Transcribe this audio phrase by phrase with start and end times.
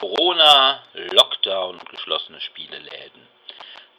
[0.00, 3.28] Corona, Lockdown, geschlossene Spieleläden.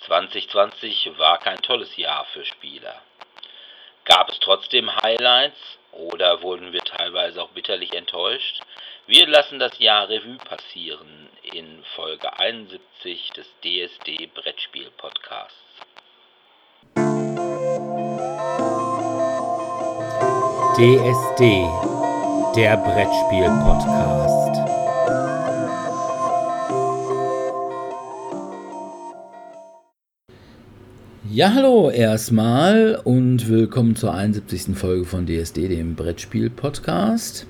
[0.06, 3.02] 2020 war kein tolles Jahr für Spieler.
[4.04, 5.58] Gab es trotzdem Highlights
[5.94, 8.60] oder wurden wir teilweise auch bitterlich enttäuscht?
[9.08, 15.56] Wir lassen das Jahr Revue passieren in Folge 71 des DSD Brettspiel Podcasts.
[20.76, 21.66] DSD,
[22.58, 24.45] der Brettspiel Podcast.
[31.36, 34.74] Ja, hallo erstmal und willkommen zur 71.
[34.74, 37.46] Folge von DSD, dem Brettspiel Podcast.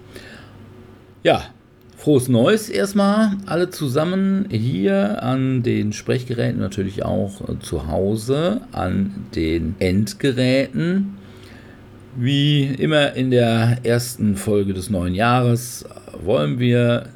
[1.21, 1.43] Ja,
[1.95, 9.76] frohes Neues erstmal, alle zusammen hier an den Sprechgeräten, natürlich auch zu Hause an den
[9.77, 11.17] Endgeräten.
[12.15, 15.85] Wie immer in der ersten Folge des neuen Jahres
[16.23, 17.09] wollen wir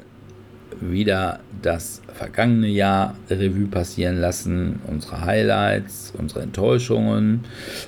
[0.80, 7.40] wieder das vergangene Jahr Revue passieren lassen, unsere Highlights, unsere Enttäuschungen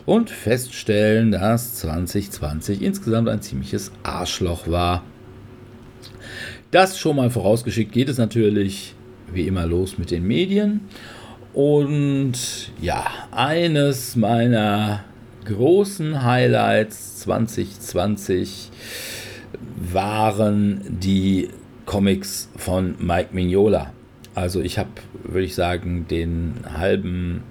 [0.04, 5.02] und feststellen, dass 2020 insgesamt ein ziemliches Arschloch war.
[6.70, 8.94] Das schon mal vorausgeschickt geht es natürlich
[9.32, 10.80] wie immer los mit den Medien.
[11.54, 15.04] Und ja, eines meiner
[15.44, 18.70] großen Highlights 2020
[19.92, 21.50] waren die
[21.92, 23.92] Comics von Mike Mignola.
[24.34, 24.88] Also ich habe,
[25.24, 27.42] würde ich sagen, den halben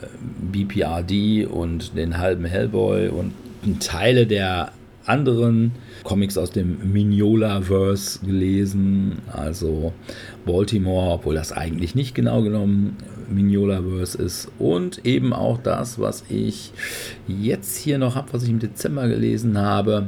[0.00, 0.06] äh,
[0.50, 3.34] BPRD und den halben Hellboy und
[3.80, 4.72] Teile der
[5.04, 5.72] anderen
[6.04, 9.18] Comics aus dem Mignola-Verse gelesen.
[9.30, 9.92] Also
[10.46, 12.96] Baltimore, obwohl das eigentlich nicht genau genommen
[13.28, 14.48] Mignola-Verse ist.
[14.58, 16.72] Und eben auch das, was ich
[17.28, 20.06] jetzt hier noch habe, was ich im Dezember gelesen habe,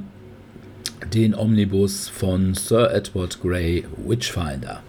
[1.12, 4.82] den Omnibus von Sir Edward Grey Witchfinder.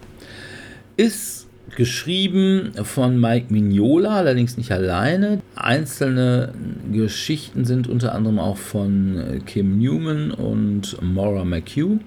[0.98, 5.42] Ist geschrieben von Mike Mignola, allerdings nicht alleine.
[5.56, 6.54] Einzelne
[6.92, 12.00] Geschichten sind unter anderem auch von Kim Newman und Maura McHugh.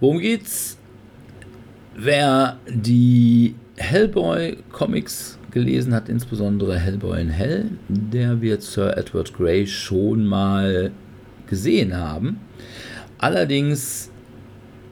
[0.00, 0.78] Worum geht's?
[1.96, 10.26] Wer die Hellboy-Comics gelesen hat, insbesondere Hellboy in Hell, der wird Sir Edward Grey schon
[10.26, 10.90] mal
[11.46, 12.40] gesehen haben.
[13.18, 14.10] Allerdings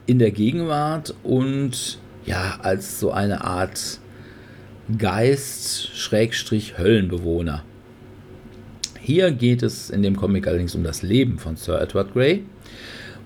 [0.05, 3.99] in der Gegenwart und ja, als so eine Art
[4.97, 7.63] Geist, Schrägstrich, Höllenbewohner.
[8.99, 12.43] Hier geht es in dem Comic allerdings um das Leben von Sir Edward Grey.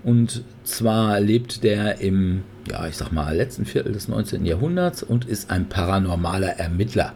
[0.04, 4.46] Und zwar lebt der im, ja, ich sag mal, letzten Viertel des 19.
[4.46, 7.14] Jahrhunderts und ist ein paranormaler Ermittler.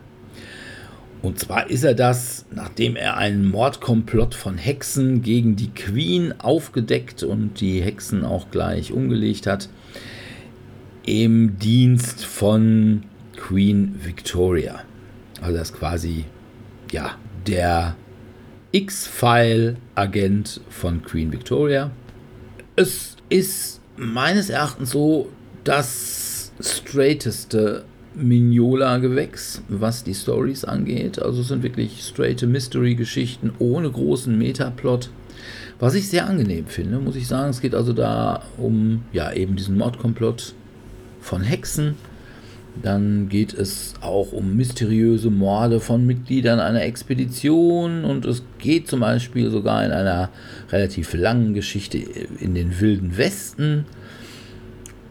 [1.21, 7.21] Und zwar ist er das, nachdem er einen Mordkomplott von Hexen gegen die Queen aufgedeckt
[7.21, 9.69] und die Hexen auch gleich umgelegt hat,
[11.05, 13.03] im Dienst von
[13.37, 14.81] Queen Victoria.
[15.41, 16.25] Also das ist quasi,
[16.91, 17.95] ja, der
[18.71, 21.91] X-File-Agent von Queen Victoria.
[22.75, 25.29] Es ist meines Erachtens so
[25.63, 27.85] das straighteste
[28.15, 31.21] Mignola-Gewächs, was die Stories angeht.
[31.21, 35.09] Also es sind wirklich straight Mystery-Geschichten ohne großen Metaplot.
[35.79, 37.49] Was ich sehr angenehm finde, muss ich sagen.
[37.49, 40.53] Es geht also da um ja eben diesen Mordkomplott
[41.19, 41.95] von Hexen.
[42.81, 49.01] Dann geht es auch um mysteriöse Morde von Mitgliedern einer Expedition und es geht zum
[49.01, 50.29] Beispiel sogar in einer
[50.71, 53.85] relativ langen Geschichte in den wilden Westen.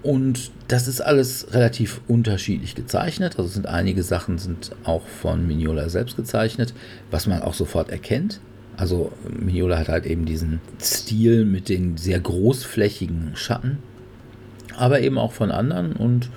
[0.03, 3.39] Und das ist alles relativ unterschiedlich gezeichnet.
[3.39, 6.75] Also sind einige Sachen sind auch von Mignola selbst gezeichnet,
[7.11, 8.41] was man auch sofort erkennt.
[8.77, 13.79] Also Mignola hat halt eben diesen Stil mit den sehr großflächigen Schatten,
[14.77, 16.31] aber eben auch von anderen und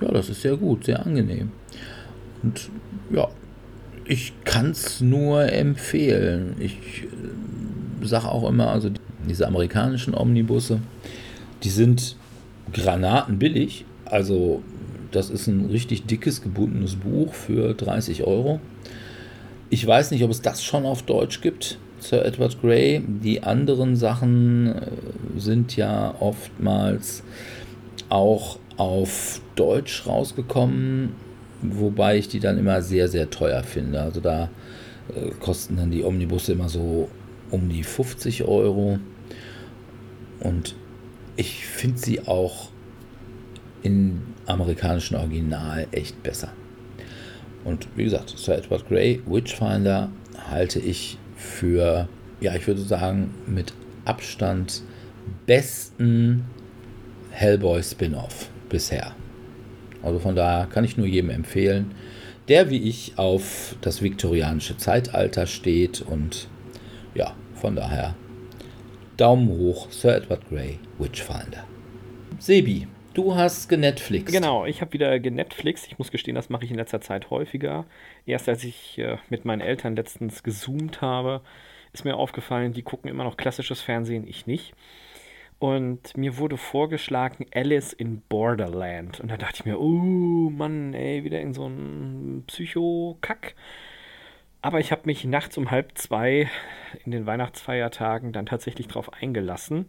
[0.00, 1.52] ja, das ist sehr gut, sehr angenehm.
[2.42, 2.68] Und
[3.10, 3.28] ja,
[4.04, 6.56] ich kann es nur empfehlen.
[6.58, 8.90] Ich äh, sage auch immer, also
[9.28, 10.80] diese amerikanischen Omnibusse,
[11.62, 12.16] die sind
[12.76, 13.84] granatenbillig.
[14.04, 14.62] Also
[15.10, 18.60] das ist ein richtig dickes, gebundenes Buch für 30 Euro.
[19.70, 23.02] Ich weiß nicht, ob es das schon auf Deutsch gibt, Sir Edward Grey.
[23.06, 24.80] Die anderen Sachen äh,
[25.38, 27.22] sind ja oftmals
[28.08, 31.14] auch auf Deutsch rausgekommen,
[31.62, 34.02] wobei ich die dann immer sehr, sehr teuer finde.
[34.02, 34.50] Also da
[35.08, 37.08] äh, kosten dann die Omnibusse immer so
[37.50, 38.98] um die 50 Euro.
[40.40, 40.74] Und
[41.36, 42.70] ich finde sie auch
[43.82, 46.52] im amerikanischen Original echt besser.
[47.64, 50.10] Und wie gesagt, Sir Edward Grey, Witchfinder,
[50.50, 52.08] halte ich für,
[52.40, 53.72] ja, ich würde sagen, mit
[54.04, 54.82] Abstand
[55.46, 56.44] besten
[57.30, 59.14] Hellboy Spin-off bisher.
[60.02, 61.92] Also von daher kann ich nur jedem empfehlen,
[62.48, 66.48] der wie ich auf das viktorianische Zeitalter steht und
[67.14, 68.14] ja, von daher
[69.16, 71.64] Daumen hoch, Sir Edward Grey, Witchfinder.
[72.38, 74.32] Sebi, du hast genetflix.
[74.32, 75.86] Genau, ich habe wieder genetflix.
[75.86, 77.84] Ich muss gestehen, das mache ich in letzter Zeit häufiger.
[78.26, 81.42] Erst als ich äh, mit meinen Eltern letztens gezoomt habe,
[81.92, 84.74] ist mir aufgefallen, die gucken immer noch klassisches Fernsehen, ich nicht.
[85.58, 89.20] Und mir wurde vorgeschlagen Alice in Borderland.
[89.20, 93.54] Und da dachte ich mir, oh Mann, ey, wieder in so einen Psycho-Kack.
[94.60, 96.50] Aber ich habe mich nachts um halb zwei
[97.04, 99.86] in den Weihnachtsfeiertagen dann tatsächlich drauf eingelassen.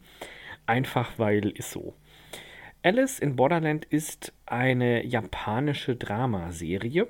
[0.68, 1.94] Einfach weil ist so.
[2.82, 7.08] Alice in Borderland ist eine japanische Dramaserie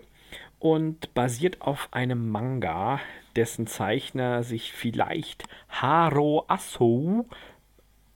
[0.61, 3.01] und basiert auf einem Manga,
[3.35, 7.27] dessen Zeichner sich vielleicht Haro Aso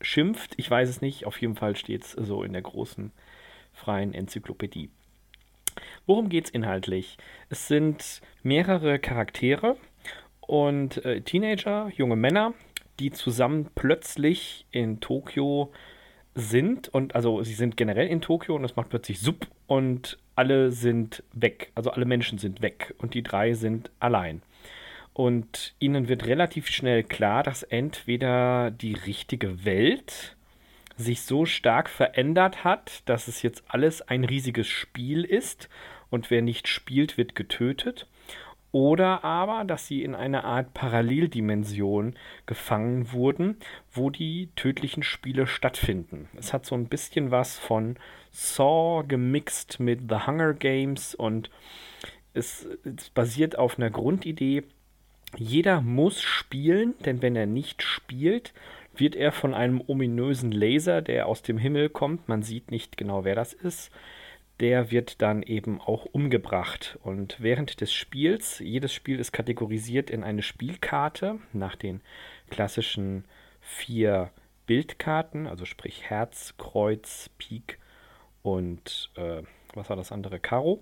[0.00, 0.54] schimpft.
[0.58, 3.10] Ich weiß es nicht, auf jeden Fall steht es so in der großen
[3.72, 4.90] freien Enzyklopädie.
[6.06, 7.18] Worum geht es inhaltlich?
[7.48, 9.76] Es sind mehrere Charaktere
[10.40, 12.54] und äh, Teenager, junge Männer,
[13.00, 15.72] die zusammen plötzlich in Tokio
[16.34, 20.72] sind und also sie sind generell in Tokio und es macht plötzlich Sub und alle
[20.72, 24.42] sind weg, also alle Menschen sind weg und die drei sind allein.
[25.14, 30.36] Und ihnen wird relativ schnell klar, dass entweder die richtige Welt
[30.96, 35.68] sich so stark verändert hat, dass es jetzt alles ein riesiges Spiel ist
[36.10, 38.06] und wer nicht spielt, wird getötet.
[38.72, 42.14] Oder aber, dass sie in einer Art Paralleldimension
[42.46, 43.58] gefangen wurden,
[43.92, 46.30] wo die tödlichen Spiele stattfinden.
[46.36, 47.96] Es hat so ein bisschen was von
[48.30, 51.50] Saw gemixt mit The Hunger Games und
[52.32, 54.62] es, es basiert auf einer Grundidee,
[55.36, 58.52] jeder muss spielen, denn wenn er nicht spielt,
[58.94, 63.25] wird er von einem ominösen Laser, der aus dem Himmel kommt, man sieht nicht genau,
[63.25, 63.90] wer das ist,
[64.62, 66.97] der wird dann eben auch umgebracht.
[67.03, 72.00] Und während des Spiels, jedes Spiel ist kategorisiert in eine Spielkarte nach den
[72.49, 73.25] klassischen
[73.61, 74.31] vier
[74.67, 77.81] Bildkarten, also sprich Herz, Kreuz, Pik
[78.43, 79.43] und äh,
[79.75, 80.38] was war das andere?
[80.38, 80.81] Karo.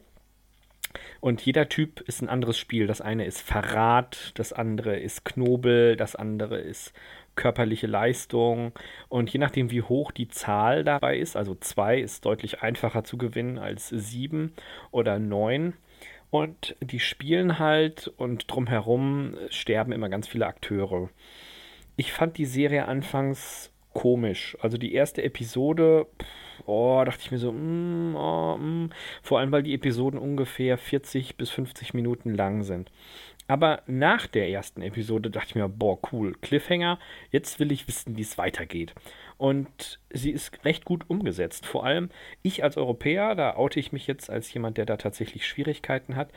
[1.21, 2.87] Und jeder Typ ist ein anderes Spiel.
[2.87, 6.93] Das eine ist Verrat, das andere ist Knobel, das andere ist
[7.37, 8.73] körperliche Leistung.
[9.09, 13.19] Und je nachdem, wie hoch die Zahl dabei ist, also zwei ist deutlich einfacher zu
[13.19, 14.53] gewinnen als sieben
[14.91, 15.75] oder neun.
[16.31, 21.11] Und die spielen halt und drumherum sterben immer ganz viele Akteure.
[21.97, 24.56] Ich fand die Serie anfangs komisch.
[24.61, 26.06] Also die erste Episode,
[26.67, 28.91] oh, dachte ich mir so, mm, oh, mm.
[29.23, 32.91] vor allem weil die Episoden ungefähr 40 bis 50 Minuten lang sind.
[33.50, 37.00] Aber nach der ersten Episode dachte ich mir, boah, cool, Cliffhanger,
[37.32, 38.94] jetzt will ich wissen, wie es weitergeht.
[39.38, 41.67] Und sie ist recht gut umgesetzt.
[41.67, 42.11] Vor allem
[42.43, 46.31] ich als Europäer, da oute ich mich jetzt als jemand, der da tatsächlich Schwierigkeiten hat,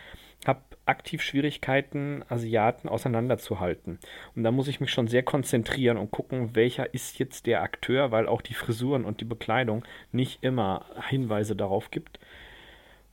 [0.48, 4.00] habe aktiv Schwierigkeiten, Asiaten auseinanderzuhalten.
[4.36, 8.10] Und da muss ich mich schon sehr konzentrieren und gucken, welcher ist jetzt der Akteur,
[8.10, 12.20] weil auch die Frisuren und die Bekleidung nicht immer Hinweise darauf gibt.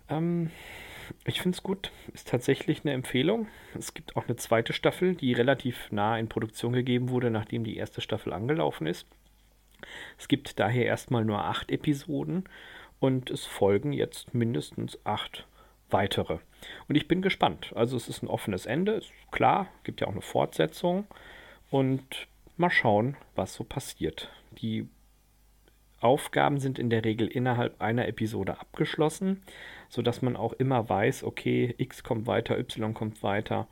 [0.09, 0.51] Ähm,
[1.25, 1.91] ich finde es gut.
[2.13, 3.49] Ist tatsächlich eine Empfehlung.
[3.79, 7.77] Es gibt auch eine zweite Staffel, die relativ nah in Produktion gegeben wurde, nachdem die
[7.77, 9.07] erste Staffel angelaufen ist.
[10.19, 12.45] Es gibt daher erstmal nur acht Episoden
[12.99, 15.47] und es folgen jetzt mindestens acht
[15.91, 16.39] weitere.
[16.89, 17.73] Und ich bin gespannt.
[17.75, 21.07] Also es ist ein offenes Ende, ist klar, gibt ja auch eine Fortsetzung
[21.71, 24.31] und mal schauen, was so passiert.
[24.53, 24.89] Die
[26.01, 29.43] Aufgaben sind in der Regel innerhalb einer Episode abgeschlossen,
[29.91, 33.69] sodass man auch immer weiß, okay, X kommt weiter, Y kommt weiter.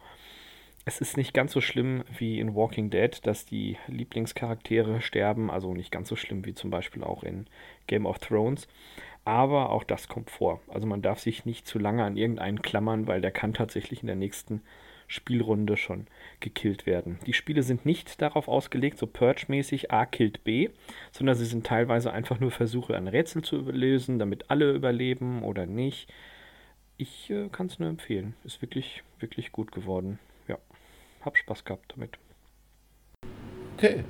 [0.84, 5.72] Es ist nicht ganz so schlimm wie in Walking Dead, dass die Lieblingscharaktere sterben, also
[5.74, 7.46] nicht ganz so schlimm wie zum Beispiel auch in
[7.86, 8.68] Game of Thrones.
[9.24, 10.60] Aber auch das kommt vor.
[10.68, 14.06] Also man darf sich nicht zu lange an irgendeinen klammern, weil der kann tatsächlich in
[14.06, 14.62] der nächsten
[15.08, 16.06] Spielrunde schon
[16.38, 17.18] gekillt werden.
[17.26, 20.68] Die Spiele sind nicht darauf ausgelegt, so Purge-mäßig A killt B,
[21.10, 25.66] sondern sie sind teilweise einfach nur Versuche, ein Rätsel zu lösen, damit alle überleben oder
[25.66, 26.12] nicht.
[26.98, 28.34] Ich äh, kann es nur empfehlen.
[28.44, 30.18] Ist wirklich, wirklich gut geworden.
[30.46, 30.58] Ja,
[31.22, 32.18] hab Spaß gehabt damit.
[33.76, 34.04] Okay,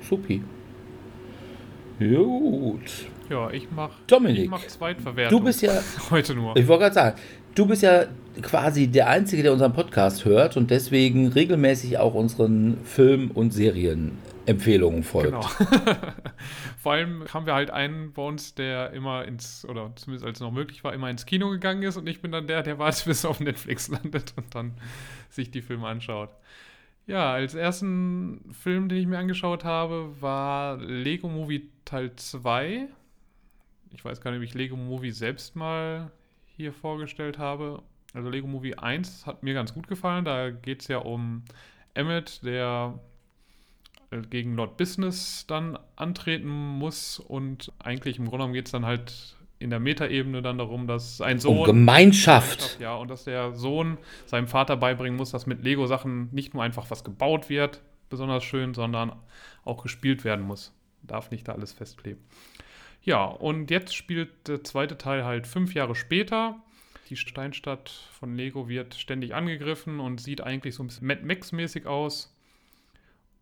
[0.00, 0.42] supi.
[1.98, 3.06] Gut.
[3.28, 5.38] Ja, ich mach, Dominik, ich mach Zweitverwertung.
[5.38, 6.56] Du bist ja, heute nur.
[6.56, 7.20] ich wollte gerade sagen,
[7.54, 8.06] du bist ja
[8.42, 15.02] quasi der Einzige, der unseren Podcast hört und deswegen regelmäßig auch unseren Film- und Serienempfehlungen
[15.02, 15.32] folgt.
[15.32, 15.42] Genau.
[16.78, 20.40] Vor allem haben wir halt einen bei uns, der immer ins, oder zumindest als es
[20.40, 23.04] noch möglich war, immer ins Kino gegangen ist und ich bin dann der, der wartet,
[23.06, 24.74] bis er auf Netflix landet und dann
[25.30, 26.30] sich die Filme anschaut.
[27.06, 32.86] Ja, als ersten Film, den ich mir angeschaut habe, war Lego Movie Teil 2.
[33.94, 36.10] ich weiß gar nicht, ob ich Lego Movie selbst mal
[36.58, 37.82] hier vorgestellt habe.
[38.18, 40.24] Also Lego Movie 1 hat mir ganz gut gefallen.
[40.24, 41.44] Da geht es ja um
[41.94, 42.98] Emmett, der
[44.10, 48.84] äh, gegen Lord Business dann antreten muss und eigentlich im Grunde genommen geht es dann
[48.84, 51.58] halt in der Metaebene dann darum, dass ein Sohn.
[51.58, 52.80] Um Gemeinschaft.
[52.80, 56.90] Ja, und dass der Sohn seinem Vater beibringen muss, dass mit Lego-Sachen nicht nur einfach
[56.90, 59.12] was gebaut wird, besonders schön, sondern
[59.64, 60.74] auch gespielt werden muss.
[61.04, 62.20] Darf nicht da alles festkleben.
[63.00, 66.60] Ja, und jetzt spielt der zweite Teil halt fünf Jahre später.
[67.08, 71.86] Die Steinstadt von Lego wird ständig angegriffen und sieht eigentlich so ein bisschen Mad Max-mäßig
[71.86, 72.34] aus.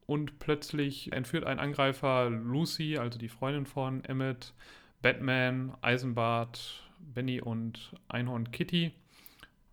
[0.06, 4.54] Und plötzlich entführt ein Angreifer Lucy, also die Freundin von Emmett,
[5.02, 8.92] Batman, Eisenbart, Benny und Einhorn Kitty.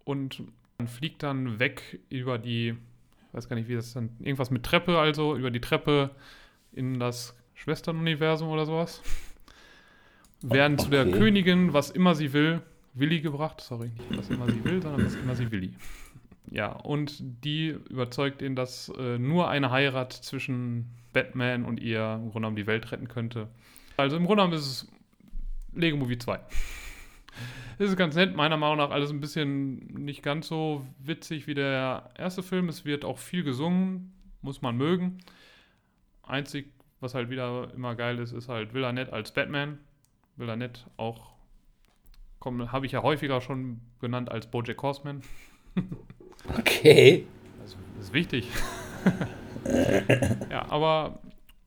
[0.06, 0.42] Und
[0.80, 4.64] man fliegt dann weg über die, ich weiß gar nicht, wie das dann, irgendwas mit
[4.64, 6.10] Treppe, also über die Treppe
[6.72, 9.04] in das Schwesternuniversum oder sowas.
[10.42, 10.84] Werden okay.
[10.84, 13.62] zu der Königin, was immer sie will, Willi gebracht.
[13.62, 15.74] Sorry, nicht was immer sie will, sondern was immer sie Willi.
[16.52, 22.22] Ja, und die überzeugt ihn, dass äh, nur eine Heirat zwischen Batman und ihr im
[22.22, 23.48] Grunde genommen die Welt retten könnte.
[23.98, 24.92] Also im Grunde genommen ist es
[25.74, 26.40] Lego Movie 2.
[27.80, 31.56] Das ist ganz nett, meiner Meinung nach alles ein bisschen nicht ganz so witzig wie
[31.56, 32.70] der erste Film.
[32.70, 35.18] Es wird auch viel gesungen, muss man mögen.
[36.22, 39.80] Einzig, was halt wieder immer geil ist, ist halt Will Arnett als Batman.
[40.36, 41.33] Will Arnett auch,
[42.46, 45.22] habe ich ja häufiger schon genannt als Bojack Horseman.
[46.58, 47.26] Okay.
[47.62, 48.50] Also, das ist wichtig.
[50.50, 51.20] ja, aber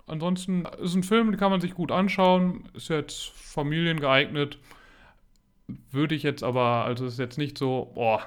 [0.07, 2.65] ansonsten ist ein Film, den kann man sich gut anschauen.
[2.75, 4.59] Ist jetzt familiengeeignet.
[5.91, 8.23] Würde ich jetzt aber, also ist jetzt nicht so, boah,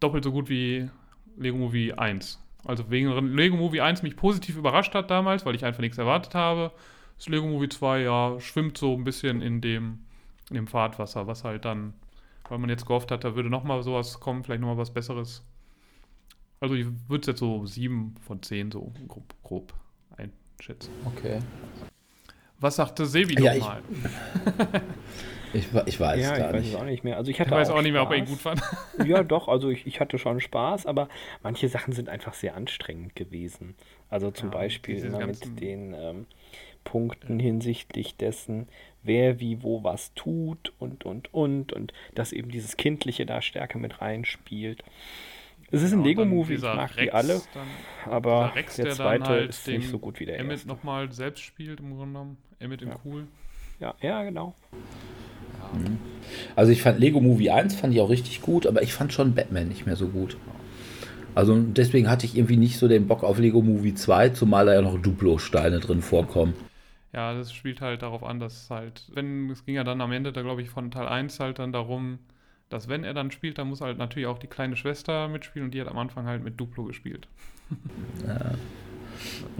[0.00, 0.88] doppelt so gut wie
[1.36, 2.42] Lego Movie 1.
[2.64, 6.34] Also wegen Lego Movie 1 mich positiv überrascht hat damals, weil ich einfach nichts erwartet
[6.34, 6.72] habe.
[7.16, 10.04] Das Lego Movie 2, ja, schwimmt so ein bisschen in dem,
[10.50, 11.94] in dem Fahrtwasser, was halt dann,
[12.48, 15.42] weil man jetzt gehofft hat, da würde nochmal sowas kommen, vielleicht nochmal was Besseres.
[16.60, 19.74] Also ich würde es jetzt so 7 von 10 so grob, grob
[20.16, 20.90] einschätzen.
[21.04, 21.40] Okay.
[22.60, 23.82] Was sagte Sebi ja, nochmal?
[25.52, 26.74] Ich, ich, ich, weiß ja, gar ich weiß nicht.
[26.74, 27.16] es auch nicht mehr.
[27.16, 28.60] Also ich hatte ich weiß auch, auch nicht mehr, ob er ihn gut fand.
[29.04, 31.08] Ja, doch, also ich, ich hatte schon Spaß, aber
[31.44, 33.76] manche Sachen sind einfach sehr anstrengend gewesen.
[34.08, 36.26] Also zum ja, Beispiel immer mit den ähm,
[36.88, 38.66] Punkten hinsichtlich dessen,
[39.02, 43.78] wer wie wo was tut und und und und dass eben dieses Kindliche da stärker
[43.78, 44.82] mit reinspielt.
[45.70, 47.66] Es ist ein Lego-Movie, ich mag Rex, die alle, dann,
[48.06, 50.68] aber Rex, der, der zweite halt ist nicht so gut wie der Emmett erste.
[50.68, 52.36] nochmal selbst spielt im Grunde genommen.
[52.58, 52.96] Emmett im ja.
[53.04, 53.26] Cool.
[53.80, 54.54] Ja, ja, genau.
[54.72, 55.78] Ja.
[55.78, 55.98] Mhm.
[56.56, 59.34] Also ich fand Lego Movie 1 fand ich auch richtig gut, aber ich fand schon
[59.34, 60.38] Batman nicht mehr so gut.
[61.34, 64.72] Also deswegen hatte ich irgendwie nicht so den Bock auf Lego Movie 2, zumal da
[64.72, 66.54] ja noch Duplo-Steine drin vorkommen.
[67.12, 70.32] Ja, das spielt halt darauf an, dass halt, wenn, es ging ja dann am Ende
[70.32, 72.18] da glaube ich von Teil 1 halt dann darum,
[72.68, 75.74] dass wenn er dann spielt, dann muss halt natürlich auch die kleine Schwester mitspielen und
[75.74, 77.28] die hat am Anfang halt mit Duplo gespielt.
[78.26, 78.52] Ja.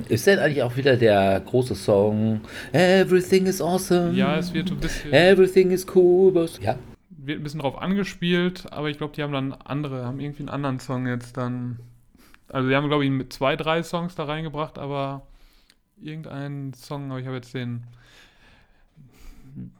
[0.08, 2.40] Ist denn eigentlich auch wieder der große Song
[2.72, 4.12] Everything is awesome?
[4.12, 5.12] Ja, es wird ein bisschen.
[5.12, 6.32] Everything is cool.
[6.32, 6.78] But, ja.
[7.10, 10.50] Wird ein bisschen drauf angespielt, aber ich glaube, die haben dann andere, haben irgendwie einen
[10.50, 11.80] anderen Song jetzt dann.
[12.48, 15.26] Also, die haben, glaube ich, mit zwei, drei Songs da reingebracht, aber
[16.00, 17.84] irgendeinen Song, aber ich habe jetzt den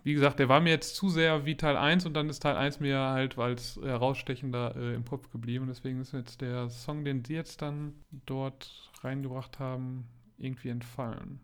[0.04, 2.56] wie gesagt, der war mir jetzt zu sehr wie Teil 1 und dann ist Teil
[2.56, 5.66] 1 mir halt als herausstechender äh, im Kopf geblieben.
[5.68, 7.92] Deswegen ist jetzt der Song, den sie jetzt dann
[8.26, 10.04] dort reingebracht haben,
[10.38, 11.40] irgendwie entfallen.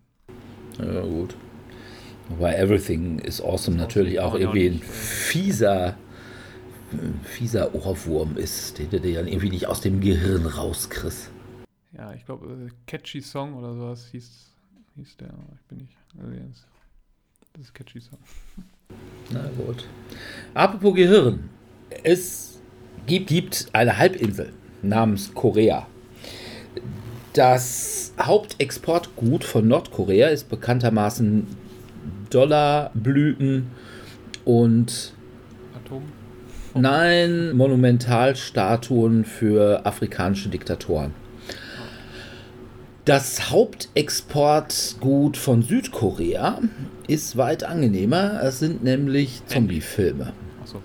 [0.78, 1.36] Ja, gut.
[2.28, 5.96] Wobei Everything is Awesome natürlich auch irgendwie ein fieser,
[7.22, 11.30] fieser Ohrwurm ist, den du dir dann irgendwie nicht aus dem Gehirn rauskriegst.
[11.96, 14.53] Ja, ich glaube, äh, Catchy Song oder sowas hieß,
[14.96, 15.34] hieß der.
[15.54, 15.96] Ich bin nicht.
[16.18, 16.66] Also jetzt
[17.54, 18.18] das ist catchy Song.
[19.30, 19.86] Na gut.
[20.54, 21.48] Apropos Gehirn.
[22.02, 22.60] Es
[23.06, 25.86] gibt, gibt eine Halbinsel namens Korea.
[27.32, 31.46] Das Hauptexportgut von Nordkorea ist bekanntermaßen
[32.30, 33.70] Dollarblüten
[34.44, 35.14] und
[35.76, 36.02] Atom.
[36.74, 41.14] Nein, Monumentalstatuen für afrikanische Diktatoren.
[43.04, 46.58] Das Hauptexportgut von Südkorea
[47.06, 48.40] ist weit angenehmer.
[48.42, 50.32] Es sind nämlich Zombiefilme.
[50.62, 50.80] Achso.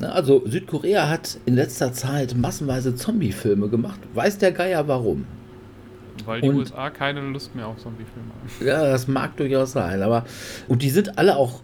[0.00, 4.00] Also Südkorea hat in letzter Zeit massenweise Zombiefilme gemacht.
[4.14, 5.26] Weiß der Geier warum?
[6.24, 8.66] Weil die und, USA keine Lust mehr auf Zombiefilme haben.
[8.66, 10.02] Ja, das mag durchaus sein.
[10.02, 10.24] Aber
[10.66, 11.60] und die sind alle auch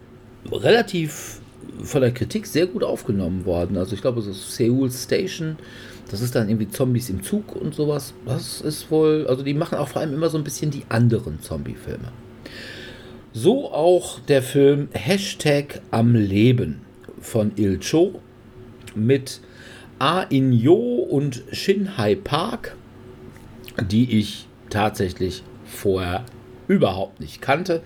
[0.53, 1.41] relativ
[1.83, 3.75] von der Kritik sehr gut aufgenommen worden.
[3.75, 5.57] Also ich glaube, so Seoul Station
[6.09, 8.13] das ist dann irgendwie Zombies im Zug und sowas.
[8.25, 11.41] Das ist wohl, also die machen auch vor allem immer so ein bisschen die anderen
[11.41, 12.11] Zombie-Filme.
[13.33, 16.81] So auch der Film Hashtag am Leben
[17.19, 18.21] von Il Cho
[18.95, 19.41] mit
[19.99, 22.75] A In Yo und Shin Hai Park,
[23.89, 26.25] die ich tatsächlich vorher
[26.67, 27.81] überhaupt nicht kannte.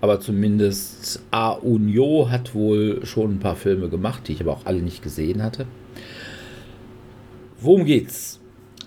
[0.00, 4.66] Aber zumindest A Unyo hat wohl schon ein paar Filme gemacht, die ich aber auch
[4.66, 5.66] alle nicht gesehen hatte.
[7.60, 8.38] Worum geht's?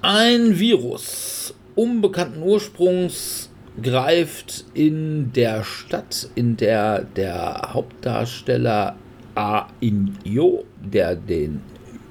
[0.01, 3.49] Ein Virus unbekannten Ursprungs
[3.81, 8.95] greift in der Stadt, in der der Hauptdarsteller
[9.35, 11.59] A In Yo, der den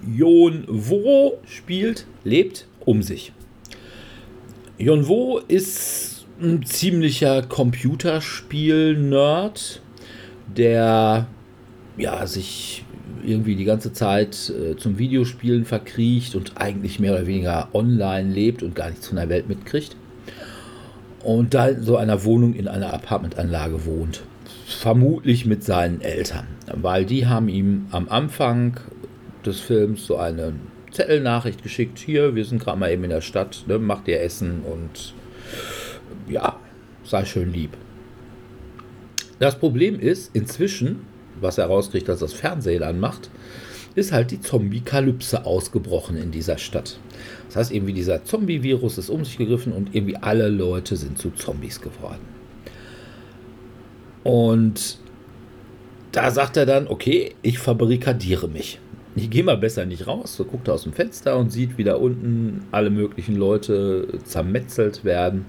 [0.07, 3.33] Yon Wo spielt, lebt, um sich.
[4.77, 9.81] Yon Wo ist ein ziemlicher Computerspiel-Nerd,
[10.55, 11.27] der
[11.97, 12.85] ja, sich
[13.25, 18.63] irgendwie die ganze Zeit äh, zum Videospielen verkriecht und eigentlich mehr oder weniger online lebt
[18.63, 19.97] und gar nichts von der Welt mitkriegt.
[21.23, 24.23] Und da in so einer Wohnung in einer Apartmentanlage wohnt.
[24.67, 28.79] Vermutlich mit seinen Eltern, weil die haben ihm am Anfang
[29.45, 30.55] des Films so eine
[30.93, 31.99] Zettelnachricht geschickt.
[31.99, 35.15] Hier, wir sind gerade mal eben in der Stadt, ne, mach dir Essen und
[36.29, 36.57] ja,
[37.05, 37.77] sei schön lieb.
[39.39, 41.07] Das Problem ist, inzwischen
[41.41, 43.31] was er rauskriegt, dass das Fernsehen anmacht,
[43.95, 46.99] ist halt die Zombie-Kalypse ausgebrochen in dieser Stadt.
[47.49, 51.31] Das heißt, irgendwie dieser Zombie-Virus ist um sich gegriffen und irgendwie alle Leute sind zu
[51.31, 52.21] Zombies geworden.
[54.23, 54.99] Und
[56.13, 58.79] da sagt er dann, okay, ich fabrikadiere mich.
[59.17, 60.37] Ich gehe mal besser nicht raus.
[60.37, 65.05] So guckt er aus dem Fenster und sieht, wie da unten alle möglichen Leute zermetzelt
[65.05, 65.47] werden.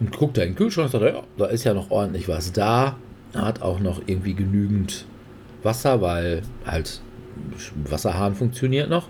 [0.00, 2.52] Und guckt da in den Kühlschrank und sagt, ja, da ist ja noch ordentlich was
[2.52, 2.96] da
[3.40, 5.04] hat auch noch irgendwie genügend
[5.62, 7.00] Wasser, weil halt
[7.88, 9.08] Wasserhahn funktioniert noch.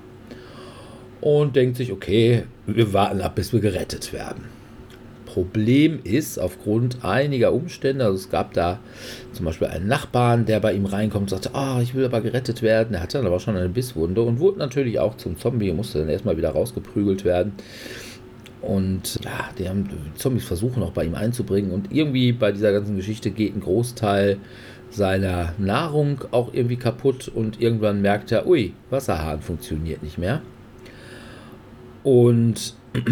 [1.21, 4.45] Und denkt sich, okay, wir warten ab, bis wir gerettet werden.
[5.25, 8.79] Problem ist, aufgrund einiger Umstände, also es gab da
[9.33, 12.21] zum Beispiel einen Nachbarn, der bei ihm reinkommt und sagte, ah, oh, ich will aber
[12.21, 12.95] gerettet werden.
[12.95, 16.09] Er hatte dann aber schon eine Bisswunde und wurde natürlich auch zum Zombie musste dann
[16.09, 17.53] erstmal wieder rausgeprügelt werden.
[18.67, 21.71] Und ja, die haben Zombies versuchen auch bei ihm einzubringen.
[21.71, 24.39] Und irgendwie bei dieser ganzen Geschichte geht ein Großteil
[24.91, 27.29] seiner Nahrung auch irgendwie kaputt.
[27.29, 30.43] Und irgendwann merkt er, ui, Wasserhahn funktioniert nicht mehr.
[32.03, 32.75] Und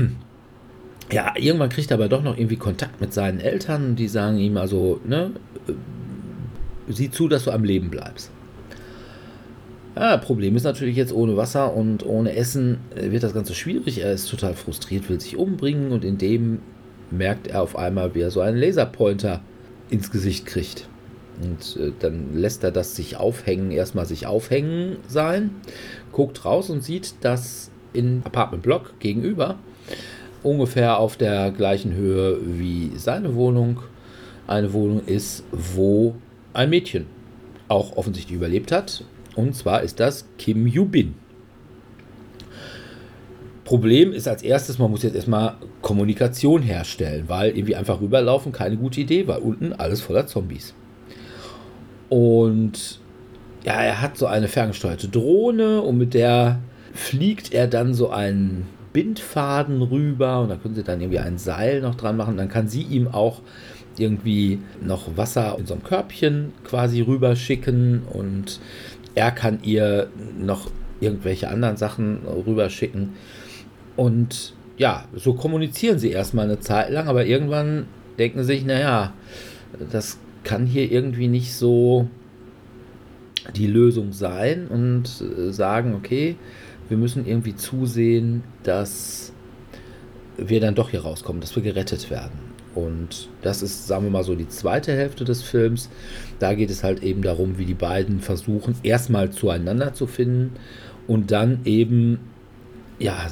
[1.12, 3.94] ja, irgendwann kriegt er aber doch noch irgendwie Kontakt mit seinen Eltern.
[3.94, 5.30] Die sagen ihm also, ne,
[5.68, 5.72] äh,
[6.92, 8.32] sieh zu, dass du am Leben bleibst.
[9.96, 13.98] Ja, Problem ist natürlich jetzt ohne Wasser und ohne Essen äh, wird das Ganze schwierig.
[13.98, 16.58] Er ist total frustriert, will sich umbringen und in dem
[17.12, 19.40] merkt er auf einmal, wie er so einen Laserpointer
[19.90, 20.88] ins Gesicht kriegt.
[21.40, 25.50] Und äh, dann lässt er das sich aufhängen, erstmal sich aufhängen sein,
[26.10, 29.58] guckt raus und sieht, dass in Apartment Block gegenüber,
[30.42, 33.78] ungefähr auf der gleichen Höhe wie seine Wohnung,
[34.48, 36.16] eine Wohnung ist, wo
[36.52, 37.06] ein Mädchen
[37.68, 39.04] auch offensichtlich überlebt hat
[39.36, 41.14] und zwar ist das Kim Yubin.
[43.64, 48.76] Problem ist als erstes, man muss jetzt erstmal Kommunikation herstellen, weil irgendwie einfach rüberlaufen keine
[48.76, 50.74] gute Idee, weil unten alles voller Zombies.
[52.10, 53.00] Und
[53.64, 56.60] ja, er hat so eine ferngesteuerte Drohne und mit der
[56.92, 61.80] fliegt er dann so einen Bindfaden rüber und da können sie dann irgendwie ein Seil
[61.80, 62.36] noch dran machen.
[62.36, 63.40] Dann kann sie ihm auch
[63.98, 68.60] irgendwie noch Wasser in so einem Körbchen quasi rüberschicken und
[69.14, 73.10] er kann ihr noch irgendwelche anderen Sachen rüberschicken.
[73.96, 77.86] Und ja, so kommunizieren sie erstmal eine Zeit lang, aber irgendwann
[78.18, 79.12] denken sie sich, naja,
[79.90, 82.08] das kann hier irgendwie nicht so
[83.56, 85.08] die Lösung sein und
[85.50, 86.36] sagen, okay,
[86.88, 89.32] wir müssen irgendwie zusehen, dass
[90.36, 92.43] wir dann doch hier rauskommen, dass wir gerettet werden.
[92.74, 95.90] Und das ist, sagen wir mal so, die zweite Hälfte des Films.
[96.38, 100.52] Da geht es halt eben darum, wie die beiden versuchen, erstmal zueinander zu finden
[101.06, 102.18] und dann eben
[102.98, 103.26] ja,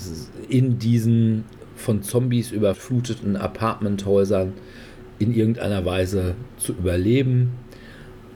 [0.48, 4.52] in diesen von Zombies überfluteten Apartmenthäusern
[5.18, 7.52] in irgendeiner Weise zu überleben.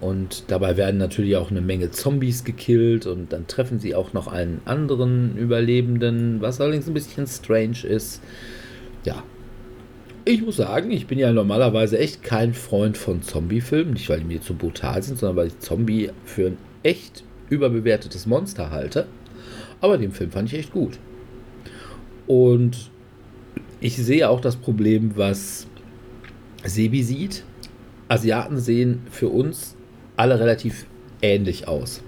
[0.01, 4.27] Und dabei werden natürlich auch eine Menge Zombies gekillt und dann treffen sie auch noch
[4.27, 8.21] einen anderen Überlebenden, was allerdings ein bisschen strange ist.
[9.05, 9.23] Ja,
[10.27, 13.93] ich muss sagen, ich bin ja normalerweise echt kein Freund von Zombie-Filmen.
[13.93, 18.27] Nicht, weil die mir zu brutal sind, sondern weil ich Zombie für ein echt überbewertetes
[18.27, 19.07] Monster halte.
[19.81, 20.99] Aber den Film fand ich echt gut.
[22.27, 22.91] Und
[23.81, 25.69] ich sehe auch das Problem, was
[26.65, 27.45] Sebi sieht.
[28.09, 29.77] Asiaten sehen für uns
[30.17, 30.87] alle relativ
[31.23, 32.03] ähnlich aus.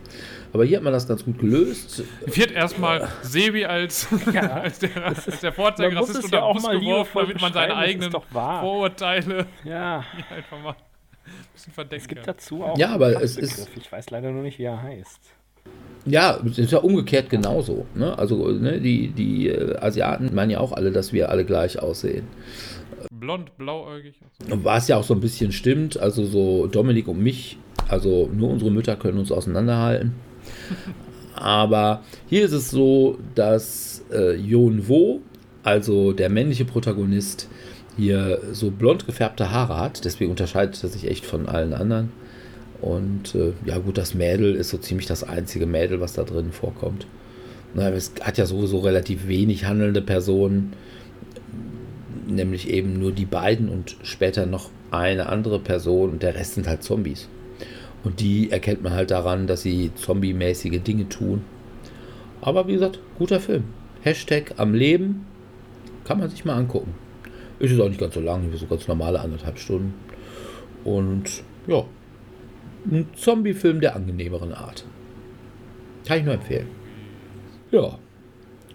[0.59, 2.03] Aber hier hat man das ganz gut gelöst.
[2.27, 7.41] Wird erstmal Sebi als, ja, als der, als der Vorzeigerassist unter den Bus geworfen, damit
[7.41, 10.05] man seine eigenen Vorurteile ja.
[10.37, 12.35] einfach mal ein bisschen verdecken Es gibt kann.
[12.35, 15.21] dazu auch ja, aber es ist Ich weiß leider nur nicht, wie er heißt.
[16.07, 17.87] Ja, es ist ja umgekehrt genauso.
[17.95, 18.19] Ne?
[18.19, 22.27] Also ne, die, die äh, Asiaten meinen ja auch alle, dass wir alle gleich aussehen.
[23.13, 24.17] Blond, blauäugig.
[24.49, 25.97] Was ja auch so ein bisschen stimmt.
[26.01, 30.27] Also so Dominik und mich, also nur unsere Mütter können uns auseinanderhalten.
[31.35, 35.21] Aber hier ist es so, dass äh, Yon Wo,
[35.63, 37.49] also der männliche Protagonist,
[37.97, 40.05] hier so blond gefärbte Haare hat.
[40.05, 42.11] Deswegen unterscheidet er sich echt von allen anderen.
[42.81, 46.53] Und äh, ja gut, das Mädel ist so ziemlich das einzige Mädel, was da drin
[46.53, 47.07] vorkommt.
[47.75, 50.73] Na, es hat ja sowieso relativ wenig handelnde Personen,
[52.27, 56.67] nämlich eben nur die beiden und später noch eine andere Person und der Rest sind
[56.67, 57.29] halt Zombies.
[58.09, 61.45] Und die erkennt man halt daran, dass sie zombie-mäßige Dinge tun.
[62.41, 63.65] Aber wie gesagt, guter Film.
[64.01, 65.27] Hashtag am Leben
[66.05, 66.95] kann man sich mal angucken.
[67.59, 69.93] Ist es auch nicht ganz so lang, so ganz normale anderthalb Stunden.
[70.85, 71.85] Und ja,
[72.91, 74.87] ein Zombie-Film der angenehmeren Art.
[76.07, 76.69] Kann ich nur empfehlen.
[77.71, 77.99] Ja.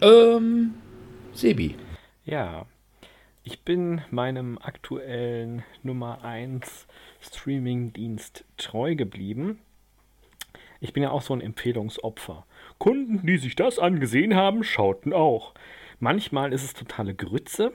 [0.00, 0.74] Ähm,
[1.32, 1.74] Sebi.
[2.24, 2.66] Ja.
[3.42, 6.86] Ich bin meinem aktuellen Nummer 1
[7.24, 9.58] Streaming-Dienst treu geblieben.
[10.80, 12.46] Ich bin ja auch so ein Empfehlungsopfer.
[12.78, 15.54] Kunden, die sich das angesehen haben, schauten auch.
[15.98, 17.72] Manchmal ist es totale Grütze,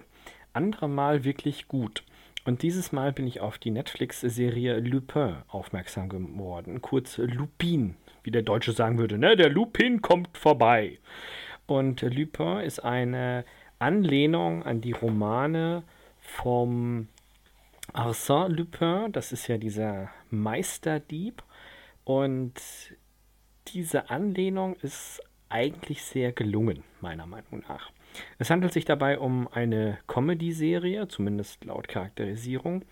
[0.54, 2.04] andere Mal wirklich gut.
[2.46, 6.82] Und dieses Mal bin ich auf die Netflix-Serie Lupin aufmerksam geworden.
[6.82, 9.18] Kurz Lupin, wie der Deutsche sagen würde.
[9.18, 9.36] Ne?
[9.36, 11.00] Der Lupin kommt vorbei.
[11.66, 13.46] Und Lupin ist eine
[13.78, 15.84] Anlehnung an die Romane
[16.20, 17.08] vom
[17.93, 19.12] Arsène Lupin.
[19.12, 21.43] Das ist ja dieser Meisterdieb.
[22.04, 22.54] Und
[23.67, 27.91] diese Anlehnung ist eigentlich sehr gelungen, meiner Meinung nach.
[28.38, 32.84] Es handelt sich dabei um eine Comedy-Serie, zumindest laut Charakterisierung,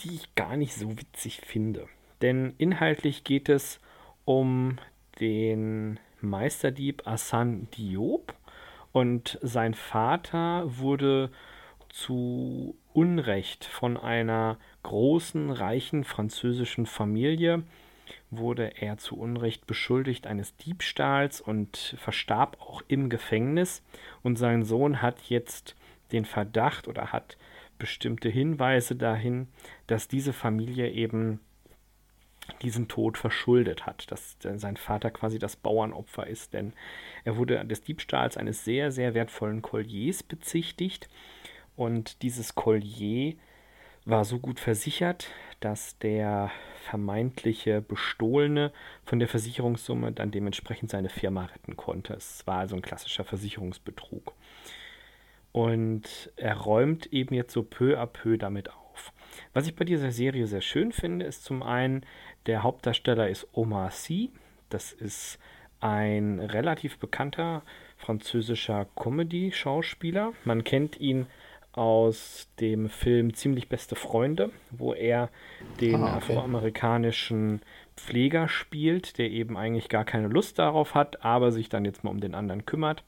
[0.00, 1.88] die ich gar nicht so witzig finde.
[2.22, 3.80] Denn inhaltlich geht es
[4.24, 4.78] um
[5.20, 8.34] den Meisterdieb Hassan Diop
[8.92, 11.30] und sein Vater wurde
[11.88, 17.62] zu Unrecht von einer großen, reichen französischen Familie
[18.30, 23.82] wurde er zu Unrecht beschuldigt eines Diebstahls und verstarb auch im Gefängnis.
[24.22, 25.76] Und sein Sohn hat jetzt
[26.10, 27.36] den Verdacht oder hat
[27.78, 29.48] bestimmte Hinweise dahin,
[29.86, 31.40] dass diese Familie eben
[32.62, 36.72] diesen Tod verschuldet hat, dass sein Vater quasi das Bauernopfer ist, denn
[37.24, 41.10] er wurde des Diebstahls eines sehr, sehr wertvollen Colliers bezichtigt
[41.76, 43.34] und dieses Collier
[44.04, 45.28] war so gut versichert,
[45.60, 46.50] dass der
[46.84, 48.72] vermeintliche Bestohlene
[49.04, 52.14] von der Versicherungssumme dann dementsprechend seine Firma retten konnte.
[52.14, 54.32] Es war also ein klassischer Versicherungsbetrug.
[55.52, 59.12] Und er räumt eben jetzt so peu à peu damit auf.
[59.52, 62.06] Was ich bei dieser Serie sehr schön finde, ist zum einen,
[62.46, 64.30] der Hauptdarsteller ist Omar Sy.
[64.68, 65.38] Das ist
[65.80, 67.62] ein relativ bekannter
[67.96, 70.32] französischer Comedy-Schauspieler.
[70.44, 71.26] Man kennt ihn
[71.76, 75.28] aus dem Film Ziemlich beste Freunde, wo er
[75.80, 76.32] den ah, okay.
[76.32, 77.60] afroamerikanischen
[77.96, 82.10] Pfleger spielt, der eben eigentlich gar keine Lust darauf hat, aber sich dann jetzt mal
[82.10, 83.04] um den anderen kümmert.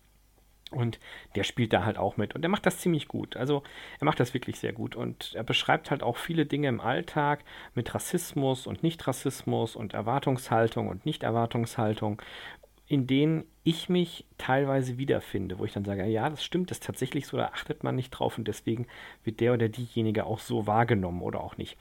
[0.70, 1.00] Und
[1.34, 2.34] der spielt da halt auch mit.
[2.34, 3.38] Und er macht das ziemlich gut.
[3.38, 3.62] Also
[4.00, 4.96] er macht das wirklich sehr gut.
[4.96, 7.42] Und er beschreibt halt auch viele Dinge im Alltag
[7.74, 12.20] mit Rassismus und Nicht-Rassismus und Erwartungshaltung und Nicht-Erwartungshaltung
[12.88, 16.86] in denen ich mich teilweise wiederfinde, wo ich dann sage, ja, das stimmt, das ist
[16.86, 18.86] tatsächlich so, da achtet man nicht drauf und deswegen
[19.24, 21.76] wird der oder diejenige auch so wahrgenommen oder auch nicht.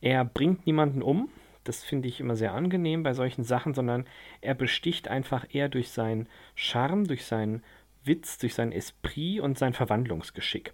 [0.00, 1.28] Er bringt niemanden um,
[1.64, 4.06] das finde ich immer sehr angenehm bei solchen Sachen, sondern
[4.40, 7.62] er besticht einfach eher durch seinen Charme, durch seinen
[8.04, 10.72] Witz, durch sein Esprit und sein Verwandlungsgeschick.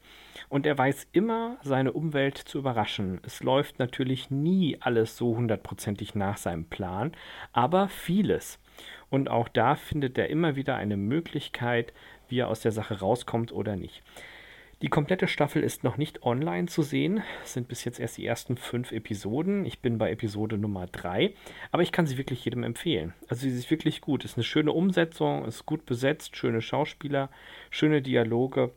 [0.49, 3.21] Und er weiß immer, seine Umwelt zu überraschen.
[3.23, 7.13] Es läuft natürlich nie alles so hundertprozentig nach seinem Plan,
[7.53, 8.59] aber vieles.
[9.11, 11.93] Und auch da findet er immer wieder eine Möglichkeit,
[12.29, 14.03] wie er aus der Sache rauskommt oder nicht.
[14.81, 17.25] Die komplette Staffel ist noch nicht online zu sehen.
[17.43, 19.67] Es sind bis jetzt erst die ersten fünf Episoden.
[19.67, 21.35] Ich bin bei Episode Nummer drei,
[21.73, 23.13] aber ich kann sie wirklich jedem empfehlen.
[23.27, 24.25] Also sie ist wirklich gut.
[24.25, 27.29] Ist eine schöne Umsetzung, ist gut besetzt, schöne Schauspieler,
[27.71, 28.71] schöne Dialoge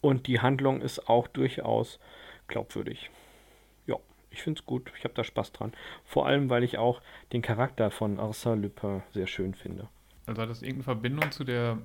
[0.00, 2.00] und die Handlung ist auch durchaus
[2.48, 3.10] glaubwürdig
[4.32, 4.92] ich finde es gut.
[4.98, 5.72] Ich habe da Spaß dran.
[6.04, 7.00] Vor allem, weil ich auch
[7.32, 9.88] den Charakter von Arsène Lupin sehr schön finde.
[10.26, 11.78] Also hat das irgendeine Verbindung zu der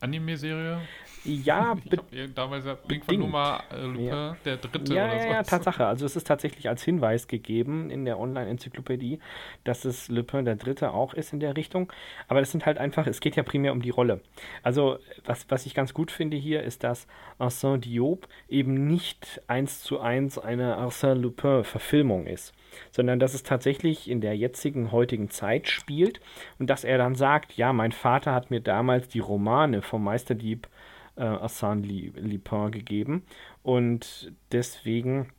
[0.00, 0.80] Anime-Serie?
[1.24, 4.36] Ja, ich habe damals irgendwann nur mal äh, Lupin, ja.
[4.44, 5.28] der dritte ja, oder so.
[5.28, 5.86] Ja, Tatsache.
[5.86, 9.18] Also es ist tatsächlich als Hinweis gegeben in der Online-Enzyklopädie,
[9.64, 11.92] dass es Lupin der dritte auch ist in der Richtung.
[12.28, 14.20] Aber das sind halt einfach, es geht ja primär um die Rolle.
[14.62, 17.06] Also was, was ich ganz gut finde hier, ist, dass
[17.38, 22.54] Arsène Diop eben nicht eins zu eins eine Arsène Lupin-Verfilmung ist
[22.90, 26.20] sondern dass es tatsächlich in der jetzigen, heutigen Zeit spielt
[26.58, 30.68] und dass er dann sagt, ja, mein Vater hat mir damals die Romane vom Meisterdieb
[31.16, 33.24] äh, Arsène Lupin gegeben.
[33.62, 35.32] Und deswegen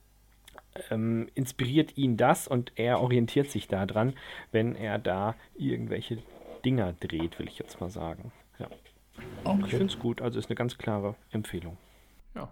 [0.89, 4.13] ähm, inspiriert ihn das und er orientiert sich daran,
[4.51, 6.19] wenn er da irgendwelche
[6.63, 8.31] Dinger dreht, will ich jetzt mal sagen.
[8.59, 8.67] Ja.
[9.43, 9.63] Okay.
[9.65, 11.77] Ich finde es gut, also ist eine ganz klare Empfehlung.
[12.35, 12.49] Ja,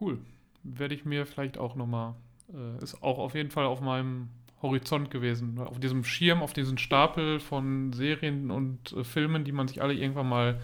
[0.00, 0.18] cool.
[0.62, 2.14] Werde ich mir vielleicht auch nochmal,
[2.52, 4.28] äh, ist auch auf jeden Fall auf meinem
[4.62, 5.58] Horizont gewesen.
[5.58, 9.94] Auf diesem Schirm, auf diesem Stapel von Serien und äh, Filmen, die man sich alle
[9.94, 10.60] irgendwann mal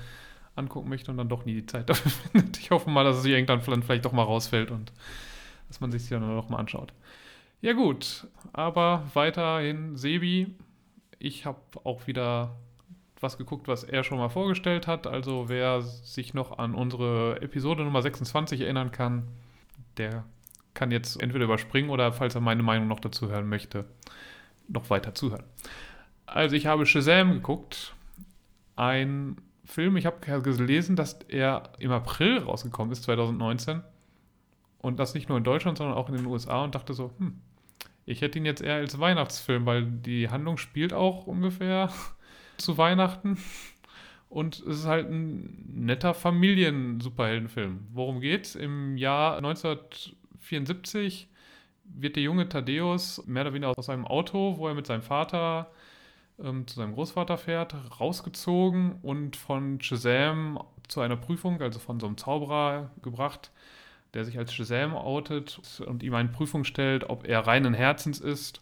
[0.54, 2.58] angucken möchte und dann doch nie die Zeit dafür findet.
[2.58, 4.92] Ich hoffe mal, dass es irgendwann vielleicht doch mal rausfällt und
[5.68, 6.92] dass man sich dann noch mal anschaut.
[7.60, 10.54] Ja gut, aber weiterhin Sebi.
[11.18, 12.56] Ich habe auch wieder
[13.20, 15.06] was geguckt, was er schon mal vorgestellt hat.
[15.06, 19.28] Also wer sich noch an unsere Episode Nummer 26 erinnern kann,
[19.96, 20.24] der
[20.74, 23.85] kann jetzt entweder überspringen oder, falls er meine Meinung noch dazu hören möchte,
[24.68, 25.44] noch weiter zuhören.
[26.26, 27.94] Also ich habe Shazam geguckt.
[28.74, 33.82] Ein Film, ich habe gelesen, dass er im April rausgekommen ist, 2019.
[34.78, 37.40] Und das nicht nur in Deutschland, sondern auch in den USA und dachte so, hm,
[38.04, 41.90] ich hätte ihn jetzt eher als Weihnachtsfilm, weil die Handlung spielt auch ungefähr
[42.56, 43.38] zu Weihnachten.
[44.28, 47.87] Und es ist halt ein netter Familien-Superheldenfilm.
[47.92, 48.54] Worum geht's?
[48.54, 49.37] Im Jahr
[50.42, 51.28] 1974
[51.85, 55.70] wird der junge Thaddeus mehr oder weniger aus seinem Auto, wo er mit seinem Vater
[56.42, 62.07] ähm, zu seinem Großvater fährt, rausgezogen und von Shazam zu einer Prüfung, also von so
[62.07, 63.50] einem Zauberer gebracht,
[64.14, 68.61] der sich als Shazam outet und ihm eine Prüfung stellt, ob er reinen Herzens ist.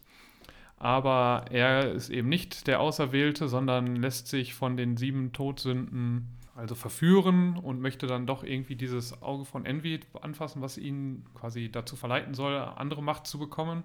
[0.77, 6.29] Aber er ist eben nicht der Auserwählte, sondern lässt sich von den sieben Todsünden
[6.61, 11.71] also verführen und möchte dann doch irgendwie dieses Auge von Envy anfassen, was ihn quasi
[11.71, 13.83] dazu verleiten soll, andere Macht zu bekommen.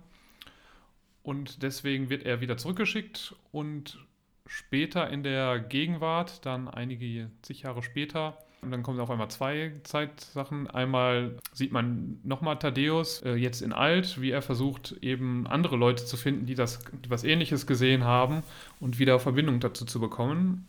[1.24, 4.06] Und deswegen wird er wieder zurückgeschickt und
[4.46, 9.74] später in der Gegenwart, dann einige zig Jahre später, und dann kommen auf einmal zwei
[9.84, 10.68] Zeitsachen.
[10.68, 16.04] Einmal sieht man nochmal Thaddeus, äh, jetzt in alt, wie er versucht, eben andere Leute
[16.04, 18.42] zu finden, die das die was ähnliches gesehen haben
[18.80, 20.68] und wieder Verbindung dazu zu bekommen.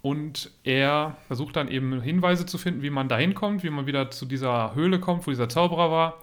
[0.00, 4.10] Und er versucht dann eben Hinweise zu finden, wie man da hinkommt, wie man wieder
[4.10, 6.22] zu dieser Höhle kommt, wo dieser Zauberer war.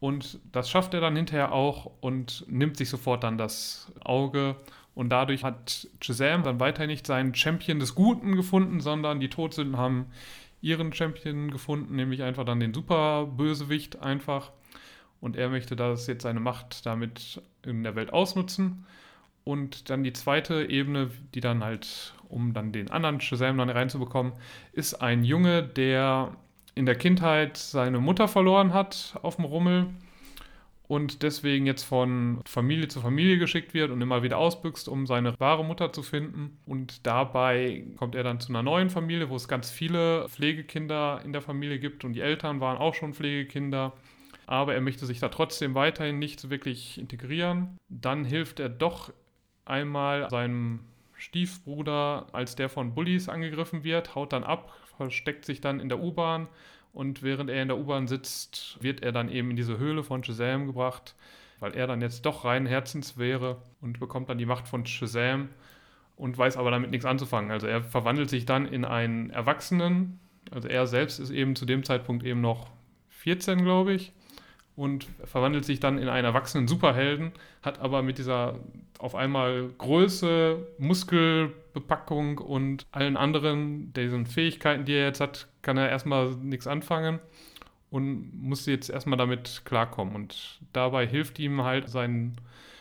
[0.00, 4.56] Und das schafft er dann hinterher auch und nimmt sich sofort dann das Auge.
[4.94, 9.76] Und dadurch hat Shazam dann weiterhin nicht seinen Champion des Guten gefunden, sondern die Todsünden
[9.76, 10.06] haben
[10.62, 14.52] ihren Champion gefunden, nämlich einfach dann den Superbösewicht einfach.
[15.20, 18.86] Und er möchte das jetzt seine Macht damit in der Welt ausnutzen.
[19.44, 24.32] Und dann die zweite Ebene, die dann halt, um dann den anderen Shazam dann reinzubekommen,
[24.72, 26.36] ist ein Junge, der
[26.74, 29.88] in der Kindheit seine Mutter verloren hat auf dem Rummel
[30.90, 35.38] und deswegen jetzt von Familie zu Familie geschickt wird und immer wieder ausbüchst, um seine
[35.38, 36.58] wahre Mutter zu finden.
[36.66, 41.32] Und dabei kommt er dann zu einer neuen Familie, wo es ganz viele Pflegekinder in
[41.32, 43.92] der Familie gibt und die Eltern waren auch schon Pflegekinder.
[44.48, 47.78] Aber er möchte sich da trotzdem weiterhin nicht so wirklich integrieren.
[47.88, 49.12] Dann hilft er doch
[49.64, 50.80] einmal seinem
[51.20, 56.00] Stiefbruder, als der von Bullies angegriffen wird, haut dann ab, versteckt sich dann in der
[56.00, 56.48] U-Bahn
[56.94, 60.24] und während er in der U-Bahn sitzt, wird er dann eben in diese Höhle von
[60.24, 61.14] Shazam gebracht,
[61.58, 65.50] weil er dann jetzt doch rein Herzens wäre und bekommt dann die Macht von Shazam
[66.16, 67.50] und weiß aber damit nichts anzufangen.
[67.50, 70.18] Also er verwandelt sich dann in einen Erwachsenen.
[70.50, 72.70] Also er selbst ist eben zu dem Zeitpunkt eben noch
[73.10, 74.12] 14, glaube ich
[74.76, 78.58] und verwandelt sich dann in einen erwachsenen Superhelden, hat aber mit dieser
[78.98, 85.88] auf einmal Größe, Muskelbepackung und allen anderen, diesen Fähigkeiten, die er jetzt hat, kann er
[85.88, 87.18] erstmal nichts anfangen
[87.90, 90.14] und muss jetzt erstmal damit klarkommen.
[90.14, 92.36] Und dabei hilft ihm halt sein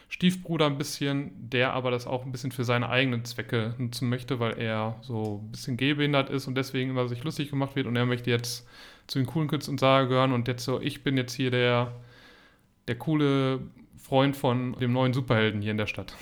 [0.10, 4.40] Stiefbruder ein bisschen, der aber das auch ein bisschen für seine eigenen Zwecke nutzen möchte,
[4.40, 7.96] weil er so ein bisschen gehbehindert ist und deswegen immer sich lustig gemacht wird und
[7.96, 8.68] er möchte jetzt
[9.10, 11.94] zu den coolen Kids und Saga gehören und jetzt so, ich bin jetzt hier der,
[12.88, 13.60] der coole
[13.98, 16.16] Freund von dem neuen Superhelden hier in der Stadt.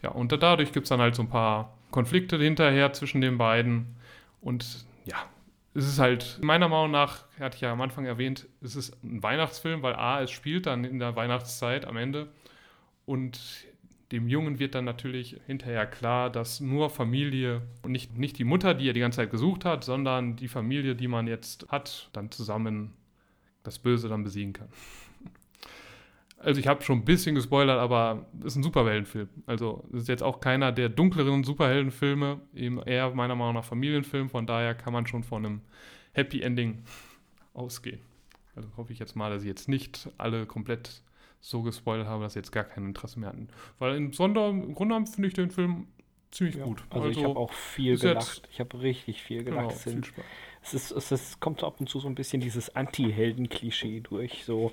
[0.00, 3.96] Ja, und dadurch gibt es dann halt so ein paar Konflikte hinterher zwischen den beiden
[4.40, 5.16] und ja,
[5.74, 9.22] es ist halt, meiner Meinung nach, hatte ich ja am Anfang erwähnt, es ist ein
[9.22, 12.28] Weihnachtsfilm, weil A, es spielt dann in der Weihnachtszeit am Ende
[13.06, 13.40] und
[14.12, 18.74] dem Jungen wird dann natürlich hinterher klar, dass nur Familie und nicht, nicht die Mutter,
[18.74, 22.30] die er die ganze Zeit gesucht hat, sondern die Familie, die man jetzt hat, dann
[22.30, 22.92] zusammen
[23.64, 24.68] das Böse dann besiegen kann.
[26.38, 29.28] Also ich habe schon ein bisschen gespoilert, aber es ist ein Superheldenfilm.
[29.46, 34.28] Also es ist jetzt auch keiner der dunkleren Superheldenfilme, eben eher meiner Meinung nach Familienfilm.
[34.28, 35.60] Von daher kann man schon von einem
[36.12, 36.84] Happy Ending
[37.54, 38.00] ausgehen.
[38.54, 41.02] Also hoffe ich jetzt mal, dass ich jetzt nicht alle komplett
[41.40, 43.48] so gespoilert habe, dass sie jetzt gar kein Interesse mehr hatten.
[43.78, 45.86] Weil im, Sonder, im Grunde genommen finde ich den Film
[46.30, 46.82] ziemlich Ja, gut.
[46.90, 48.48] Also, ich habe auch viel gelacht.
[48.50, 49.76] Ich habe richtig viel Genau, gelacht.
[49.76, 50.24] Es viel Spaß.
[50.62, 54.44] es, ist, es ist, kommt so ab und zu so ein bisschen dieses Anti-Helden-Klischee durch.
[54.44, 54.72] So,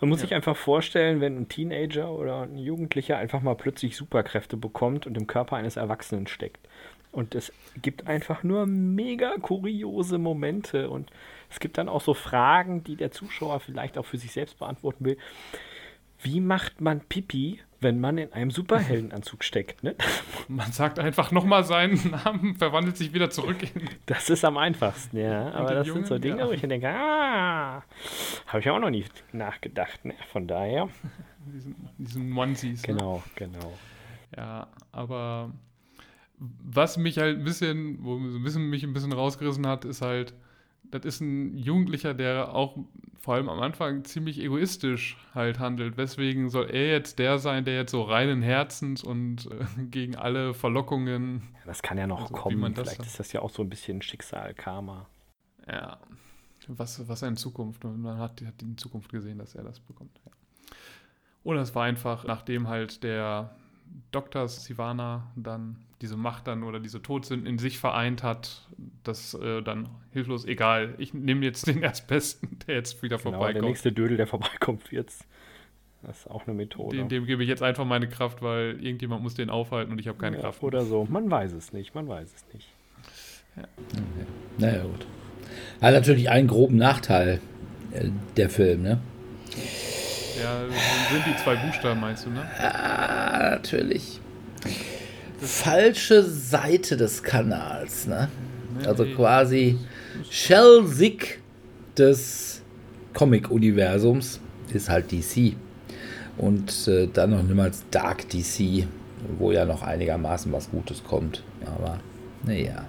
[0.00, 0.22] man muss Ja.
[0.26, 5.16] sich einfach vorstellen, wenn ein Teenager oder ein Jugendlicher einfach mal plötzlich Superkräfte bekommt und
[5.16, 6.68] im Körper eines Erwachsenen steckt.
[7.12, 10.88] Und es gibt einfach nur mega kuriose Momente.
[10.90, 11.10] Und
[11.50, 15.04] es gibt dann auch so Fragen, die der Zuschauer vielleicht auch für sich selbst beantworten
[15.04, 15.18] will.
[16.22, 19.82] Wie macht man Pipi, wenn man in einem Superheldenanzug steckt?
[19.82, 19.96] Ne?
[20.48, 23.88] Man sagt einfach nochmal seinen Namen, verwandelt sich wieder zurück in.
[24.06, 25.50] Das ist am einfachsten, ja.
[25.52, 26.46] Aber das sind so Jungen, Dinge, ja.
[26.46, 27.82] wo ich denke, ah,
[28.46, 30.04] habe ich auch noch nie nachgedacht.
[30.04, 30.14] Ne?
[30.30, 30.88] Von daher,
[31.52, 32.82] diesen, diesen Onesies.
[32.82, 32.94] Ne?
[32.94, 33.72] genau, genau.
[34.36, 35.50] Ja, aber
[36.38, 40.34] was mich halt ein bisschen, wo mich ein bisschen rausgerissen hat, ist halt,
[40.92, 42.76] das ist ein Jugendlicher, der auch
[43.18, 45.96] vor allem am Anfang ziemlich egoistisch halt handelt.
[45.96, 50.54] Weswegen soll er jetzt der sein, der jetzt so reinen Herzens und äh, gegen alle
[50.54, 52.74] Verlockungen, Ja, das kann ja noch Also, kommen.
[52.74, 55.06] Vielleicht dann- ist das ja auch so ein bisschen Schicksal, Karma.
[55.68, 55.98] ja,
[56.68, 60.20] was, was er in Zukunft, man hat, hat in Zukunft gesehen, dass er das bekommt.
[60.24, 60.30] Ja.
[61.44, 63.56] Oder es war einfach, nachdem halt der
[64.12, 64.46] Dr.
[64.48, 68.68] Sivana dann diese Macht dann oder diese Todsünden in sich vereint hat,
[69.04, 73.38] das äh, dann hilflos, egal, ich nehme jetzt den Erstbesten, der jetzt wieder Genau, der
[73.38, 73.64] vorbeikommt.
[73.64, 75.24] nächste Dödel, der vorbeikommt, wird's.
[76.02, 76.96] Das ist auch eine Methode.
[76.96, 80.08] Dem, dem gebe ich jetzt einfach meine Kraft, weil irgendjemand muss den aufhalten und ich
[80.08, 80.62] habe keine ja, Kraft.
[80.64, 81.06] Oder so.
[81.08, 82.68] Man weiß es nicht, man weiß es nicht.
[84.58, 85.06] Naja, gut.
[85.80, 87.40] Hat natürlich einen groben Nachteil,
[87.92, 89.00] äh, der Film, ne?
[90.42, 90.60] Ja,
[91.12, 92.42] sind die zwei Buchstaben, meinst du, ne?
[92.58, 94.20] Ah, natürlich.
[95.42, 98.28] Falsche Seite des Kanals, ne?
[98.86, 99.76] Also quasi
[100.30, 101.40] Shell-Sick
[101.96, 102.62] des
[103.12, 104.40] Comic-Universums
[104.72, 105.54] ist halt DC.
[106.38, 108.86] Und äh, dann noch niemals Dark DC,
[109.38, 111.42] wo ja noch einigermaßen was Gutes kommt.
[111.66, 111.98] Aber,
[112.44, 112.86] naja.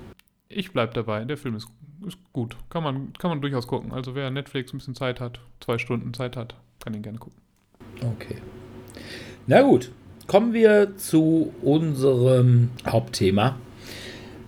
[0.47, 1.67] Ich bleib dabei, der Film ist,
[2.07, 2.55] ist gut.
[2.69, 3.91] Kann man, kann man durchaus gucken.
[3.91, 7.41] Also wer Netflix ein bisschen Zeit hat, zwei Stunden Zeit hat, kann ihn gerne gucken.
[8.01, 8.37] Okay.
[9.45, 9.91] Na gut,
[10.27, 13.57] kommen wir zu unserem Hauptthema,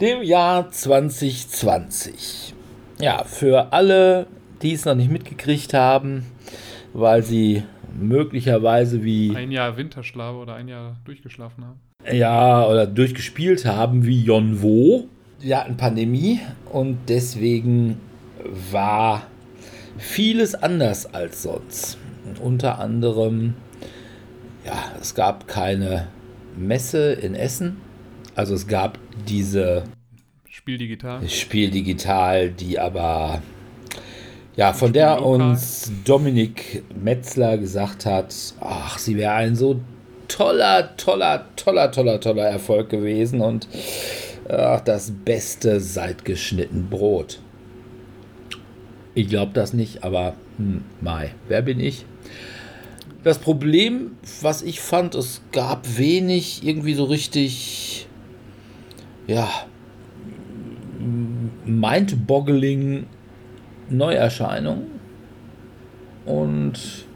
[0.01, 2.53] dem Jahr 2020.
[2.99, 4.27] Ja, für alle,
[4.61, 6.25] die es noch nicht mitgekriegt haben,
[6.93, 7.63] weil sie
[7.97, 11.79] möglicherweise wie Ein Jahr Winterschlaf oder ein Jahr durchgeschlafen haben.
[12.11, 15.07] ja oder durchgespielt haben wie Jon Wo.
[15.39, 16.39] Wir hatten Pandemie
[16.71, 17.99] und deswegen
[18.71, 19.23] war
[19.97, 21.97] vieles anders als sonst.
[22.25, 23.53] Und unter anderem,
[24.65, 26.08] ja, es gab keine
[26.58, 27.78] Messe in Essen.
[28.36, 29.84] Also es gab diese
[30.49, 31.28] Spiel digital.
[31.30, 33.41] Spiel digital, die aber
[34.56, 35.41] ja, von der lokal.
[35.41, 39.80] uns Dominik Metzler gesagt hat, ach, sie wäre ein so
[40.28, 43.67] toller, toller, toller, toller, toller Erfolg gewesen und
[44.49, 47.39] ach, das Beste seit geschnitten Brot.
[49.13, 52.06] Ich glaube das nicht, aber hm, Mai, wer bin ich?
[53.25, 54.11] Das Problem,
[54.41, 58.07] was ich fand, es gab wenig irgendwie so richtig,
[59.25, 59.49] ja,
[61.65, 63.07] mind-boggling
[63.89, 64.91] Neuerscheinungen.
[66.27, 67.07] Und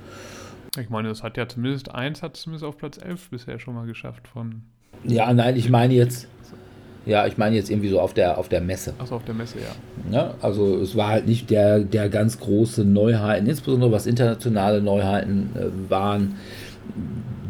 [0.80, 3.86] Ich meine, das hat ja zumindest eins, hat zumindest auf Platz 11 bisher schon mal
[3.86, 4.64] geschafft von,
[5.04, 6.28] ja, nein, ich meine jetzt,
[7.10, 8.94] ja, ich meine jetzt irgendwie so auf der, auf der Messe.
[9.00, 9.76] achso, auf der Messe, ja.
[10.12, 15.50] Ja, also es war halt nicht der, der ganz große Neuheiten, insbesondere was internationale Neuheiten
[15.56, 16.36] äh, waren,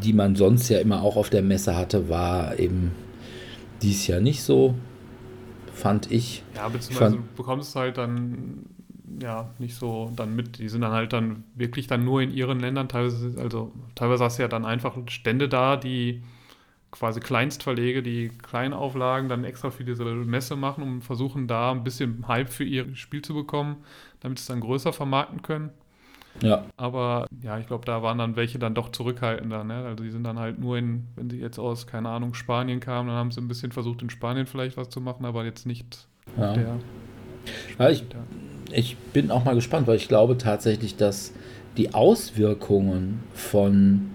[0.04, 2.92] die man sonst ja immer auch auf der Messe hatte, war eben
[3.82, 4.76] dies Jahr nicht so,
[5.74, 6.44] fand ich.
[6.56, 8.66] Ja, beziehungsweise fand- du bekommst halt dann
[9.22, 10.60] ja nicht so dann mit.
[10.60, 12.88] Die sind dann halt dann wirklich dann nur in ihren Ländern.
[12.88, 16.22] Teilweise, also teilweise hast du ja dann einfach Stände da, die
[16.92, 22.28] quasi Kleinstverlege, die Kleinauflagen dann extra für diese Messe machen, um versuchen da ein bisschen
[22.28, 23.78] Hype für ihr Spiel zu bekommen,
[24.22, 25.70] damit sie es dann größer vermarkten können.
[26.42, 29.64] Ja, Aber ja, ich glaube, da waren dann welche dann doch zurückhaltender.
[29.64, 29.86] Ne?
[29.86, 33.10] Also die sind dann halt nur in, wenn sie jetzt aus, keine Ahnung, Spanien kamen,
[33.10, 36.08] dann haben sie ein bisschen versucht, in Spanien vielleicht was zu machen, aber jetzt nicht
[36.38, 36.54] ja.
[36.54, 36.76] der.
[37.78, 38.06] Ja, ich,
[38.72, 41.34] ich bin auch mal gespannt, weil ich glaube tatsächlich, dass
[41.78, 44.12] die Auswirkungen von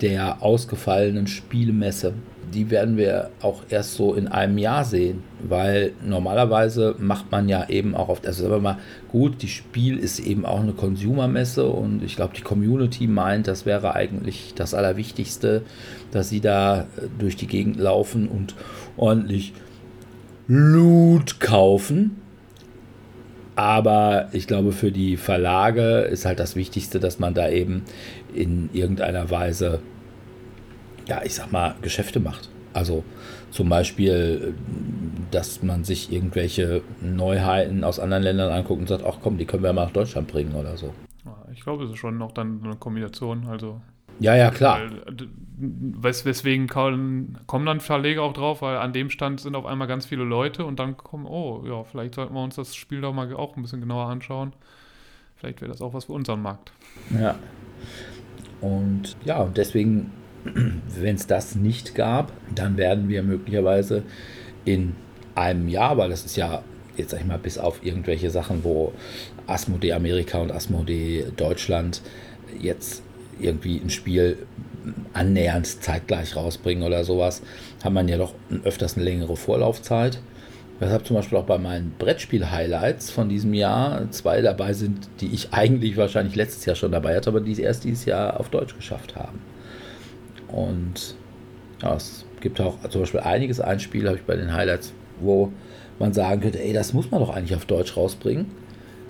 [0.00, 2.14] der ausgefallenen Spielmesse.
[2.54, 7.68] Die werden wir auch erst so in einem Jahr sehen, weil normalerweise macht man ja
[7.68, 8.78] eben auch oft, also sagen wir mal,
[9.08, 13.66] gut, die Spiel ist eben auch eine Consumer-Messe und ich glaube, die Community meint, das
[13.66, 15.62] wäre eigentlich das Allerwichtigste,
[16.10, 16.86] dass sie da
[17.18, 18.56] durch die Gegend laufen und
[18.96, 19.52] ordentlich
[20.48, 22.16] Loot kaufen.
[23.54, 27.82] Aber ich glaube, für die Verlage ist halt das Wichtigste, dass man da eben
[28.34, 29.80] in irgendeiner Weise,
[31.06, 32.48] ja, ich sag mal, Geschäfte macht.
[32.72, 33.04] Also
[33.50, 34.54] zum Beispiel,
[35.30, 39.62] dass man sich irgendwelche Neuheiten aus anderen Ländern anguckt und sagt, ach komm, die können
[39.62, 40.94] wir mal nach Deutschland bringen oder so.
[41.52, 43.46] Ich glaube, es ist schon noch dann eine Kombination.
[43.48, 43.80] Also
[44.20, 44.80] ja, ja, klar.
[45.56, 50.06] Wes weswegen kommen dann Verleger auch drauf, weil an dem Stand sind auf einmal ganz
[50.06, 53.32] viele Leute und dann kommen, oh, ja, vielleicht sollten wir uns das Spiel doch mal
[53.34, 54.52] auch ein bisschen genauer anschauen.
[55.36, 56.72] Vielleicht wäre das auch was für unseren Markt.
[57.18, 57.34] Ja.
[58.60, 60.12] Und ja, und deswegen,
[60.44, 64.02] wenn es das nicht gab, dann werden wir möglicherweise
[64.64, 64.94] in
[65.34, 66.62] einem Jahr, weil das ist ja
[66.96, 68.92] jetzt sag ich mal, bis auf irgendwelche Sachen, wo
[69.46, 72.02] Asmodee Amerika und Asmodee Deutschland
[72.60, 73.02] jetzt
[73.40, 74.38] irgendwie ein Spiel
[75.12, 77.42] annähernd zeitgleich rausbringen oder sowas,
[77.82, 78.34] hat man ja doch
[78.64, 80.20] öfters eine längere Vorlaufzeit.
[80.80, 85.52] Weshalb zum Beispiel auch bei meinen Brettspiel-Highlights von diesem Jahr zwei dabei sind, die ich
[85.52, 89.14] eigentlich wahrscheinlich letztes Jahr schon dabei hatte, aber die erst dieses Jahr auf Deutsch geschafft
[89.14, 89.40] haben.
[90.48, 91.14] Und
[91.82, 95.52] ja, es gibt auch zum Beispiel einiges, ein Spiel habe ich bei den Highlights, wo
[95.98, 98.46] man sagen könnte, ey, das muss man doch eigentlich auf Deutsch rausbringen.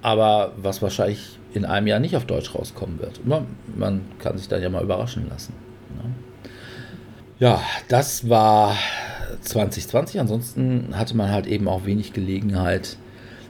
[0.02, 3.24] Aber was wahrscheinlich in einem Jahr nicht auf Deutsch rauskommen wird.
[3.24, 3.46] Man,
[3.76, 5.54] man kann sich dann ja mal überraschen lassen.
[6.02, 6.10] Ne?
[7.38, 8.76] Ja, das war
[9.40, 10.20] 2020.
[10.20, 12.96] Ansonsten hatte man halt eben auch wenig Gelegenheit,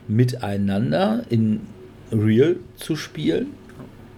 [0.09, 1.61] miteinander in
[2.13, 3.49] Real zu spielen.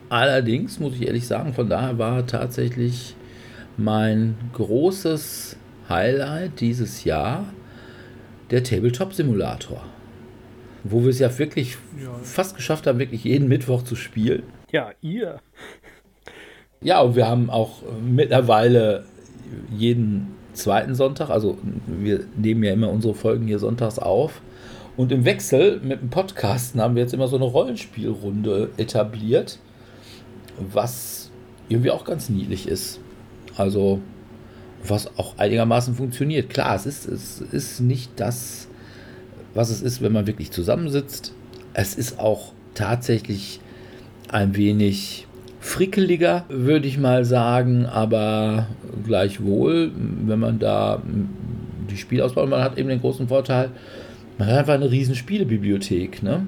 [0.08, 3.16] Allerdings muss ich ehrlich sagen, von daher war tatsächlich
[3.76, 5.56] mein großes
[5.88, 7.46] Highlight dieses Jahr
[8.50, 9.82] der Tabletop Simulator
[10.84, 12.12] wo wir es ja wirklich ja.
[12.22, 14.42] fast geschafft haben, wirklich jeden Mittwoch zu spielen.
[14.70, 15.40] Ja, ihr.
[16.80, 19.04] Ja, und wir haben auch mittlerweile
[19.70, 24.40] jeden zweiten Sonntag, also wir nehmen ja immer unsere Folgen hier sonntags auf.
[24.96, 29.58] Und im Wechsel mit dem Podcasten haben wir jetzt immer so eine Rollenspielrunde etabliert,
[30.58, 31.30] was
[31.68, 33.00] irgendwie auch ganz niedlich ist.
[33.56, 34.00] Also,
[34.86, 36.50] was auch einigermaßen funktioniert.
[36.50, 38.68] Klar, es ist, es ist nicht das
[39.54, 41.34] was es ist, wenn man wirklich zusammensitzt.
[41.74, 43.60] Es ist auch tatsächlich
[44.28, 45.26] ein wenig
[45.62, 48.66] frickeliger, würde ich mal sagen, aber
[49.06, 49.92] gleichwohl,
[50.26, 51.00] wenn man da
[51.88, 53.70] die Spielauswahl, man hat eben den großen Vorteil,
[54.38, 56.46] man hat einfach eine riesen Spielebibliothek, ne?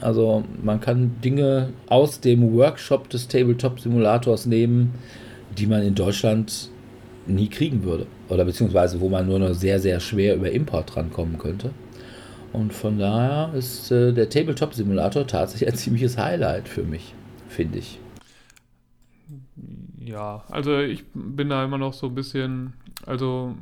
[0.00, 4.92] Also man kann Dinge aus dem Workshop des Tabletop Simulators nehmen,
[5.56, 6.70] die man in Deutschland
[7.26, 8.06] nie kriegen würde.
[8.28, 11.70] Oder beziehungsweise wo man nur noch sehr, sehr schwer über Import drankommen könnte.
[12.52, 17.14] Und von daher ist äh, der Tabletop-Simulator tatsächlich ein ziemliches Highlight für mich,
[17.48, 17.98] finde ich.
[20.08, 22.72] Ja, also ich bin da immer noch so ein bisschen,
[23.04, 23.54] also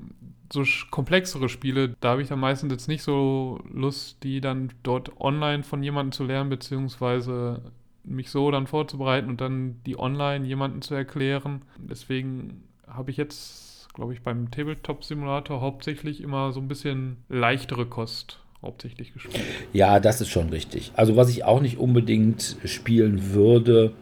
[0.53, 5.21] so komplexere Spiele, da habe ich dann meistens jetzt nicht so Lust, die dann dort
[5.21, 7.63] online von jemandem zu lernen, beziehungsweise
[8.05, 11.63] mich so dann vorzubereiten und dann die online jemandem zu erklären.
[11.79, 18.39] Deswegen habe ich jetzt, glaube ich, beim Tabletop-Simulator hauptsächlich immer so ein bisschen leichtere Kost
[18.63, 19.45] hauptsächlich gespielt.
[19.73, 20.93] Ja, das ist schon richtig.
[20.95, 23.93] Also was ich auch nicht unbedingt spielen würde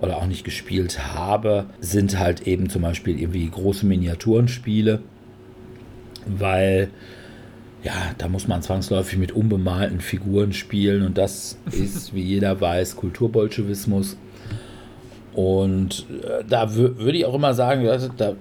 [0.00, 5.00] oder auch nicht gespielt habe, sind halt eben zum Beispiel irgendwie große Miniaturenspiele,
[6.26, 6.90] weil
[7.82, 12.96] ja, da muss man zwangsläufig mit unbemalten Figuren spielen und das ist, wie jeder weiß,
[12.96, 14.16] Kulturbolschewismus.
[15.34, 17.84] Und äh, da würde ich auch immer sagen,
[18.16, 18.34] da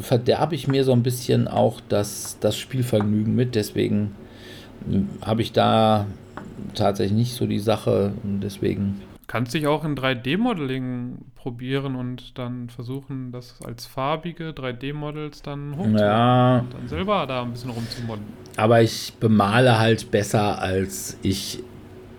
[0.00, 3.54] verderbe ich mir so ein bisschen auch das, das Spielvergnügen mit.
[3.54, 4.14] Deswegen
[5.20, 6.06] habe ich da
[6.74, 9.02] tatsächlich nicht so die Sache und deswegen.
[9.26, 15.98] Kannst dich auch in 3D-Modeling probieren und dann versuchen, das als farbige 3D-Models dann hochzunehmen.
[15.98, 16.58] Ja.
[16.58, 18.24] Und dann selber da ein bisschen rumzumodden.
[18.56, 21.62] Aber ich bemale halt besser, als ich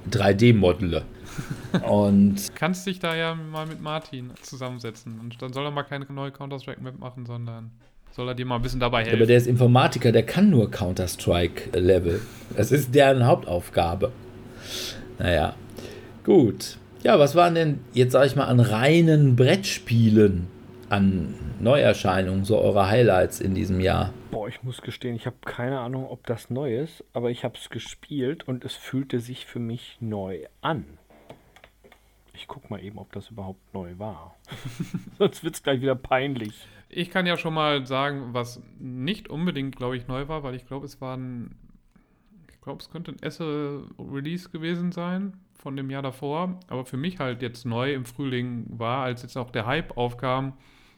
[0.10, 1.04] 3D-modele.
[1.90, 6.06] und kannst dich da ja mal mit Martin zusammensetzen und dann soll er mal keine
[6.06, 7.72] neue Counter-Strike-Map machen, sondern
[8.12, 9.18] soll er dir mal ein bisschen dabei helfen.
[9.18, 12.22] Aber der ist Informatiker, der kann nur Counter-Strike-Level.
[12.56, 14.12] Das ist deren Hauptaufgabe.
[15.20, 15.56] Naja,
[16.24, 16.78] gut.
[17.06, 20.48] Ja, was waren denn jetzt, sag ich mal, an reinen Brettspielen,
[20.90, 24.12] an Neuerscheinungen, so eure Highlights in diesem Jahr?
[24.32, 27.60] Boah, ich muss gestehen, ich habe keine Ahnung, ob das neu ist, aber ich habe
[27.60, 30.84] es gespielt und es fühlte sich für mich neu an.
[32.34, 34.36] Ich guck mal eben, ob das überhaupt neu war.
[35.20, 36.68] Sonst wird es gleich wieder peinlich.
[36.90, 40.66] Ich kann ja schon mal sagen, was nicht unbedingt, glaube ich, neu war, weil ich
[40.66, 41.54] glaube, es war ein.
[42.50, 45.34] Ich glaube, es könnte ein Esse-Release gewesen sein
[45.66, 46.60] von dem Jahr davor.
[46.68, 50.54] Aber für mich halt jetzt neu im Frühling war, als jetzt auch der Hype aufkam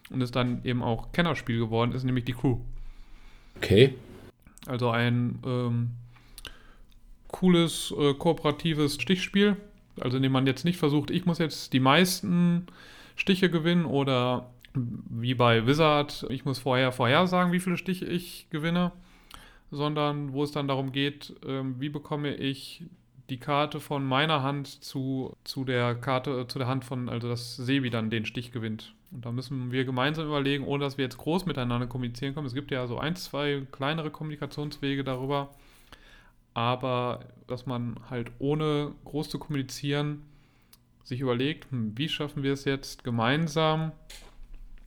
[0.10, 2.58] und es dann eben auch Kennerspiel geworden ist, nämlich die Crew.
[3.56, 3.96] Okay.
[4.66, 5.92] Also ein ähm,
[7.30, 9.56] cooles, äh, kooperatives Stichspiel.
[10.02, 12.68] Also indem man jetzt nicht versucht, ich muss jetzt die meisten
[13.16, 18.92] Stiche gewinnen oder wie bei Wizard, ich muss vorher vorhersagen, wie viele Stiche ich gewinne,
[19.72, 22.84] sondern wo es dann darum geht, ähm, wie bekomme ich
[23.30, 27.28] die Karte von meiner Hand zu, zu der Karte, äh, zu der Hand von, also
[27.28, 28.94] dass Sebi dann den Stich gewinnt.
[29.12, 32.48] Und da müssen wir gemeinsam überlegen, ohne dass wir jetzt groß miteinander kommunizieren können.
[32.48, 35.52] Es gibt ja so ein, zwei kleinere Kommunikationswege darüber.
[36.54, 40.24] Aber dass man halt ohne groß zu kommunizieren
[41.04, 43.94] sich überlegt, hm, wie schaffen wir es jetzt gemeinsam,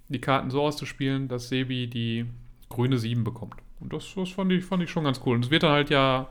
[0.09, 2.27] die Karten so auszuspielen, dass Sebi die
[2.69, 3.55] grüne 7 bekommt.
[3.79, 5.37] Und das, das fand, ich, fand ich schon ganz cool.
[5.37, 6.29] Und es wird dann halt ja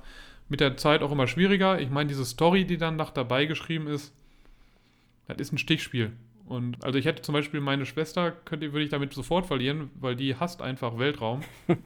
[0.49, 1.79] mit der Zeit auch immer schwieriger.
[1.79, 4.13] Ich meine, diese Story, die dann noch dabei geschrieben ist,
[5.27, 6.11] das ist ein Stichspiel.
[6.47, 10.15] Und also ich hätte zum Beispiel meine Schwester, könnte, würde ich damit sofort verlieren, weil
[10.15, 11.41] die hasst einfach Weltraum.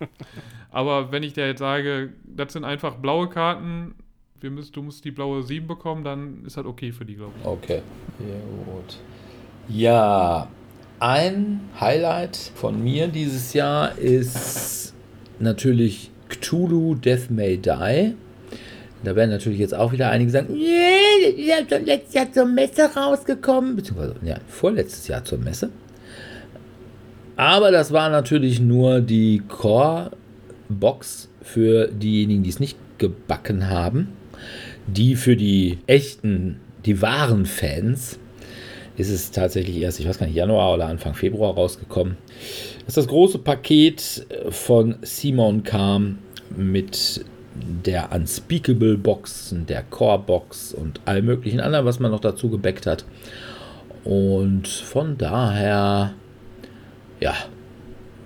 [0.72, 3.94] Aber wenn ich dir jetzt sage, das sind einfach blaue Karten,
[4.40, 7.34] wir müssen, du musst die blaue 7 bekommen, dann ist das okay für die, glaube
[7.40, 7.46] ich.
[7.46, 7.82] Okay.
[8.18, 9.00] Gut.
[9.68, 10.48] Ja,
[11.00, 14.94] ein Highlight von mir dieses Jahr ist
[15.40, 18.16] natürlich Cthulhu Death May Die.
[19.04, 22.90] Da werden natürlich jetzt auch wieder einige sagen, das ist ja letztes Jahr zur Messe
[22.96, 25.70] rausgekommen, beziehungsweise ja, vorletztes Jahr zur Messe.
[27.36, 34.10] Aber das war natürlich nur die Core-Box für diejenigen, die es nicht gebacken haben.
[34.88, 38.20] Die für die echten, die wahren Fans
[38.96, 42.18] ist es tatsächlich erst, ich weiß gar nicht, Januar oder Anfang Februar rausgekommen.
[42.80, 46.20] Das ist das große Paket von Simon kam
[46.56, 47.26] mit
[47.56, 52.86] der Unspeakable Box, der Core Box und all möglichen anderen, was man noch dazu gebackt
[52.86, 53.06] hat.
[54.04, 56.14] Und von daher,
[57.20, 57.34] ja,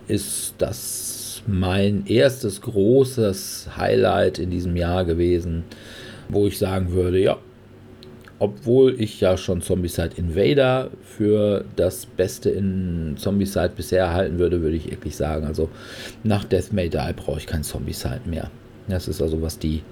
[0.07, 5.63] ist das mein erstes großes Highlight in diesem Jahr gewesen,
[6.29, 7.37] wo ich sagen würde, ja,
[8.39, 14.77] obwohl ich ja schon Zombicide Invader für das Beste in Zombicide bisher halten würde, würde
[14.77, 15.69] ich wirklich sagen, also
[16.23, 18.51] nach Death May Die brauche ich kein Zombicide mehr.
[18.87, 19.83] Das ist also, was die,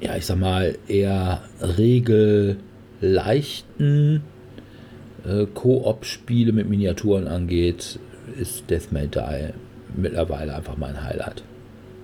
[0.00, 4.22] ja, ich sag mal, eher regelleichten
[5.24, 7.98] äh, Koop-Spiele mit Miniaturen angeht,
[8.38, 9.52] ist Death May Die
[9.96, 11.42] mittlerweile einfach mein Highlight.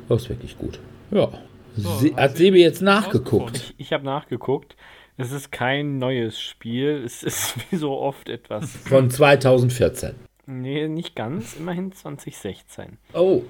[0.09, 0.78] Das ist wirklich gut.
[1.11, 1.30] Ja.
[1.76, 3.57] So, Se hat Sebi jetzt nachgeguckt?
[3.57, 4.76] Ich, ich habe nachgeguckt.
[5.16, 7.03] Es ist kein neues Spiel.
[7.05, 8.70] Es ist wie so oft etwas.
[8.70, 10.14] Von 2014.
[10.46, 11.57] Nee, nicht ganz.
[11.57, 12.98] Immerhin 2016.
[13.12, 13.42] Oh,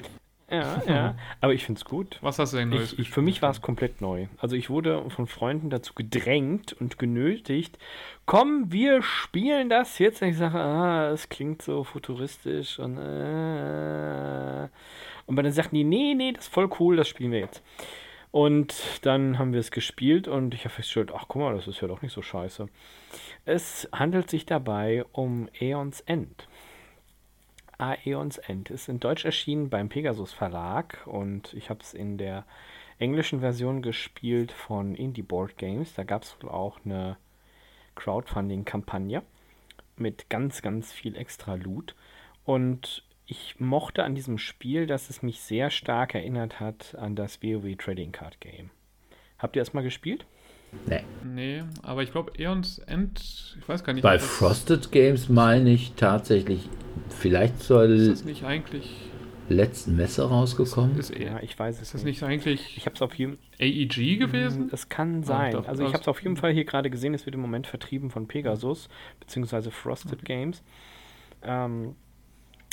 [0.51, 1.15] Ja, ja.
[1.41, 2.19] Aber ich finde es gut.
[2.21, 4.27] Was hast du denn Neues Ich, ich, für mich war es komplett neu.
[4.39, 7.79] Also ich wurde von Freunden dazu gedrängt und genötigt,
[8.27, 10.23] komm, wir spielen das jetzt.
[10.23, 14.69] Und ich sage, ah, es klingt so futuristisch und äh.
[15.27, 17.63] Und dann sagten die, nee, nee, das ist voll cool, das spielen wir jetzt.
[18.33, 21.81] Und dann haben wir es gespielt und ich habe festgestellt, ach guck mal, das ist
[21.81, 22.69] ja doch nicht so scheiße.
[23.45, 26.47] Es handelt sich dabei um Aeons End.
[27.81, 32.45] Aeons End ist in Deutsch erschienen beim Pegasus Verlag und ich habe es in der
[32.99, 35.95] englischen Version gespielt von Indie Board Games.
[35.95, 37.17] Da gab es wohl auch eine
[37.95, 39.23] Crowdfunding-Kampagne
[39.97, 41.95] mit ganz, ganz viel extra Loot.
[42.45, 47.43] Und ich mochte an diesem Spiel, dass es mich sehr stark erinnert hat an das
[47.43, 48.71] WoW Trading Card Game.
[49.39, 50.27] Habt ihr das mal gespielt?
[50.87, 51.01] Nee.
[51.25, 54.03] Nee, aber ich glaube, Eons End, ich weiß gar nicht.
[54.03, 56.69] Bei Frosted Games meine ich tatsächlich
[57.09, 58.91] vielleicht zur Ist das nicht eigentlich.
[59.49, 60.99] letzten Messe rausgekommen.
[60.99, 62.23] Ist, Ja, eher, ich weiß es ist das nicht.
[62.23, 64.69] nicht eigentlich Ich habe es auf jeden AEG gewesen?
[64.71, 65.53] Das kann sein.
[65.53, 67.67] doch, also ich habe es auf jeden Fall hier gerade gesehen, es wird im Moment
[67.67, 70.63] vertrieben von Pegasus, beziehungsweise Frosted Games.
[71.43, 71.95] Ähm,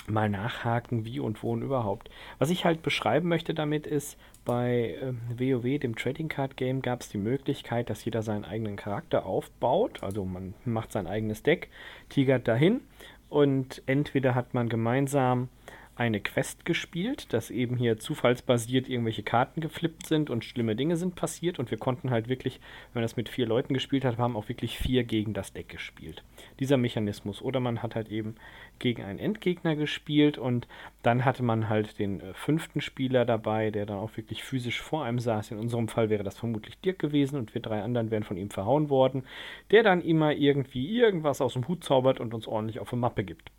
[0.07, 2.09] mal nachhaken, wie und wo und überhaupt.
[2.39, 7.01] Was ich halt beschreiben möchte damit ist, bei ähm, WoW, dem Trading Card Game, gab
[7.01, 10.01] es die Möglichkeit, dass jeder seinen eigenen Charakter aufbaut.
[10.01, 11.69] Also man macht sein eigenes Deck,
[12.09, 12.81] tigert dahin
[13.29, 15.49] und entweder hat man gemeinsam
[15.97, 21.15] eine Quest gespielt, dass eben hier zufallsbasiert irgendwelche Karten geflippt sind und schlimme Dinge sind
[21.15, 22.59] passiert und wir konnten halt wirklich,
[22.93, 25.69] wenn man das mit vier Leuten gespielt hat, haben auch wirklich vier gegen das Deck
[25.69, 26.23] gespielt.
[26.59, 27.41] Dieser Mechanismus.
[27.41, 28.35] Oder man hat halt eben
[28.79, 30.67] gegen einen Endgegner gespielt und
[31.01, 35.03] dann hatte man halt den äh, fünften Spieler dabei, der dann auch wirklich physisch vor
[35.03, 35.51] einem saß.
[35.51, 38.51] In unserem Fall wäre das vermutlich Dirk gewesen und wir drei anderen wären von ihm
[38.51, 39.23] verhauen worden,
[39.71, 43.23] der dann immer irgendwie irgendwas aus dem Hut zaubert und uns ordentlich auf eine Mappe
[43.23, 43.51] gibt.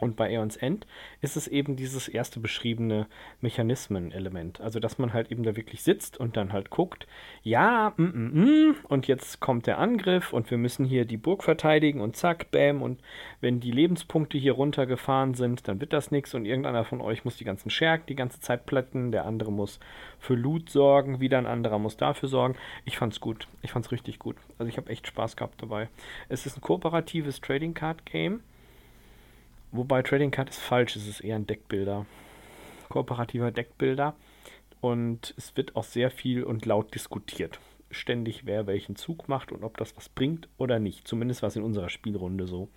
[0.00, 0.86] Und bei Aeons End
[1.20, 3.06] ist es eben dieses erste beschriebene
[3.40, 4.60] Mechanismen-Element.
[4.60, 7.06] Also, dass man halt eben da wirklich sitzt und dann halt guckt,
[7.42, 11.42] ja, mm, mm, mm, und jetzt kommt der Angriff und wir müssen hier die Burg
[11.42, 12.82] verteidigen und zack, bam.
[12.82, 13.00] Und
[13.40, 17.36] wenn die Lebenspunkte hier runtergefahren sind, dann wird das nichts und irgendeiner von euch muss
[17.36, 19.80] die ganzen Schergen die ganze Zeit plätten, der andere muss
[20.18, 22.56] für Loot sorgen, wieder ein anderer muss dafür sorgen.
[22.84, 23.48] Ich fand's gut.
[23.62, 24.36] Ich fand's richtig gut.
[24.58, 25.88] Also, ich habe echt Spaß gehabt dabei.
[26.28, 28.40] Es ist ein kooperatives Trading Card Game
[29.70, 32.06] Wobei Trading Card ist falsch, es ist eher ein Deckbilder.
[32.88, 34.16] Kooperativer Deckbilder.
[34.80, 37.60] Und es wird auch sehr viel und laut diskutiert.
[37.90, 41.06] Ständig, wer welchen Zug macht und ob das was bringt oder nicht.
[41.08, 42.68] Zumindest war es in unserer Spielrunde so.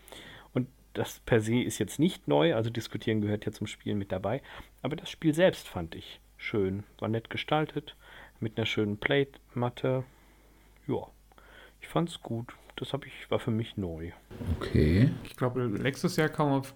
[0.54, 4.12] Und das per se ist jetzt nicht neu, also diskutieren gehört ja zum Spielen mit
[4.12, 4.42] dabei.
[4.82, 6.84] Aber das Spiel selbst fand ich schön.
[7.00, 7.96] War nett gestaltet,
[8.40, 10.04] mit einer schönen Plate-Matte.
[10.88, 11.08] Ja,
[11.80, 12.54] ich fand's gut.
[12.78, 14.12] Das habe ich, war für mich neu.
[14.58, 15.12] Okay.
[15.24, 16.74] Ich glaube, letztes Jahr kam auf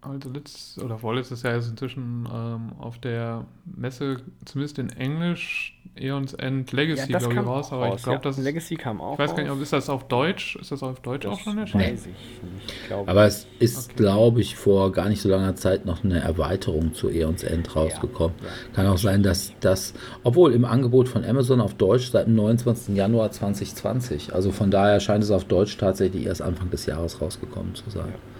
[0.00, 6.34] also letztes oder vorletztes Jahr ist inzwischen ähm, auf der Messe, zumindest in Englisch, Eons
[6.34, 7.72] End Legacy, Ja, das glaube ich, raus.
[7.72, 8.22] Aber raus, ich glaube, ja.
[8.22, 8.38] das.
[8.38, 10.54] Legacy kam auch Ich weiß gar nicht, ob ist das auf Deutsch?
[10.56, 11.82] Ist das auf Deutsch auch schon erschienen?
[11.82, 12.80] weiß ich nicht.
[12.82, 13.96] Ich glaube, Aber es ist, Okay.
[13.96, 18.36] glaube ich, vor gar nicht so langer Zeit noch eine Erweiterung zu Eons End rausgekommen.
[18.40, 18.52] Ja, ja.
[18.74, 22.94] Kann auch sein, dass das, obwohl im Angebot von Amazon auf Deutsch seit dem 29.
[22.94, 27.74] Januar 2020, also von daher scheint es auf Deutsch tatsächlich erst Anfang des Jahres rausgekommen
[27.74, 28.06] zu sein.
[28.08, 28.37] Ja.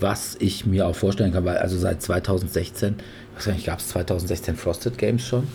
[0.00, 3.78] Was ich mir auch vorstellen kann, weil also seit 2016, ich weiß gar nicht, gab
[3.78, 5.46] es 2016 Frosted Games schon?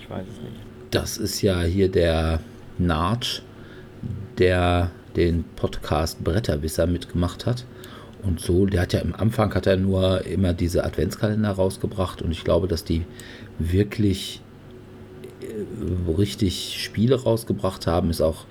[0.00, 0.56] ich weiß es nicht.
[0.90, 2.40] Das ist ja hier der
[2.78, 3.42] Narch,
[4.38, 7.64] der den Podcast Bretterwisser mitgemacht hat.
[8.22, 12.32] Und so, der hat ja im Anfang hat er nur immer diese Adventskalender rausgebracht und
[12.32, 13.04] ich glaube, dass die
[13.58, 14.42] wirklich
[15.40, 18.44] äh, richtig Spiele rausgebracht haben, ist auch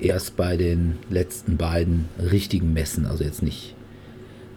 [0.00, 3.74] erst bei den letzten beiden richtigen Messen, also jetzt nicht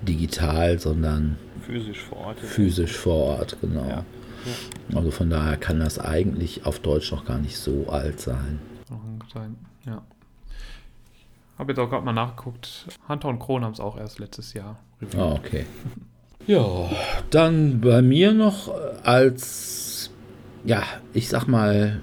[0.02, 2.40] digital, sondern Physisch vor Ort.
[2.40, 3.88] physisch vor Ort, genau.
[3.88, 4.06] Ja.
[4.96, 8.60] Also von daher kann das eigentlich auf Deutsch noch gar nicht so alt sein.
[9.86, 10.02] Ja.
[11.58, 12.88] Habe jetzt auch gerade mal nachgeguckt.
[13.08, 14.80] Hunter und Kron haben es auch erst letztes Jahr.
[15.18, 15.66] Ah, okay.
[16.48, 16.90] Ja,
[17.30, 18.74] dann bei mir noch
[19.04, 20.10] als,
[20.66, 20.82] ja,
[21.14, 22.02] ich sag mal,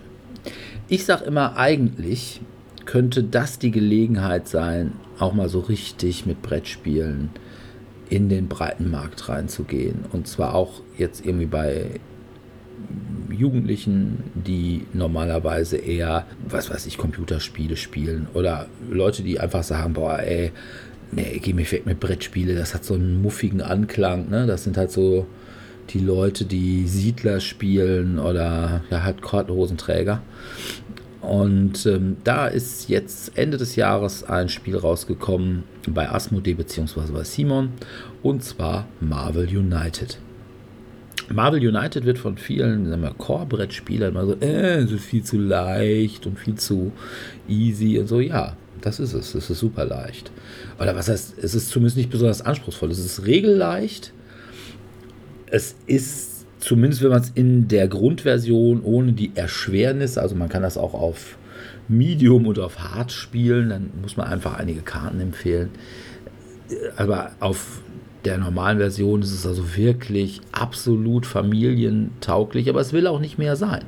[0.87, 2.41] ich sag immer eigentlich
[2.89, 7.29] könnte das die Gelegenheit sein, auch mal so richtig mit Brettspielen
[8.09, 10.07] in den breiten Markt reinzugehen.
[10.11, 12.01] Und zwar auch jetzt irgendwie bei
[13.31, 20.21] Jugendlichen, die normalerweise eher, was weiß ich, Computerspiele spielen oder Leute, die einfach sagen, boah,
[20.21, 20.53] ey,
[21.13, 24.47] nee, geh mir weg mit Brettspiele, das hat so einen muffigen Anklang, ne?
[24.47, 25.27] Das sind halt so
[25.91, 30.23] die Leute, die Siedler spielen oder ja halt Korthosenträger.
[31.21, 37.13] Und ähm, da ist jetzt Ende des Jahres ein Spiel rausgekommen bei Asmodee bzw.
[37.13, 37.71] bei Simon
[38.23, 40.19] und zwar Marvel United.
[41.31, 46.39] Marvel United wird von vielen Core-Brettspielern immer so, äh, es ist viel zu leicht und
[46.39, 46.93] viel zu
[47.49, 48.21] easy und so.
[48.21, 49.35] Ja, das ist es.
[49.35, 50.31] Es ist super leicht.
[50.81, 52.91] Oder was heißt, es ist zumindest nicht besonders anspruchsvoll.
[52.91, 54.13] Es ist regelleicht.
[55.47, 56.28] Es ist
[56.69, 60.93] zumindest, wenn man es in der Grundversion ohne die Erschwernis, also man kann das auch
[60.93, 61.39] auf
[61.89, 65.71] Medium und auf Hard spielen, dann muss man einfach einige Karten empfehlen.
[66.97, 67.81] Aber auf
[68.27, 73.57] der normalen Version ist es also wirklich absolut familientauglich, aber es will auch nicht mehr
[73.57, 73.85] sein.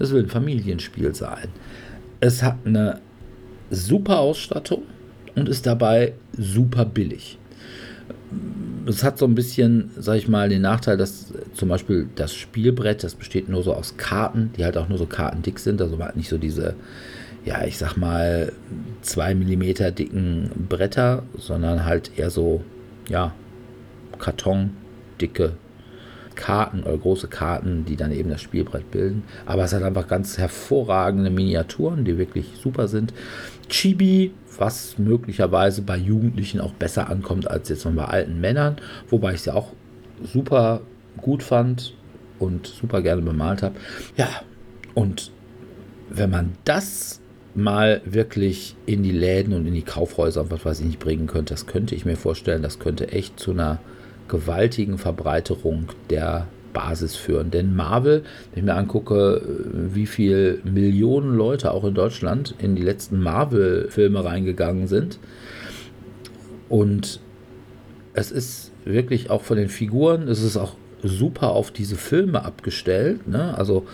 [0.00, 1.46] Es will ein Familienspiel sein.
[2.18, 2.98] Es hat eine
[3.70, 4.82] super Ausstattung
[5.36, 7.38] und ist dabei super billig.
[8.86, 13.04] Es hat so ein bisschen, sag ich mal, den Nachteil, dass zum Beispiel das Spielbrett,
[13.04, 16.12] das besteht nur so aus Karten, die halt auch nur so kartendick sind, also man
[16.14, 16.74] nicht so diese,
[17.44, 18.52] ja, ich sag mal,
[19.02, 22.62] 2 mm dicken Bretter, sondern halt eher so,
[23.08, 23.34] ja,
[24.18, 25.52] kartondicke
[26.34, 29.24] Karten oder große Karten, die dann eben das Spielbrett bilden.
[29.44, 33.12] Aber es hat einfach ganz hervorragende Miniaturen, die wirklich super sind.
[33.68, 38.76] Chibi, was möglicherweise bei Jugendlichen auch besser ankommt als jetzt noch bei alten Männern,
[39.08, 39.72] wobei ich es ja auch
[40.22, 40.80] super
[41.20, 41.94] gut fand
[42.38, 43.76] und super gerne bemalt habe.
[44.16, 44.28] Ja,
[44.94, 45.30] und
[46.10, 47.20] wenn man das
[47.54, 51.26] mal wirklich in die Läden und in die Kaufhäuser und was weiß ich nicht bringen
[51.26, 53.78] könnte, das könnte ich mir vorstellen, das könnte echt zu einer
[54.28, 57.50] gewaltigen Verbreiterung der Basis führen.
[57.50, 59.42] Denn Marvel, wenn ich mir angucke,
[59.72, 65.18] wie viele Millionen Leute auch in Deutschland in die letzten Marvel-Filme reingegangen sind.
[66.68, 67.20] Und
[68.14, 73.28] es ist wirklich auch von den Figuren, es ist auch super auf diese Filme abgestellt.
[73.28, 73.56] Ne?
[73.56, 73.86] Also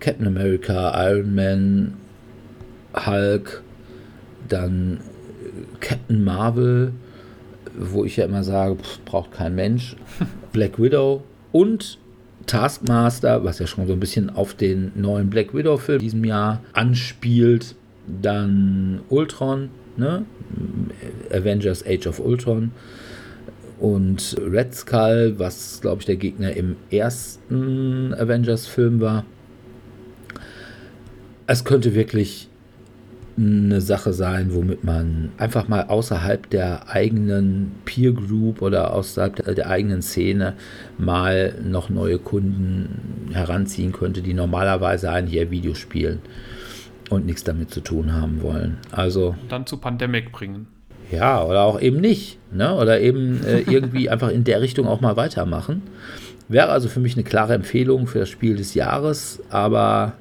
[0.00, 1.94] Captain America, Iron Man,
[2.94, 3.62] Hulk,
[4.48, 5.00] dann
[5.80, 6.92] Captain Marvel,
[7.78, 9.96] wo ich ja immer sage, pff, braucht kein Mensch,
[10.52, 11.98] Black Widow und
[12.50, 17.76] Taskmaster, was ja schon so ein bisschen auf den neuen Black Widow-Film diesem Jahr anspielt.
[18.20, 20.24] Dann Ultron, ne?
[21.32, 22.72] Avengers Age of Ultron.
[23.78, 29.24] Und Red Skull, was glaube ich der Gegner im ersten Avengers-Film war.
[31.46, 32.49] Es könnte wirklich
[33.36, 39.54] eine Sache sein, womit man einfach mal außerhalb der eigenen Peer Group oder außerhalb der,
[39.54, 40.54] der, eigenen Szene
[40.98, 46.20] mal noch neue Kunden heranziehen könnte, die normalerweise eigentlich eher Videos spielen
[47.08, 48.78] und nichts damit zu tun haben wollen.
[48.90, 50.66] Also dann zu Pandemic bringen.
[51.10, 52.38] Ja, oder auch eben nicht.
[52.52, 52.74] Ne?
[52.74, 55.82] Oder eben äh, irgendwie einfach in der Richtung auch mal weitermachen.
[56.48, 60.14] Wäre also für mich eine klare Empfehlung für das Spiel des Jahres, aber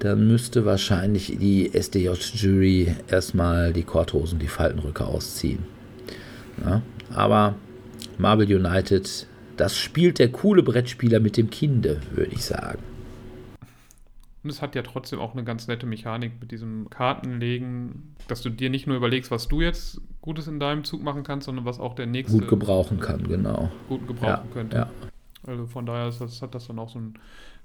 [0.00, 5.60] dann müsste wahrscheinlich die SDJ-Jury erstmal die Korthosen, die Faltenrücke ausziehen.
[6.64, 6.82] Ja,
[7.12, 7.54] aber
[8.18, 9.26] Marvel United,
[9.56, 12.80] das spielt der coole Brettspieler mit dem Kinde, würde ich sagen.
[14.44, 18.50] Und es hat ja trotzdem auch eine ganz nette Mechanik mit diesem Kartenlegen, dass du
[18.50, 21.80] dir nicht nur überlegst, was du jetzt Gutes in deinem Zug machen kannst, sondern was
[21.80, 23.70] auch der nächste gut gebrauchen kann, genau.
[23.88, 24.76] Gut gebrauchen ja, könnte.
[24.76, 24.90] Ja.
[25.46, 27.14] Also von daher das, hat das dann auch so einen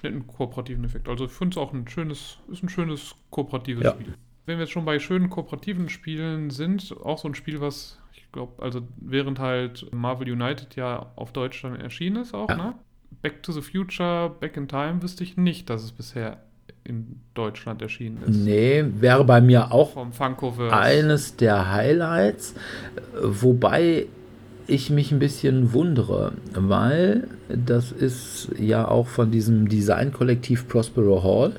[0.03, 1.07] netten kooperativen Effekt.
[1.07, 3.91] Also ich finde es auch ein schönes, ist ein schönes kooperatives ja.
[3.91, 4.13] Spiel.
[4.45, 8.31] Wenn wir jetzt schon bei schönen kooperativen Spielen sind, auch so ein Spiel, was ich
[8.31, 12.55] glaube, also während halt Marvel United ja auf Deutsch dann erschienen ist auch, ja.
[12.55, 12.75] ne?
[13.21, 16.37] Back to the Future, Back in Time wüsste ich nicht, dass es bisher
[16.83, 18.35] in Deutschland erschienen ist.
[18.35, 19.95] Nee, wäre bei mir auch
[20.71, 22.55] eines der Highlights,
[23.21, 24.07] wobei
[24.69, 31.53] ich mich ein bisschen wundere, weil das ist ja auch von diesem Designkollektiv Prospero Hall.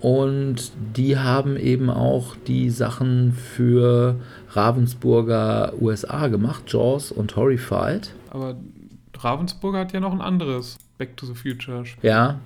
[0.00, 4.16] Und die haben eben auch die Sachen für
[4.50, 8.14] Ravensburger USA gemacht, Jaws und Horrified.
[8.30, 8.54] Aber
[9.18, 12.08] Ravensburger hat ja noch ein anderes Back to the Future Spiel.
[12.08, 12.38] Ja,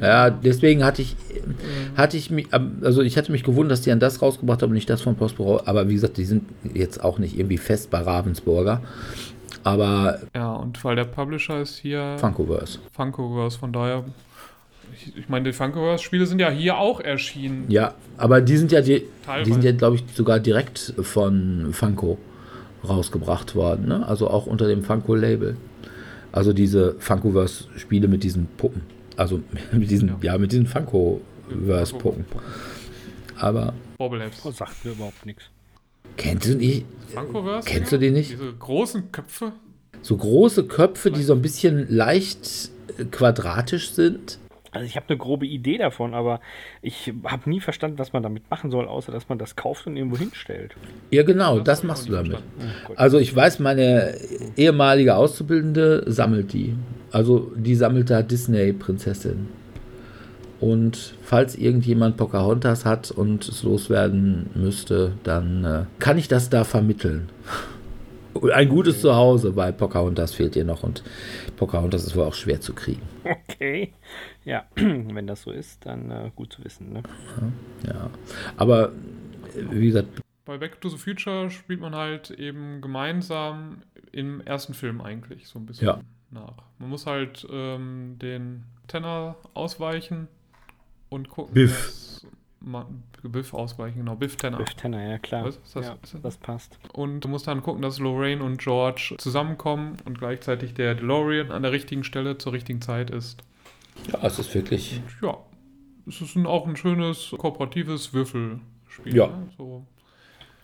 [0.00, 1.16] ja, deswegen hatte ich,
[1.96, 2.48] hatte ich mich,
[2.82, 5.16] also ich hatte mich gewundert, dass die an das rausgebracht haben und nicht das von
[5.16, 5.62] Prospero.
[5.64, 6.44] Aber wie gesagt, die sind
[6.74, 8.82] jetzt auch nicht irgendwie fest bei Ravensburger.
[9.64, 10.20] Aber.
[10.34, 12.16] Ja, und weil der Publisher ist hier.
[12.18, 12.78] Funkoverse.
[12.92, 14.04] Funkoverse, von daher.
[14.94, 17.64] Ich, ich meine, die Funkoverse-Spiele sind ja hier auch erschienen.
[17.68, 19.02] Ja, aber die sind ja, die,
[19.44, 22.18] die sind ja, glaube ich, sogar direkt von Funko
[22.88, 23.88] rausgebracht worden.
[23.88, 24.06] Ne?
[24.06, 25.56] Also auch unter dem Funko-Label.
[26.32, 28.82] Also diese Funkoverse-Spiele mit diesen Puppen.
[29.16, 29.40] Also
[29.72, 32.24] mit diesen, ja, ja mit diesen Funko-Verse-Puppen.
[33.38, 33.74] Aber.
[33.98, 34.44] Bobbleheads.
[34.44, 35.44] Oh, sagt mir überhaupt nichts.
[36.16, 36.84] Kennst du die?
[37.12, 37.68] Funkoverse?
[37.68, 38.32] Kennst du die nicht?
[38.32, 39.52] Diese großen Köpfe.
[40.02, 44.38] So große Köpfe, die so ein bisschen leicht äh, quadratisch sind.
[44.76, 46.40] Also ich habe eine grobe Idee davon, aber
[46.82, 49.96] ich habe nie verstanden, was man damit machen soll, außer dass man das kauft und
[49.96, 50.76] irgendwo hinstellt.
[51.10, 52.36] Ja, genau, das, das machst du damit.
[52.88, 54.14] Oh, also ich weiß, meine
[54.56, 56.74] ehemalige Auszubildende sammelt die.
[57.10, 59.48] Also die sammelt da Disney-Prinzessin.
[60.60, 66.64] Und falls irgendjemand Pocahontas hat und es loswerden müsste, dann äh, kann ich das da
[66.64, 67.28] vermitteln.
[68.52, 71.02] Ein gutes Zuhause, weil Pocahontas fehlt ihr noch und
[71.56, 73.02] Pocahontas ist wohl auch schwer zu kriegen.
[73.48, 73.92] Okay.
[74.46, 76.92] Ja, wenn das so ist, dann äh, gut zu wissen.
[76.92, 77.02] Ne?
[77.84, 78.10] Ja, ja,
[78.56, 78.92] aber
[79.54, 80.08] wie gesagt.
[80.44, 83.82] Bei Back to the Future spielt man halt eben gemeinsam
[84.12, 86.00] im ersten Film eigentlich so ein bisschen ja.
[86.30, 86.62] nach.
[86.78, 90.28] Man muss halt ähm, den Tenor ausweichen
[91.08, 91.52] und gucken.
[91.52, 92.20] Biff.
[92.60, 94.14] Man, Biff ausweichen, genau.
[94.14, 94.58] Biff Tenor.
[94.58, 95.44] Biff Tenor, ja klar.
[95.44, 96.22] Was, das, ja, das?
[96.22, 96.78] das passt.
[96.92, 101.62] Und du musst dann gucken, dass Lorraine und George zusammenkommen und gleichzeitig der DeLorean an
[101.62, 103.42] der richtigen Stelle zur richtigen Zeit ist.
[104.12, 105.00] Ja, es ist wirklich.
[105.20, 105.38] Und ja,
[106.06, 109.16] es ist ein, auch ein schönes kooperatives Würfelspiel.
[109.16, 109.26] Ja.
[109.28, 109.48] Ne?
[109.56, 109.84] So.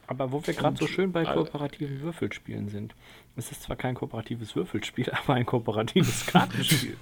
[0.07, 2.95] Aber wo wir gerade so schön bei kooperativen Würfelspielen sind,
[3.37, 6.97] es ist zwar kein kooperatives Würfelspiel, aber ein kooperatives Kartenspiel.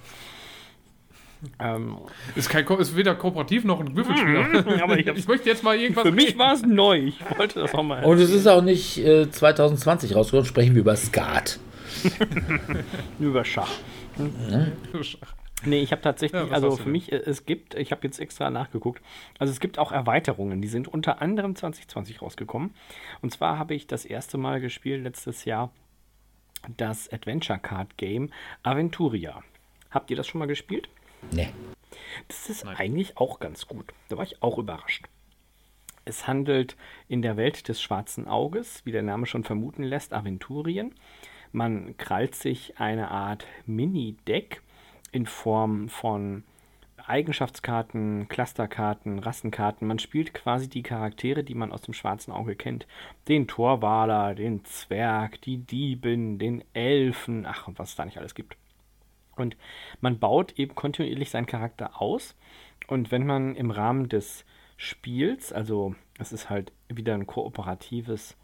[1.59, 1.97] Ähm,
[2.35, 4.81] ist, kein, ist weder kooperativ noch ein Würfelspiel.
[4.81, 6.03] aber ich, ich, möchte jetzt mal irgendwas.
[6.03, 6.99] Für mich war es neu.
[6.99, 8.03] Ich wollte das auch mal.
[8.03, 10.45] Und es ist auch nicht äh, 2020 rausgekommen.
[10.45, 11.59] Sprechen wir über Skat.
[13.19, 13.71] über Schach.
[14.17, 14.71] Mhm.
[14.93, 15.33] Über Schach.
[15.63, 18.49] Nee, ich habe tatsächlich, ja, also für mich, äh, es gibt, ich habe jetzt extra
[18.49, 19.01] nachgeguckt,
[19.37, 22.73] also es gibt auch Erweiterungen, die sind unter anderem 2020 rausgekommen.
[23.21, 25.71] Und zwar habe ich das erste Mal gespielt letztes Jahr
[26.77, 28.29] das Adventure Card Game
[28.63, 29.43] Aventuria.
[29.89, 30.89] Habt ihr das schon mal gespielt?
[31.31, 31.49] Nee.
[32.27, 32.77] Das ist Nein.
[32.77, 33.93] eigentlich auch ganz gut.
[34.09, 35.05] Da war ich auch überrascht.
[36.05, 36.75] Es handelt
[37.07, 40.95] in der Welt des schwarzen Auges, wie der Name schon vermuten lässt, Aventurien.
[41.51, 44.61] Man krallt sich eine Art Mini-Deck
[45.11, 46.43] in Form von
[47.05, 49.87] Eigenschaftskarten, Clusterkarten, Rassenkarten.
[49.87, 52.87] Man spielt quasi die Charaktere, die man aus dem schwarzen Auge kennt.
[53.27, 58.35] Den Torwaler, den Zwerg, die Diebin, den Elfen, ach und was es da nicht alles
[58.35, 58.55] gibt.
[59.35, 59.57] Und
[59.99, 62.35] man baut eben kontinuierlich seinen Charakter aus.
[62.87, 64.45] Und wenn man im Rahmen des
[64.77, 68.35] Spiels, also es ist halt wieder ein kooperatives,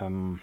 [0.00, 0.40] ähm,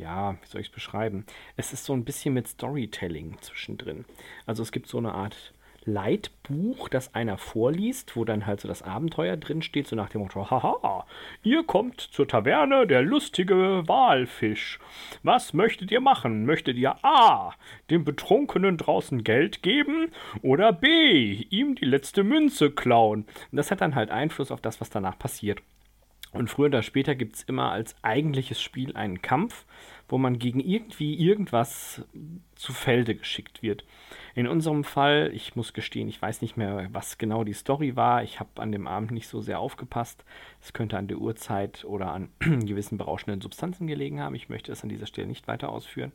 [0.00, 1.24] ja, wie soll ich es beschreiben?
[1.56, 4.04] Es ist so ein bisschen mit Storytelling zwischendrin.
[4.46, 5.52] Also es gibt so eine Art
[5.84, 10.20] Leitbuch, das einer vorliest, wo dann halt so das Abenteuer drin steht, so nach dem
[10.20, 11.06] Motto, haha,
[11.42, 14.78] ihr kommt zur Taverne der lustige Walfisch.
[15.22, 16.44] Was möchtet ihr machen?
[16.44, 17.54] Möchtet ihr A,
[17.88, 23.24] dem Betrunkenen draußen Geld geben oder B, ihm die letzte Münze klauen?
[23.50, 25.62] Und das hat dann halt Einfluss auf das, was danach passiert.
[26.32, 29.64] Und früher oder später gibt es immer als eigentliches Spiel einen Kampf,
[30.08, 32.02] wo man gegen irgendwie irgendwas
[32.54, 33.84] zu Felde geschickt wird.
[34.34, 38.22] In unserem Fall, ich muss gestehen, ich weiß nicht mehr, was genau die Story war.
[38.22, 40.24] Ich habe an dem Abend nicht so sehr aufgepasst.
[40.60, 44.36] Es könnte an der Uhrzeit oder an gewissen berauschenden Substanzen gelegen haben.
[44.36, 46.12] Ich möchte es an dieser Stelle nicht weiter ausführen.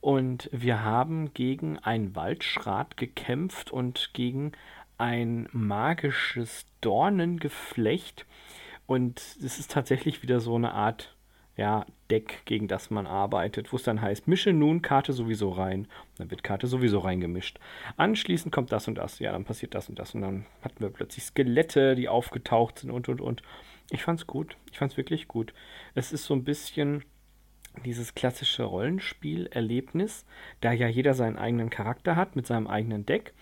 [0.00, 4.50] Und wir haben gegen einen Waldschrat gekämpft und gegen
[4.98, 8.26] ein magisches Dornengeflecht.
[8.92, 11.16] Und es ist tatsächlich wieder so eine Art
[11.56, 15.88] ja, Deck, gegen das man arbeitet, wo es dann heißt, mische nun Karte sowieso rein.
[16.18, 17.58] Dann wird Karte sowieso reingemischt.
[17.96, 19.18] Anschließend kommt das und das.
[19.18, 20.14] Ja, dann passiert das und das.
[20.14, 23.42] Und dann hatten wir plötzlich Skelette, die aufgetaucht sind und und und.
[23.90, 24.58] Ich fand's gut.
[24.70, 25.54] Ich fand's wirklich gut.
[25.94, 27.02] Es ist so ein bisschen
[27.86, 30.26] dieses klassische Rollenspiel-Erlebnis,
[30.60, 33.32] da ja jeder seinen eigenen Charakter hat mit seinem eigenen Deck.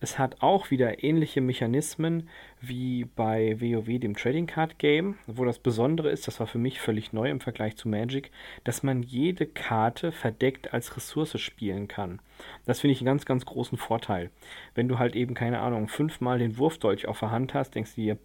[0.00, 2.28] Es hat auch wieder ähnliche Mechanismen
[2.60, 6.80] wie bei WoW, dem Trading Card Game, wo das Besondere ist, das war für mich
[6.80, 8.30] völlig neu im Vergleich zu Magic,
[8.64, 12.20] dass man jede Karte verdeckt als Ressource spielen kann.
[12.66, 14.30] Das finde ich einen ganz, ganz großen Vorteil.
[14.74, 18.00] Wenn du halt eben, keine Ahnung, fünfmal den Wurfdolch auf der Hand hast, denkst du
[18.00, 18.18] dir,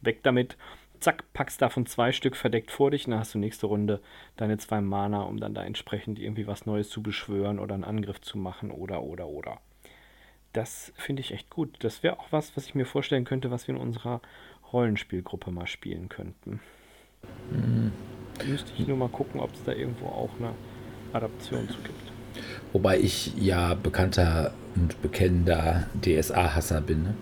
[0.00, 0.56] weg damit,
[1.00, 4.00] zack, packst davon zwei Stück verdeckt vor dich und dann hast du nächste Runde
[4.36, 8.20] deine zwei Mana, um dann da entsprechend irgendwie was Neues zu beschwören oder einen Angriff
[8.20, 9.60] zu machen oder, oder, oder.
[10.52, 11.76] Das finde ich echt gut.
[11.80, 14.20] Das wäre auch was, was ich mir vorstellen könnte, was wir in unserer
[14.72, 16.60] Rollenspielgruppe mal spielen könnten.
[17.50, 17.92] Hm.
[18.48, 20.52] Müsste ich nur mal gucken, ob es da irgendwo auch eine
[21.12, 22.10] Adaption zu gibt.
[22.72, 27.14] Wobei ich ja bekannter und bekennender DSA-Hasser bin, ne?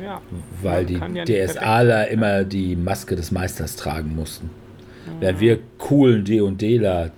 [0.00, 0.22] Ja.
[0.62, 4.48] weil die ja DSAler immer die Maske des Meisters tragen mussten.
[5.18, 7.10] Während wir coolen D&Dler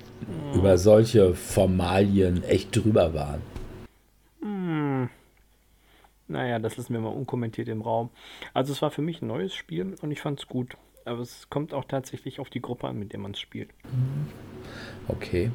[0.55, 3.43] über solche Formalien echt drüber waren.
[6.33, 8.09] Naja, das lassen wir mal unkommentiert im Raum.
[8.55, 10.76] Also es war für mich ein neues Spiel und ich fand es gut.
[11.05, 13.68] Aber es kommt auch tatsächlich auf die Gruppe an, mit der man es spielt.
[15.09, 15.51] Okay.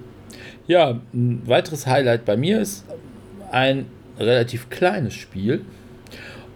[0.68, 2.86] Ja, ein weiteres Highlight bei mir ist
[3.52, 3.88] ein
[4.20, 5.66] relativ kleines Spiel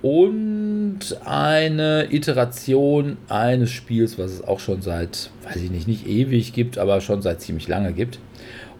[0.01, 6.53] und eine Iteration eines Spiels, was es auch schon seit, weiß ich nicht, nicht ewig
[6.53, 8.19] gibt, aber schon seit ziemlich lange gibt.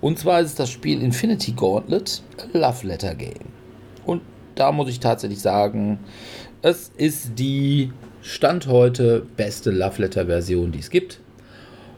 [0.01, 2.21] Und zwar ist es das Spiel Infinity Gauntlet
[2.53, 3.49] Love Letter Game.
[4.05, 4.21] Und
[4.55, 5.99] da muss ich tatsächlich sagen,
[6.61, 7.91] es ist die
[8.21, 11.19] Stand heute beste Love Letter Version, die es gibt.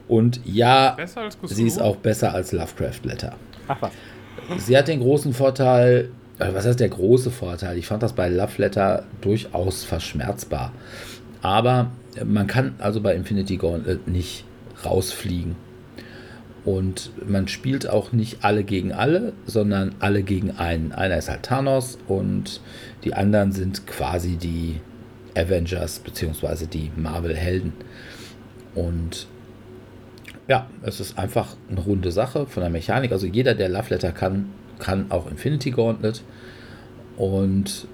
[0.08, 0.96] Und ja?
[1.44, 3.34] Sie ist auch besser als Lovecraft Letter.
[3.68, 3.92] Ach was.
[4.58, 7.78] Sie hat den großen Vorteil, äh, was heißt der große Vorteil?
[7.78, 10.72] Ich fand das bei Love Letter durchaus verschmerzbar.
[11.40, 11.90] Aber
[12.24, 14.44] man kann also bei Infinity Gauntlet nicht
[14.84, 15.56] rausfliegen.
[16.64, 20.92] Und man spielt auch nicht alle gegen alle, sondern alle gegen einen.
[20.92, 22.60] Einer ist halt Thanos und
[23.04, 24.80] die anderen sind quasi die
[25.36, 26.66] Avengers bzw.
[26.66, 27.74] die Marvel-Helden.
[28.74, 29.26] Und
[30.48, 33.12] ja, es ist einfach eine runde Sache von der Mechanik.
[33.12, 36.22] Also jeder, der Love Letter kann, kann auch Infinity Gauntlet.
[37.16, 37.86] Und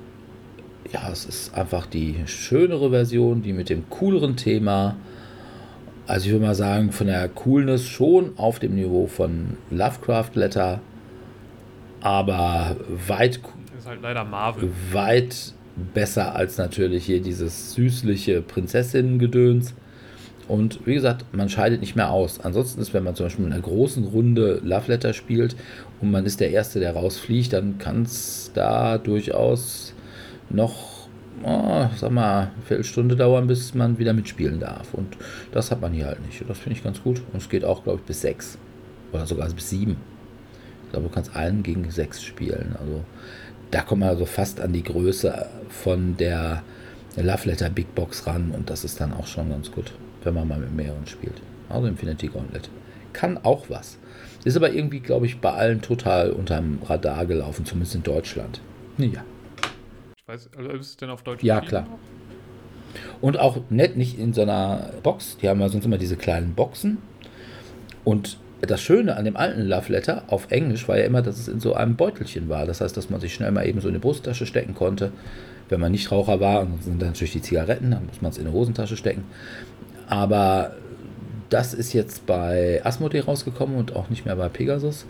[0.93, 4.97] ja, es ist einfach die schönere Version, die mit dem cooleren Thema.
[6.11, 10.81] Also ich würde mal sagen, von der Coolness schon auf dem Niveau von Lovecraft Letter,
[12.01, 12.75] aber
[13.07, 13.39] weit,
[13.79, 14.71] Ist halt leider Marvel.
[14.91, 15.53] weit
[15.95, 19.75] besser als natürlich hier dieses süßliche Prinzessinnen-Gedöns.
[20.49, 22.41] Und wie gesagt, man scheidet nicht mehr aus.
[22.41, 25.55] Ansonsten ist, wenn man zum Beispiel in einer großen Runde Love Letter spielt
[26.01, 29.95] und man ist der Erste, der rausfliegt, dann kann es da durchaus
[30.49, 30.90] noch,
[31.43, 34.95] oh, sag mal, eine Viertelstunde dauern, bis man wieder mitspielen darf.
[34.95, 35.17] Und
[35.53, 36.41] das hat man hier halt nicht.
[36.41, 37.23] Und das finde ich ganz gut.
[37.33, 38.59] Und es geht auch, glaube ich, bis sechs.
[39.13, 39.97] Oder sogar bis sieben.
[40.85, 42.77] Ich glaube, du kannst einen gegen sechs spielen.
[42.79, 43.05] Also
[43.71, 46.63] da kommt man also fast an die Größe von der
[47.17, 50.49] Love Letter Big Box ran und das ist dann auch schon ganz gut, wenn man
[50.49, 51.41] mal mit mehreren spielt.
[51.69, 52.69] Also Infinity Gauntlet.
[53.13, 53.99] Kann auch was.
[54.45, 58.61] Ist aber irgendwie, glaube ich, bei allen total unterm Radar gelaufen, zumindest in Deutschland.
[58.99, 59.25] Ja.
[60.31, 61.43] Weiß, also ist es denn auf Deutsch?
[61.43, 61.89] Ja, klar.
[63.21, 65.39] Und auch nett, nicht in so einer Box.
[65.43, 66.99] Die haben ja sonst immer diese kleinen Boxen.
[68.05, 71.49] Und das Schöne an dem alten Love Letter auf Englisch war ja immer, dass es
[71.49, 72.65] in so einem Beutelchen war.
[72.65, 75.11] Das heißt, dass man sich schnell mal eben so in die Brusttasche stecken konnte,
[75.69, 76.61] wenn man nicht Raucher war.
[76.61, 79.25] Und sind dann natürlich die Zigaretten, dann muss man es in die Hosentasche stecken.
[80.07, 80.77] Aber
[81.49, 85.07] das ist jetzt bei Asmodee rausgekommen und auch nicht mehr bei Pegasus.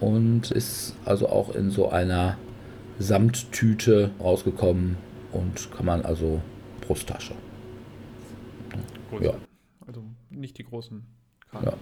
[0.00, 2.38] Und ist also auch in so einer
[2.98, 4.96] Samttüte rausgekommen
[5.32, 6.40] und kann man also
[6.80, 7.34] Brusttasche.
[9.10, 9.22] Gut.
[9.22, 9.34] Ja.
[9.86, 11.04] Also nicht die großen
[11.50, 11.66] Karten.
[11.66, 11.74] Ja.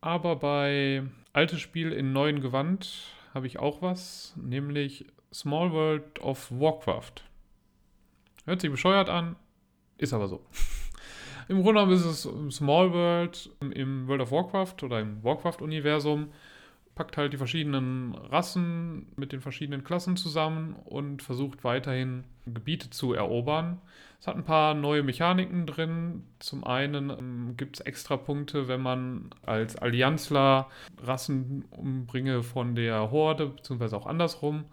[0.00, 1.02] Aber bei
[1.32, 7.24] altes Spiel in neuen Gewand habe ich auch was, nämlich Small World of Warcraft.
[8.44, 9.36] Hört sich bescheuert an,
[9.98, 10.44] ist aber so.
[11.48, 16.28] Im Grunde genommen ist es Small World im World of Warcraft oder im Warcraft-Universum
[16.94, 23.12] packt halt die verschiedenen Rassen mit den verschiedenen Klassen zusammen und versucht weiterhin Gebiete zu
[23.12, 23.80] erobern.
[24.20, 26.24] Es hat ein paar neue Mechaniken drin.
[26.38, 30.70] Zum einen ähm, gibt es extra Punkte, wenn man als Allianzler
[31.02, 34.64] Rassen umbringe von der Horde, beziehungsweise auch andersrum.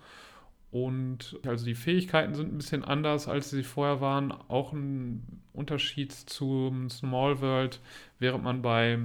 [0.71, 4.31] Und also die Fähigkeiten sind ein bisschen anders, als sie vorher waren.
[4.47, 7.81] Auch ein Unterschied zum Small World,
[8.19, 8.97] während man bei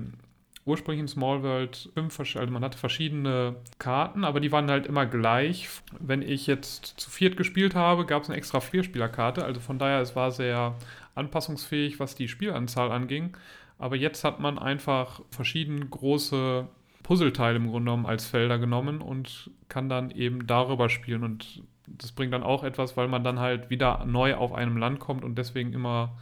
[0.67, 5.07] ursprünglich in Small World fünf, also man hatte verschiedene Karten, aber die waren halt immer
[5.07, 5.69] gleich.
[5.99, 10.01] Wenn ich jetzt zu viert gespielt habe, gab es eine extra Vierspielerkarte, also von daher,
[10.01, 10.75] es war sehr
[11.15, 13.37] anpassungsfähig, was die Spielanzahl anging.
[13.79, 16.67] Aber jetzt hat man einfach verschiedene große
[17.03, 21.23] Puzzleteile im Grunde genommen als Felder genommen und kann dann eben darüber spielen.
[21.23, 24.99] Und das bringt dann auch etwas, weil man dann halt wieder neu auf einem Land
[24.99, 26.17] kommt und deswegen immer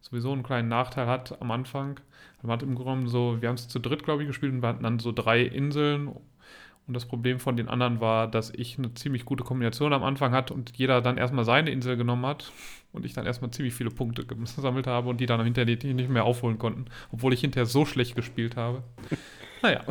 [0.00, 2.00] sowieso einen kleinen Nachteil hat am Anfang.
[2.42, 4.68] Man hat im Grunde so, wir haben es zu dritt, glaube ich, gespielt und wir
[4.68, 6.08] hatten dann so drei Inseln.
[6.08, 10.32] Und das Problem von den anderen war, dass ich eine ziemlich gute Kombination am Anfang
[10.32, 12.50] hatte und jeder dann erstmal seine Insel genommen hat
[12.92, 16.24] und ich dann erstmal ziemlich viele Punkte gesammelt habe und die dann hinterher nicht mehr
[16.24, 18.82] aufholen konnten, obwohl ich hinterher so schlecht gespielt habe.
[19.62, 19.82] Naja.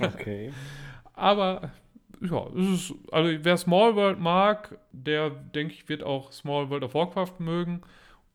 [0.00, 0.52] Okay.
[1.14, 1.72] Aber
[2.20, 6.84] ja, es ist, also wer Small World mag, der denke ich, wird auch Small World
[6.84, 7.82] of Warcraft mögen.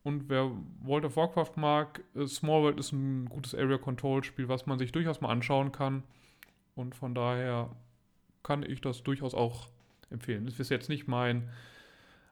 [0.04, 0.51] Und wer
[0.82, 4.78] World of Warcraft mag, äh, Small World ist ein gutes Area Control Spiel, was man
[4.78, 6.04] sich durchaus mal anschauen kann.
[6.76, 7.70] Und von daher
[8.43, 9.70] kann ich das durchaus auch
[10.10, 10.45] empfehlen.
[10.45, 11.49] Das ist jetzt nicht mein.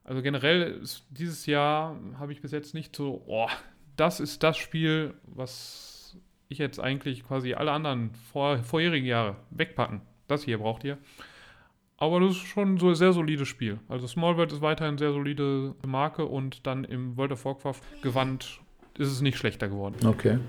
[0.03, 3.49] Also generell ist dieses Jahr habe ich bis jetzt nicht so, oh,
[3.95, 6.17] das ist das Spiel, was
[6.49, 10.01] ich jetzt eigentlich quasi alle anderen vor, vorherigen Jahre wegpacken.
[10.27, 10.97] Das hier braucht ihr.
[12.01, 13.79] Aber das ist schon so ein sehr solides Spiel.
[13.87, 17.81] Also Small World ist weiterhin eine sehr solide Marke und dann im World of Warcraft
[18.01, 18.59] gewandt
[18.97, 20.07] ist es nicht schlechter geworden.
[20.07, 20.39] Okay.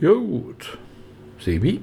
[0.00, 0.78] Ja gut.
[1.40, 1.80] Sebi?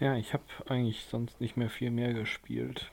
[0.00, 2.90] Ja, ich habe eigentlich sonst nicht mehr viel mehr gespielt.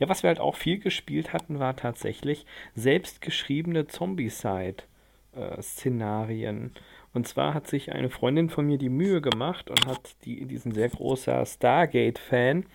[0.00, 2.44] Ja, was wir halt auch viel gespielt hatten, war tatsächlich
[2.74, 6.72] selbstgeschriebene Zombie-Side-Szenarien.
[7.12, 10.72] Und zwar hat sich eine Freundin von mir die Mühe gemacht und hat die, diesen
[10.72, 12.66] sehr großer Stargate-Fan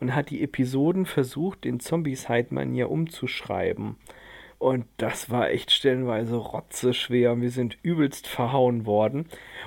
[0.00, 3.96] und hat die Episoden versucht, in Zombies-Manier umzuschreiben.
[4.58, 7.40] Und das war echt stellenweise rotzeschwer.
[7.40, 9.26] Wir sind übelst verhauen worden.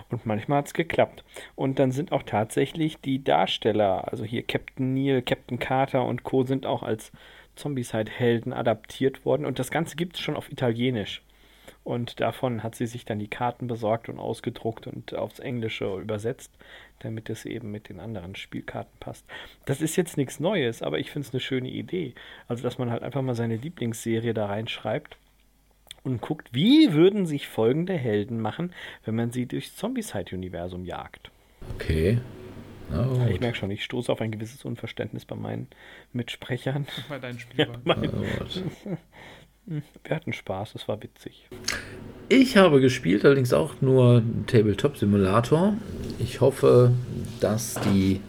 [0.09, 1.23] Und manchmal hat es geklappt.
[1.55, 6.43] Und dann sind auch tatsächlich die Darsteller, also hier Captain Neil, Captain Carter und Co.,
[6.43, 7.11] sind auch als
[7.55, 9.45] Zombieside-Helden adaptiert worden.
[9.45, 11.21] Und das Ganze gibt es schon auf Italienisch.
[11.87, 16.51] Und davon hat sie sich dann die Karten besorgt und ausgedruckt und aufs Englische übersetzt,
[16.99, 19.25] damit es eben mit den anderen Spielkarten passt.
[19.63, 22.13] Das ist jetzt nichts Neues, aber ich finde es eine schöne Idee.
[22.49, 25.15] Also, dass man halt einfach mal seine Lieblingsserie da reinschreibt
[26.03, 28.73] und guckt, wie würden sich folgende Helden machen,
[29.05, 31.31] wenn man sie durchs Zombieside-Universum jagt.
[31.75, 32.19] Okay.
[32.91, 35.67] Oh, ich merke schon, ich stoße auf ein gewisses Unverständnis bei meinen
[36.11, 36.85] Mitsprechern.
[37.07, 37.81] Bei deinen Spielern.
[37.85, 38.97] Ja, mein, oh,
[39.69, 41.49] Wir hatten Spaß, es war witzig.
[42.29, 45.73] Ich habe gespielt, allerdings auch nur Tabletop Simulator.
[46.19, 46.93] Ich hoffe,
[47.41, 48.21] dass die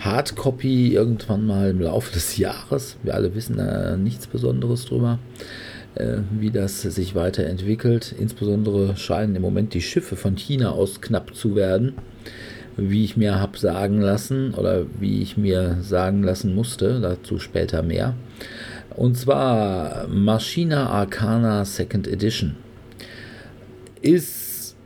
[0.00, 5.20] Hardcopy irgendwann mal im Laufe des Jahres, wir alle wissen da nichts Besonderes drüber,
[5.94, 8.12] äh, wie das sich weiterentwickelt.
[8.18, 11.94] Insbesondere scheinen im Moment die Schiffe von China aus knapp zu werden,
[12.76, 17.84] wie ich mir habe sagen lassen oder wie ich mir sagen lassen musste, dazu später
[17.84, 18.16] mehr.
[18.94, 22.54] Und zwar Machina Arcana Second Edition.
[24.00, 24.76] Ist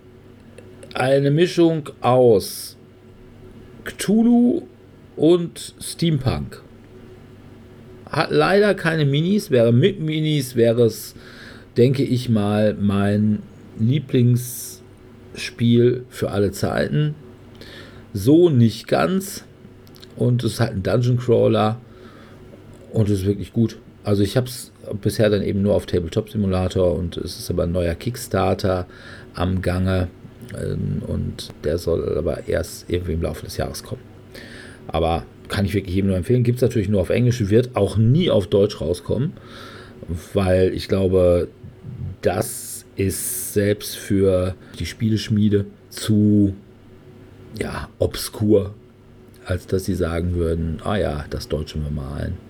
[0.95, 2.79] eine Mischung aus
[3.85, 4.63] Cthulhu
[5.17, 6.63] und Steampunk.
[8.09, 11.15] Hat leider keine Minis, wäre mit Minis, wäre es,
[11.77, 13.43] denke ich mal, mein
[13.79, 17.15] Lieblingsspiel für alle Zeiten.
[18.15, 19.45] So nicht ganz.
[20.17, 21.79] Und es ist halt ein Dungeon Crawler.
[22.93, 23.77] Und es ist wirklich gut.
[24.09, 27.65] Also ich habe es bisher dann eben nur auf Tabletop Simulator und es ist aber
[27.65, 28.87] ein neuer Kickstarter
[29.35, 30.09] am Gange.
[30.59, 34.01] Ähm, und der soll aber erst irgendwie im Laufe des Jahres kommen.
[34.87, 36.43] Aber kann ich wirklich jedem nur empfehlen.
[36.43, 39.35] Gibt es natürlich nur auf Englisch, wird auch nie auf Deutsch rauskommen,
[40.33, 41.49] weil ich glaube,
[42.23, 46.55] das ist selbst für die Spieleschmiede zu
[47.61, 48.73] ja, obskur,
[49.45, 52.49] als dass sie sagen würden, ah ja, das deutschen wir mal ein.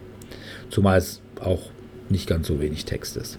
[0.70, 1.70] Zumal es auch
[2.08, 3.38] nicht ganz so wenig Text ist.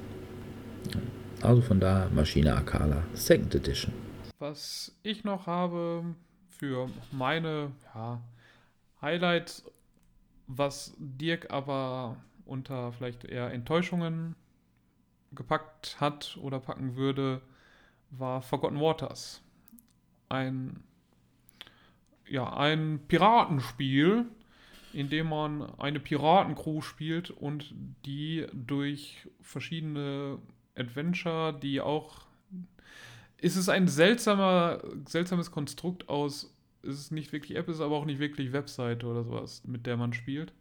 [1.42, 3.94] Also von da Maschine Akala, Second Edition.
[4.40, 6.04] Was ich noch habe
[6.48, 8.22] für meine ja,
[9.02, 9.64] Highlights,
[10.48, 14.36] was Dirk aber unter vielleicht eher Enttäuschungen
[15.32, 17.42] gepackt hat oder packen würde,
[18.12, 19.42] war Forgotten Waters.
[20.28, 20.84] Ein,
[22.28, 24.26] ja, ein Piratenspiel,
[24.94, 27.74] in dem man eine Piratencrew spielt und
[28.06, 30.40] die durch verschiedene
[30.76, 32.26] Adventure, die auch.
[33.38, 38.06] Es ist ein seltsamer, seltsames Konstrukt aus ist es nicht wirklich App, ist aber auch
[38.06, 40.54] nicht wirklich Webseite oder sowas, mit der man spielt.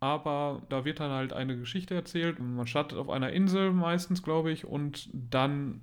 [0.00, 2.38] Aber da wird dann halt eine Geschichte erzählt.
[2.38, 5.80] Man startet auf einer Insel meistens, glaube ich, und dann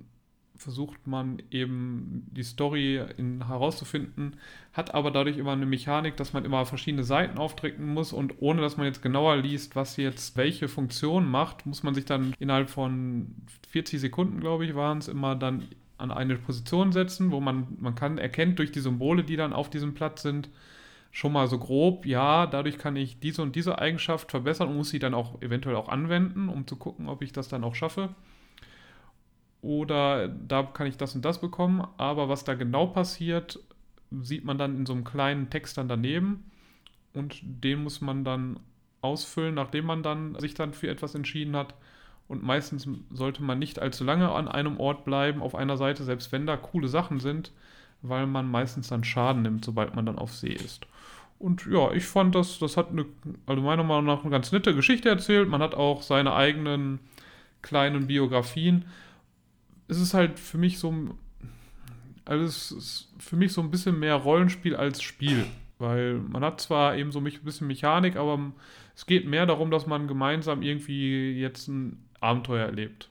[0.62, 4.36] versucht man eben die Story in, herauszufinden,
[4.72, 8.62] hat aber dadurch immer eine Mechanik, dass man immer verschiedene Seiten aufdrücken muss und ohne
[8.62, 12.70] dass man jetzt genauer liest, was jetzt welche Funktion macht, muss man sich dann innerhalb
[12.70, 13.34] von
[13.70, 17.94] 40 Sekunden, glaube ich, waren es immer dann an eine Position setzen, wo man, man
[17.94, 20.48] kann, erkennt durch die Symbole, die dann auf diesem Platz sind,
[21.12, 24.88] schon mal so grob, ja, dadurch kann ich diese und diese Eigenschaft verbessern und muss
[24.88, 28.08] sie dann auch eventuell auch anwenden, um zu gucken, ob ich das dann auch schaffe.
[29.62, 33.60] Oder da kann ich das und das bekommen, aber was da genau passiert,
[34.10, 36.50] sieht man dann in so einem kleinen Text dann daneben
[37.14, 38.58] und den muss man dann
[39.00, 41.74] ausfüllen, nachdem man dann sich dann für etwas entschieden hat
[42.28, 46.32] und meistens sollte man nicht allzu lange an einem Ort bleiben, auf einer Seite, selbst
[46.32, 47.52] wenn da coole Sachen sind,
[48.02, 50.86] weil man meistens dann Schaden nimmt, sobald man dann auf See ist.
[51.38, 53.04] Und ja, ich fand das, das hat eine,
[53.46, 55.48] also meiner Meinung nach eine ganz nette Geschichte erzählt.
[55.48, 57.00] Man hat auch seine eigenen
[57.62, 58.84] kleinen Biografien.
[59.92, 60.94] Es ist halt für mich so,
[62.24, 65.44] also es ist für mich so ein bisschen mehr Rollenspiel als Spiel.
[65.78, 68.52] Weil man hat zwar eben so ein bisschen Mechanik, aber
[68.96, 73.10] es geht mehr darum, dass man gemeinsam irgendwie jetzt ein Abenteuer erlebt.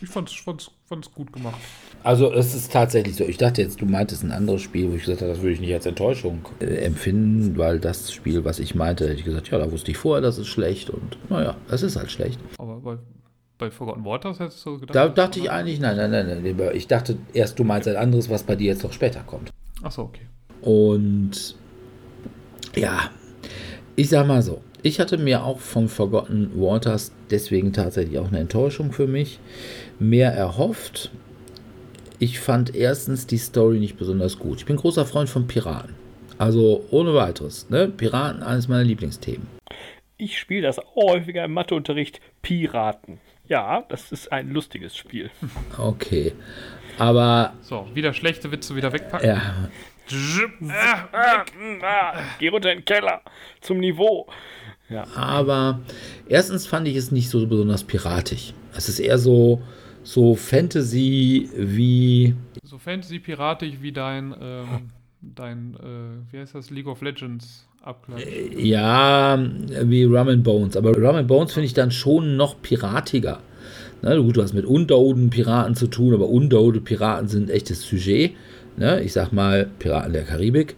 [0.00, 1.60] Ich fand es gut gemacht.
[2.02, 3.24] Also es ist tatsächlich so.
[3.24, 5.60] Ich dachte jetzt, du meintest ein anderes Spiel, wo ich gesagt habe, das würde ich
[5.60, 9.58] nicht als Enttäuschung äh, empfinden, weil das Spiel, was ich meinte, hätte ich gesagt, ja,
[9.58, 12.40] da wusste ich vorher, das ist schlecht und naja, es ist halt schlecht.
[12.58, 12.96] Aber bei,
[13.64, 14.94] bei Forgotten Waters hättest du gedacht?
[14.94, 16.70] Da dachte ich eigentlich, nein, nein, nein, nein.
[16.74, 19.50] Ich dachte erst, du meinst ein anderes, was bei dir jetzt noch später kommt.
[19.82, 20.26] Achso, okay.
[20.60, 21.56] Und
[22.76, 23.10] ja,
[23.96, 28.40] ich sag mal so, ich hatte mir auch von Forgotten Waters deswegen tatsächlich auch eine
[28.40, 29.40] Enttäuschung für mich
[29.98, 31.10] mehr erhofft.
[32.18, 34.58] Ich fand erstens die Story nicht besonders gut.
[34.58, 35.94] Ich bin großer Freund von Piraten.
[36.36, 37.70] Also ohne weiteres.
[37.70, 37.88] Ne?
[37.88, 39.46] Piraten, eines meiner Lieblingsthemen.
[40.16, 42.20] Ich spiele das häufiger im Matheunterricht.
[42.42, 43.20] Piraten.
[43.46, 45.30] Ja, das ist ein lustiges Spiel.
[45.78, 46.32] Okay.
[46.98, 47.52] Aber.
[47.60, 49.28] So, wieder schlechte Witze wieder wegpacken.
[49.28, 49.68] Ja.
[52.38, 53.22] Geh runter in den Keller
[53.60, 54.26] zum Niveau.
[54.88, 55.06] Ja.
[55.14, 55.80] Aber
[56.28, 58.54] erstens fand ich es nicht so besonders piratig.
[58.74, 59.62] Es ist eher so,
[60.02, 62.34] so Fantasy wie.
[62.62, 64.90] So Fantasy-piratig wie dein, ähm,
[65.22, 68.24] dein äh, wie heißt das, League of Legends Abklatsch.
[68.56, 69.38] Ja,
[69.82, 70.76] wie Rum and Bones.
[70.76, 73.40] Aber Rum and Bones finde ich dann schon noch piratiger.
[74.00, 78.32] Na, gut, du hast mit undoden Piraten zu tun, aber undode Piraten sind echtes Sujet.
[78.76, 79.02] Ne?
[79.02, 80.76] Ich sag mal Piraten der Karibik.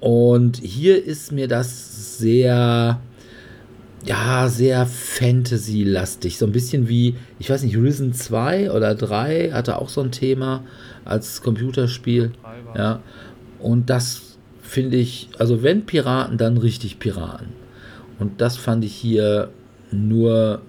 [0.00, 3.00] Und hier ist mir das sehr,
[4.04, 6.38] ja, sehr Fantasy-lastig.
[6.38, 10.10] So ein bisschen wie, ich weiß nicht, Risen 2 oder 3 hatte auch so ein
[10.10, 10.62] Thema
[11.04, 12.32] als Computerspiel.
[12.76, 13.00] Ja.
[13.60, 14.23] Und das
[14.74, 17.48] finde ich, also wenn Piraten, dann richtig Piraten.
[18.18, 19.50] Und das fand ich hier
[19.90, 20.62] nur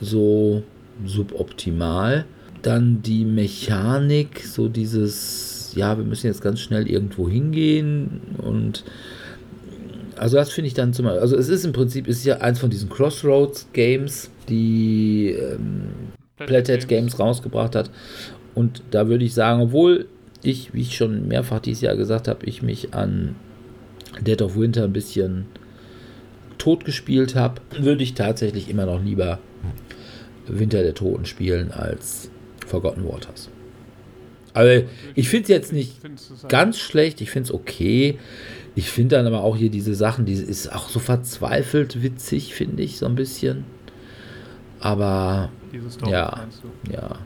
[0.00, 0.62] so
[1.04, 2.24] suboptimal.
[2.62, 8.84] Dann die Mechanik, so dieses ja, wir müssen jetzt ganz schnell irgendwo hingehen und
[10.16, 12.60] also das finde ich dann zum Beispiel, also es ist im Prinzip, ist ja eins
[12.60, 15.88] von diesen Crossroads Games, die ähm,
[16.36, 17.90] Plathead Games rausgebracht hat
[18.54, 20.06] und da würde ich sagen, obwohl
[20.42, 23.34] ich, wie ich schon mehrfach dieses Jahr gesagt habe, ich mich an
[24.20, 25.46] Dead of Winter ein bisschen
[26.58, 29.38] tot gespielt habe, würde ich tatsächlich immer noch lieber
[30.46, 32.30] Winter der Toten spielen als
[32.66, 33.48] Forgotten Waters.
[34.52, 34.82] Aber
[35.14, 36.00] ich finde es jetzt nicht
[36.48, 38.18] ganz schlecht, ich finde es okay.
[38.76, 42.82] Ich finde dann aber auch hier diese Sachen, die ist auch so verzweifelt witzig, finde
[42.82, 43.64] ich, so ein bisschen.
[44.80, 45.50] Aber
[46.06, 46.46] ja,
[46.90, 47.18] ja.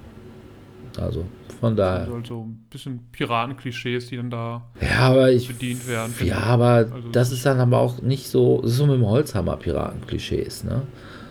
[0.98, 1.26] Also
[1.58, 2.12] von daher.
[2.12, 6.14] Also ein bisschen Piratenklischees, die dann da ja, aber ich, bedient werden.
[6.24, 9.06] Ja, aber also das ist dann aber auch nicht so, das ist so mit dem
[9.06, 10.82] Holzhammer Piratenklischees, ne?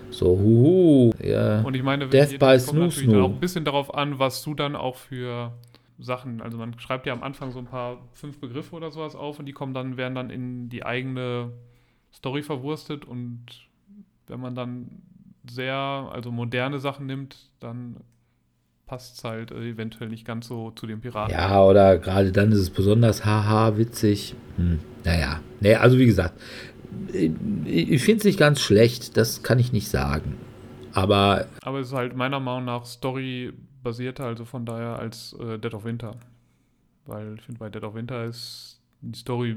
[0.09, 1.61] So, huhu, ja.
[1.61, 3.23] Und ich meine, Death by Snoo Snoo.
[3.23, 5.51] auch ein bisschen darauf an, was du dann auch für
[5.99, 9.39] Sachen, also man schreibt ja am Anfang so ein paar fünf Begriffe oder sowas auf
[9.39, 11.51] und die kommen dann, werden dann in die eigene
[12.13, 13.45] Story verwurstet und
[14.27, 15.01] wenn man dann
[15.49, 17.97] sehr, also moderne Sachen nimmt, dann
[18.87, 21.33] passt es halt äh, eventuell nicht ganz so zu den Piraten.
[21.33, 24.33] Ja, oder gerade dann ist es besonders haha, witzig.
[24.55, 26.39] Hm, naja, nee, also wie gesagt,
[27.65, 30.35] ich finde es nicht ganz schlecht, das kann ich nicht sagen.
[30.93, 31.45] Aber.
[31.61, 33.53] Aber es ist halt meiner Meinung nach Story
[33.83, 36.15] basierter, also von daher als äh, Dead of Winter.
[37.05, 39.55] Weil ich finde, bei Dead of Winter ist die Story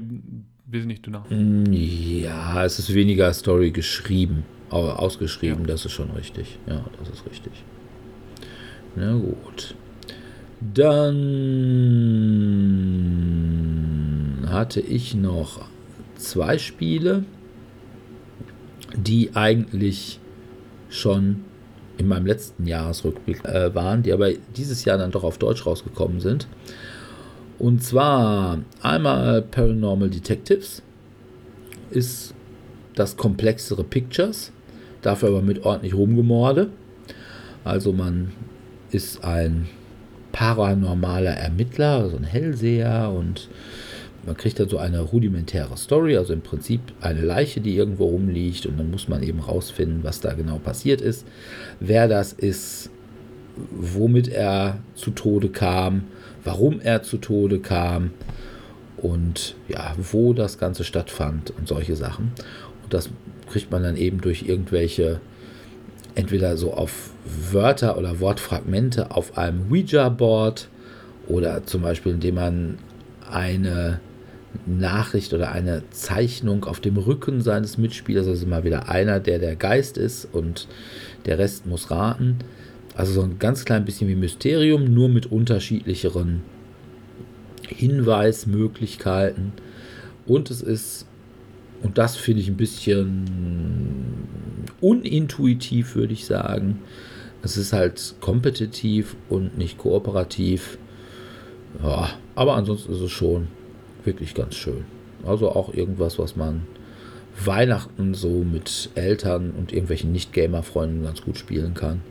[0.67, 1.23] wesentlich dünner.
[1.29, 5.67] Hm, ja, es ist weniger Story geschrieben, ausgeschrieben, ja.
[5.67, 6.59] das ist schon richtig.
[6.67, 7.63] Ja, das ist richtig.
[8.95, 9.75] Na gut.
[10.73, 11.11] Dann
[14.47, 15.61] hatte ich noch
[16.15, 17.23] zwei Spiele,
[18.95, 20.19] die eigentlich
[20.89, 21.45] schon
[21.97, 26.19] in meinem letzten Jahresrückblick äh, waren, die aber dieses Jahr dann doch auf Deutsch rausgekommen
[26.19, 26.47] sind.
[27.59, 30.81] Und zwar einmal Paranormal Detectives
[31.91, 32.33] ist
[32.95, 34.51] das komplexere Pictures,
[35.01, 36.69] dafür aber mit ordentlich Rumgemorde.
[37.63, 38.31] Also man
[38.93, 39.67] ist ein
[40.31, 43.49] paranormaler Ermittler, also ein Hellseher und
[44.25, 48.65] man kriegt dann so eine rudimentäre Story, also im Prinzip eine Leiche, die irgendwo rumliegt
[48.65, 51.25] und dann muss man eben rausfinden, was da genau passiert ist,
[51.79, 52.91] wer das ist,
[53.71, 56.03] womit er zu Tode kam,
[56.43, 58.11] warum er zu Tode kam
[58.97, 62.31] und ja, wo das Ganze stattfand und solche Sachen.
[62.83, 63.09] Und das
[63.49, 65.19] kriegt man dann eben durch irgendwelche,
[66.15, 70.69] entweder so auf Wörter oder Wortfragmente auf einem Ouija-Board
[71.27, 72.77] oder zum Beispiel indem man
[73.29, 73.99] eine
[74.65, 79.55] Nachricht oder eine Zeichnung auf dem Rücken seines Mitspielers, also mal wieder einer, der der
[79.55, 80.67] Geist ist und
[81.25, 82.37] der Rest muss raten.
[82.95, 86.41] Also so ein ganz klein bisschen wie Mysterium, nur mit unterschiedlicheren
[87.67, 89.53] Hinweismöglichkeiten.
[90.25, 91.05] Und es ist,
[91.81, 93.25] und das finde ich ein bisschen
[94.81, 96.79] unintuitiv, würde ich sagen.
[97.43, 100.77] Es ist halt kompetitiv und nicht kooperativ.
[101.81, 103.47] Ja, aber ansonsten ist es schon
[104.03, 104.85] wirklich ganz schön.
[105.25, 106.63] Also auch irgendwas, was man
[107.43, 112.01] Weihnachten so mit Eltern und irgendwelchen Nicht-Gamer-Freunden ganz gut spielen kann.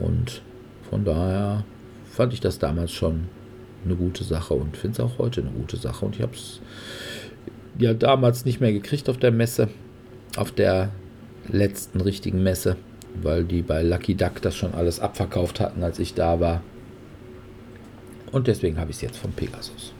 [0.00, 0.42] Und
[0.90, 1.64] von daher
[2.10, 3.28] fand ich das damals schon
[3.84, 6.04] eine gute Sache und finde es auch heute eine gute Sache.
[6.04, 6.60] Und ich habe es
[7.78, 9.68] ja damals nicht mehr gekriegt auf der Messe,
[10.36, 10.90] auf der
[11.48, 12.76] letzten richtigen Messe,
[13.22, 16.62] weil die bei Lucky Duck das schon alles abverkauft hatten, als ich da war.
[18.32, 19.92] Und deswegen habe ich es jetzt von Pegasus.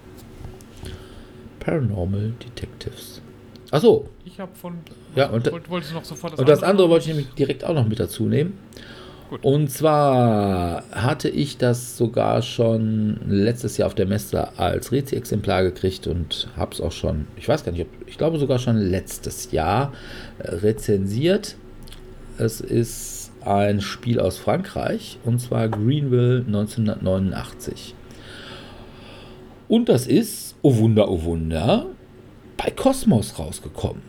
[1.61, 3.21] Paranormal Detectives.
[3.71, 4.09] Achso.
[4.25, 4.75] Ich habe von.
[5.15, 7.75] Ja, und, wollt, wolltest noch sofort das und das andere wollte ich nämlich direkt auch
[7.75, 8.59] noch mit dazu nehmen.
[9.31, 9.45] Gut.
[9.45, 16.07] Und zwar hatte ich das sogar schon letztes Jahr auf der Messe als Rezi-Exemplar gekriegt
[16.07, 19.93] und habe es auch schon, ich weiß gar nicht, ich glaube sogar schon letztes Jahr
[20.39, 21.57] äh, rezensiert.
[22.39, 27.95] Es ist ein Spiel aus Frankreich und zwar Greenville 1989.
[29.69, 31.87] Und das ist oh Wunder, oh Wunder,
[32.57, 34.03] bei Kosmos rausgekommen.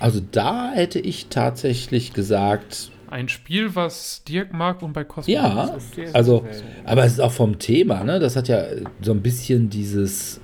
[0.00, 2.90] Also da hätte ich tatsächlich gesagt.
[3.08, 5.28] Ein Spiel, was Dirk mag und bei Kosmos.
[5.28, 5.76] Ja,
[6.12, 6.46] also,
[6.84, 8.18] aber es ist auch vom Thema, ne?
[8.18, 8.64] Das hat ja
[9.02, 10.40] so ein bisschen dieses,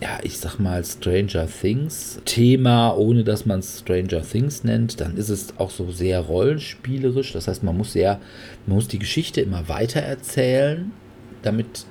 [0.00, 5.00] ja, ich sag mal, Stranger Things Thema, ohne dass man es Stranger Things nennt.
[5.00, 7.32] Dann ist es auch so sehr rollenspielerisch.
[7.32, 8.20] Das heißt, man muss sehr,
[8.66, 10.92] man muss die Geschichte immer weiter erzählen,
[11.42, 11.86] damit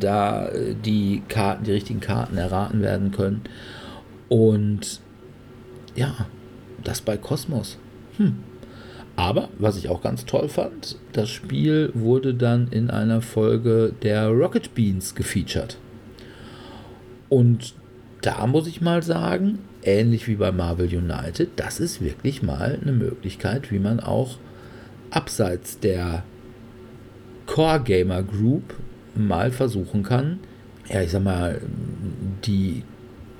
[0.00, 0.50] da
[0.84, 3.42] die Karten, die richtigen Karten erraten werden können.
[4.28, 5.00] Und
[5.94, 6.26] ja,
[6.82, 7.78] das bei Kosmos.
[8.16, 8.38] Hm.
[9.14, 14.28] Aber, was ich auch ganz toll fand, das Spiel wurde dann in einer Folge der
[14.28, 15.76] Rocket Beans gefeatured.
[17.32, 17.74] Und
[18.20, 22.92] da muss ich mal sagen, ähnlich wie bei Marvel United, das ist wirklich mal eine
[22.92, 24.36] Möglichkeit, wie man auch
[25.08, 26.24] abseits der
[27.46, 28.74] Core Gamer Group
[29.14, 30.40] mal versuchen kann,
[30.90, 31.62] ja, ich sag mal,
[32.44, 32.82] die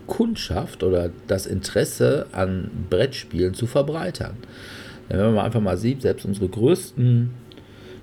[0.06, 4.38] Kundschaft oder das Interesse an Brettspielen zu verbreitern.
[5.10, 7.28] Wenn man einfach mal sieht, selbst unsere größten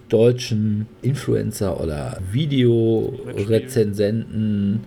[0.08, 4.82] deutschen Influencer oder Videorezensenten,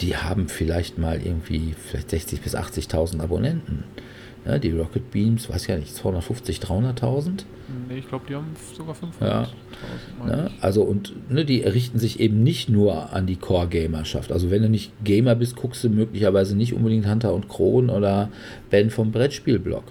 [0.00, 3.84] die haben vielleicht mal irgendwie vielleicht 60.000 bis 80.000 Abonnenten.
[4.44, 7.44] Ja, die Rocket Beams, weiß ich ja nicht, 250, 300.000?
[7.88, 9.24] Nee, ich glaube, die haben sogar 500.000.
[9.24, 9.48] Ja.
[10.26, 10.50] Ne?
[10.60, 14.32] Also und ne, die richten sich eben nicht nur an die Core-Gamerschaft.
[14.32, 18.30] Also wenn du nicht Gamer bist, guckst du möglicherweise nicht unbedingt Hunter und Kron oder
[18.70, 19.84] Ben vom Brettspielblog.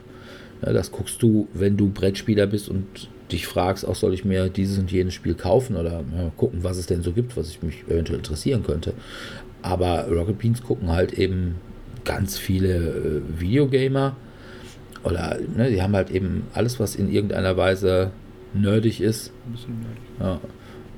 [0.66, 4.50] Ja, das guckst du, wenn du Brettspieler bist und dich fragst, auch soll ich mir
[4.50, 7.64] dieses und jenes Spiel kaufen oder ja, gucken, was es denn so gibt, was ich
[7.64, 8.94] mich eventuell interessieren könnte.
[9.62, 11.56] Aber Rocket Beans gucken halt eben
[12.04, 14.16] ganz viele äh, Videogamer
[15.04, 18.12] oder ne, die haben halt eben alles, was in irgendeiner Weise
[18.54, 19.32] nerdig ist.
[19.46, 20.04] Ein bisschen nerdig.
[20.20, 20.40] Ja.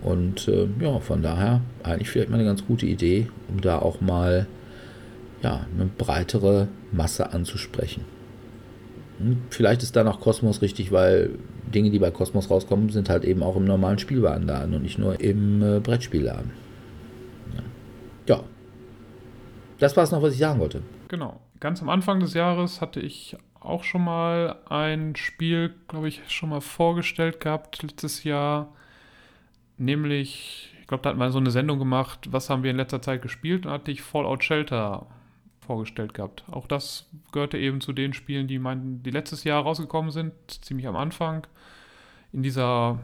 [0.02, 4.02] Und äh, ja, von daher eigentlich vielleicht mal eine ganz gute Idee, um da auch
[4.02, 4.48] mal
[5.42, 8.04] ja, eine breitere Masse anzusprechen.
[9.20, 11.32] Hm, Vielleicht ist dann auch Kosmos richtig, weil
[11.74, 15.20] Dinge, die bei Kosmos rauskommen, sind halt eben auch im normalen Spielwarenladen und nicht nur
[15.22, 16.52] im äh, Brettspielladen.
[19.84, 20.82] Das war es noch, was ich sagen wollte.
[21.10, 21.42] Genau.
[21.60, 26.52] Ganz am Anfang des Jahres hatte ich auch schon mal ein Spiel, glaube ich, schon
[26.52, 28.74] mal vorgestellt gehabt letztes Jahr.
[29.78, 33.02] Nämlich, ich glaube, da hatten wir so eine Sendung gemacht, was haben wir in letzter
[33.02, 33.66] Zeit gespielt.
[33.66, 35.08] Da hatte ich Fallout Shelter
[35.60, 36.46] vorgestellt gehabt.
[36.50, 40.34] Auch das gehörte eben zu den Spielen, die, mein, die letztes Jahr rausgekommen sind,
[40.64, 41.46] ziemlich am Anfang.
[42.32, 43.00] In dieser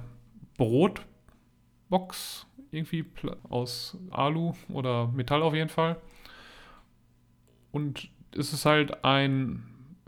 [0.58, 3.04] Brotbox, irgendwie
[3.50, 5.98] aus Alu oder Metall auf jeden Fall.
[7.72, 9.64] Und es ist halt ein,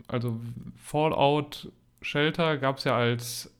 [0.08, 0.40] also
[0.76, 1.70] Fallout
[2.00, 3.54] Shelter gab es ja als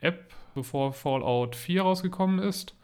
[0.00, 2.74] App, bevor Fallout 4 rausgekommen ist.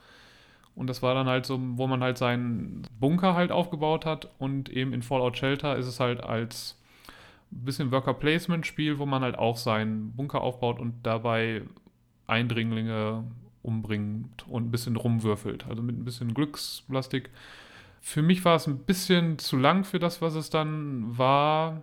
[0.74, 4.30] Und das war dann halt so, wo man halt seinen Bunker halt aufgebaut hat.
[4.38, 6.80] Und eben in Fallout Shelter ist es halt als
[7.50, 11.62] bisschen Worker Placement Spiel, wo man halt auch seinen Bunker aufbaut und dabei
[12.26, 13.24] Eindringlinge
[13.62, 15.66] umbringt und ein bisschen rumwürfelt.
[15.66, 17.30] Also mit ein bisschen Glücksplastik.
[18.00, 21.82] Für mich war es ein bisschen zu lang für das, was es dann war.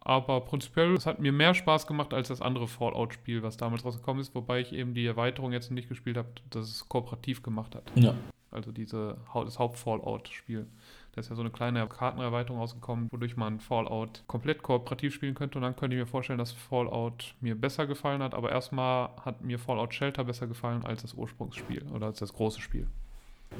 [0.00, 4.20] Aber prinzipiell, es hat mir mehr Spaß gemacht als das andere Fallout-Spiel, was damals rausgekommen
[4.20, 7.90] ist, wobei ich eben die Erweiterung jetzt nicht gespielt habe, dass es kooperativ gemacht hat.
[7.96, 8.14] Ja.
[8.52, 10.66] Also diese, das Haupt-Fallout-Spiel.
[11.12, 15.58] Da ist ja so eine kleine Kartenerweiterung rausgekommen, wodurch man Fallout komplett kooperativ spielen könnte.
[15.58, 18.34] Und dann könnte ich mir vorstellen, dass Fallout mir besser gefallen hat.
[18.34, 22.60] Aber erstmal hat mir Fallout Shelter besser gefallen als das Ursprungsspiel oder als das große
[22.60, 22.86] Spiel.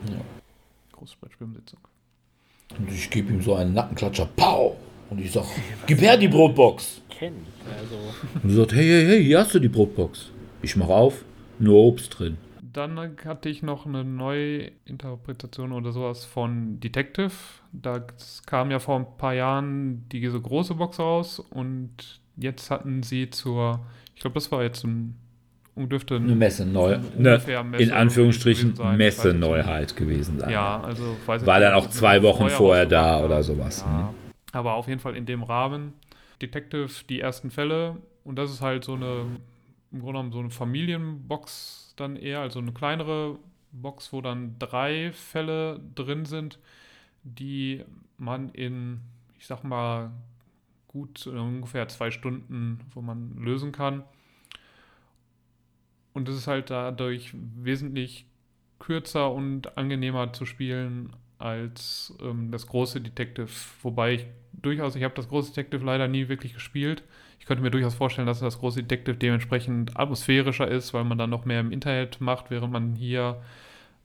[0.09, 0.21] Ja.
[0.97, 1.81] Große Brettspielumsetzung.
[2.79, 4.29] Und ich gebe ihm so einen Nackenklatscher.
[4.37, 4.77] Pow!
[5.09, 5.45] Und ich sag,
[5.87, 7.01] gib her die Brotbox.
[7.11, 7.35] Kenn.
[7.79, 7.97] Also,
[8.43, 10.31] Und sie sagt, hey, hey, hey, hier hast du die Brotbox.
[10.63, 11.25] Ich mach auf,
[11.59, 12.39] nur Obst drin.
[12.61, 17.33] Dann hatte ich noch eine neue Interpretation oder sowas von Detective.
[17.73, 18.05] Da
[18.45, 23.81] kam ja vor ein paar Jahren diese große Box raus und jetzt hatten sie zur,
[24.15, 25.17] ich glaube, das war jetzt ein,
[25.77, 28.97] dürfte Eine Messe neu, ne, Messe in Anführungsstrichen gewesen sein.
[28.97, 29.41] Messe nicht.
[29.41, 30.51] Neuheit gewesen sein.
[30.51, 33.93] Ja, also weiß War jetzt dann nicht, auch zwei Wochen vorher da oder sowas, Ja.
[33.93, 34.15] ne?
[34.53, 35.93] Aber auf jeden Fall in dem Rahmen.
[36.41, 37.97] Detective, die ersten Fälle.
[38.25, 39.27] Und das ist halt so eine,
[39.93, 43.39] im Grunde genommen so eine Familienbox dann eher, also eine kleinere
[43.73, 46.59] Box, wo dann drei Fälle drin sind,
[47.23, 47.85] die
[48.19, 49.01] man in,
[49.39, 50.11] ich sag mal,
[50.89, 54.03] gut äh, ungefähr zwei Stunden, wo man lösen kann.
[56.17, 58.25] Und es ist halt dadurch wesentlich
[58.79, 63.51] kürzer und angenehmer zu spielen als ähm, das große Detective.
[63.83, 67.03] Wobei ich durchaus, ich habe das große Detective leider nie wirklich gespielt.
[67.39, 71.29] Ich könnte mir durchaus vorstellen, dass das große Detective dementsprechend atmosphärischer ist, weil man dann
[71.29, 73.43] noch mehr im Internet macht, während man hier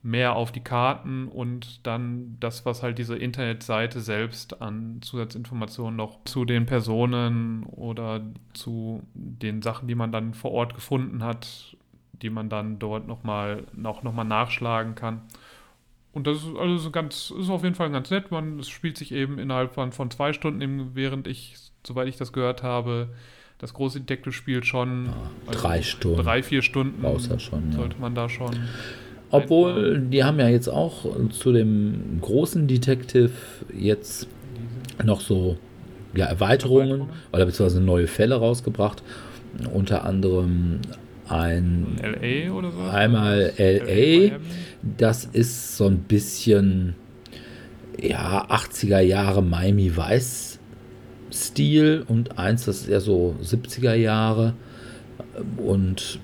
[0.02, 6.24] mehr auf die Karten und dann das, was halt diese Internetseite selbst an Zusatzinformationen noch
[6.24, 8.20] zu den Personen oder
[8.52, 11.76] zu den Sachen, die man dann vor Ort gefunden hat,
[12.22, 15.22] die man dann dort nochmal noch, noch mal nachschlagen kann.
[16.12, 18.30] Und das ist also so ganz, ist auf jeden Fall ganz nett.
[18.30, 21.54] Man es spielt sich eben innerhalb von, von zwei Stunden, eben, während ich,
[21.86, 23.08] soweit ich das gehört habe,
[23.58, 25.08] das große Detective spielt schon
[25.46, 26.22] also drei Stunden.
[26.22, 27.76] Drei, vier Stunden du schon, ja.
[27.76, 28.50] sollte man da schon.
[29.30, 33.30] Obwohl, die haben ja jetzt auch zu dem großen Detective
[33.74, 34.28] jetzt
[35.02, 35.56] noch so
[36.14, 37.16] ja, Erweiterungen, Erweiterungen?
[37.32, 39.02] oder beziehungsweise neue Fälle rausgebracht.
[39.72, 40.80] Unter anderem
[41.32, 42.80] ein LA oder so?
[42.82, 43.84] Einmal LA.
[43.84, 44.32] Miami?
[44.98, 46.94] Das ist so ein bisschen,
[48.00, 50.58] ja, 80er Jahre Miami Weiß
[51.32, 54.54] Stil und eins, das ist eher so 70er Jahre.
[55.56, 56.20] Und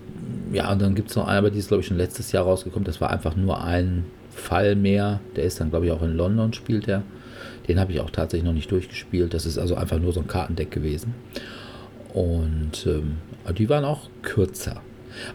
[0.52, 2.44] ja, und dann gibt es noch eine, aber die ist, glaube ich, schon letztes Jahr
[2.44, 2.84] rausgekommen.
[2.84, 5.20] Das war einfach nur ein Fall mehr.
[5.36, 7.02] Der ist dann, glaube ich, auch in London spielt der.
[7.66, 9.34] Den habe ich auch tatsächlich noch nicht durchgespielt.
[9.34, 11.14] Das ist also einfach nur so ein Kartendeck gewesen.
[12.12, 13.18] Und ähm,
[13.56, 14.80] die waren auch kürzer.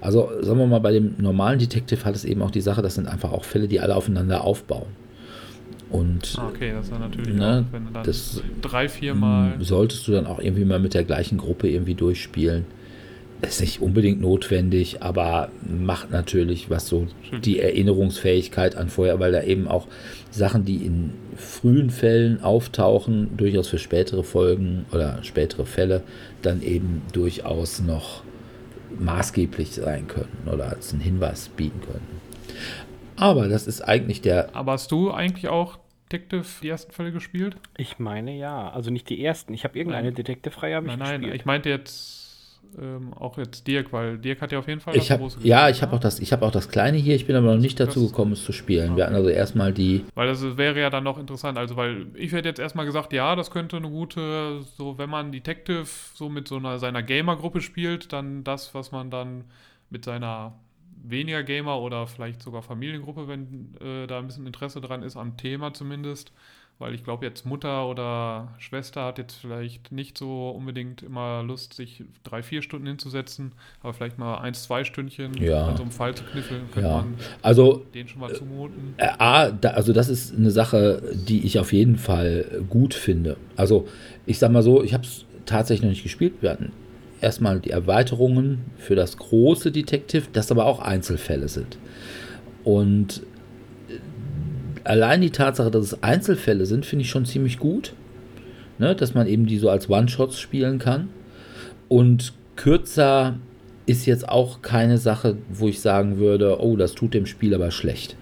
[0.02, 2.96] Also sagen wir mal, bei dem normalen Detective hat es eben auch die Sache, das
[2.96, 4.88] sind einfach auch Fälle, die alle aufeinander aufbauen.
[5.90, 9.54] Und Ah, okay, das ist natürlich Ne, auch, wenn du dann das- drei, vier Mal.
[9.60, 12.66] solltest du dann auch irgendwie mal mit der gleichen Gruppe irgendwie durchspielen.
[13.44, 17.08] Ist nicht unbedingt notwendig, aber macht natürlich, was so
[17.44, 19.86] die Erinnerungsfähigkeit an vorher, weil da eben auch
[20.32, 26.04] Sachen, die in frühen Fällen auftauchen, durchaus für spätere Folgen oder spätere Fälle
[26.42, 28.24] dann eben durchaus noch
[29.00, 32.22] maßgeblich sein können oder als einen Hinweis bieten können.
[33.16, 35.78] Aber das ist eigentlich der Aber hast du eigentlich auch
[36.12, 37.58] Detective die ersten Fälle gespielt?
[37.78, 38.70] Ich meine ja.
[38.70, 39.54] Also nicht die ersten.
[39.54, 40.12] Ich habe irgendeine.
[40.12, 41.36] Detective-Reihe habe ich Nein, nein, gespielt.
[41.42, 42.23] ich meinte jetzt
[42.82, 45.40] ähm, auch jetzt Dirk, weil Dirk hat ja auf jeden Fall Ich das habe große
[45.44, 45.98] ja, gespielt, ich habe ne?
[45.98, 47.16] auch das, ich habe auch das kleine hier.
[47.16, 48.88] Ich bin aber noch nicht dazu Das- gekommen, es zu spielen.
[48.90, 49.04] Wir Okay.
[49.04, 50.04] hatten also erstmal die.
[50.16, 53.36] Weil das wäre ja dann noch interessant, also weil ich hätte jetzt erstmal gesagt, ja,
[53.36, 58.12] das könnte eine gute, so wenn man Detective so mit so einer seiner Gamer-Gruppe spielt,
[58.14, 59.44] dann das, was man dann
[59.90, 60.54] mit seiner
[61.06, 65.36] weniger Gamer oder vielleicht sogar Familiengruppe, wenn äh, da ein bisschen Interesse dran ist, am
[65.38, 66.32] Thema zumindest.
[66.84, 71.74] Weil ich glaube, jetzt Mutter oder Schwester hat jetzt vielleicht nicht so unbedingt immer Lust,
[71.74, 75.68] sich drei, vier Stunden hinzusetzen, aber vielleicht mal eins, zwei Stündchen Ja.
[75.68, 76.98] an so einem Fall zu kniffeln, könnte Ja.
[76.98, 78.96] man Also den schon mal zumuten.
[78.98, 83.38] Äh, A, da, also das ist eine Sache, die ich auf jeden Fall gut finde.
[83.56, 83.88] Also
[84.26, 86.34] ich sag mal so, ich habe es tatsächlich noch nicht gespielt.
[86.42, 86.74] Wir hatten
[87.22, 91.78] erstmal die Erweiterungen für das große Detective, das aber auch Einzelfälle sind.
[92.66, 93.33] Und äh,
[94.84, 97.94] allein die Tatsache, dass es Einzelfälle sind, finde ich schon ziemlich gut.
[98.80, 101.10] Ne, dass man eben die so als One-Shots spielen kann.
[101.90, 103.36] Und kürzer
[103.86, 107.70] ist jetzt auch keine Sache, wo ich sagen würde, oh, das tut dem Spiel aber
[107.70, 108.16] schlecht.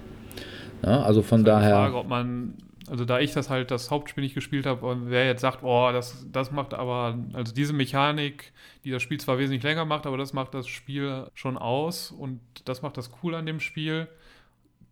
[0.84, 1.76] Ja, also von ist halt die daher.
[1.76, 2.56] Frage, ob man,
[2.90, 5.90] also da ich das halt das Hauptspiel nicht gespielt habe und wer jetzt sagt, oh,
[5.94, 8.52] das, das macht aber, also diese Mechanik,
[8.84, 12.42] die das Spiel zwar wesentlich länger macht, aber das macht das Spiel schon aus und
[12.66, 14.08] das macht das cool an dem Spiel.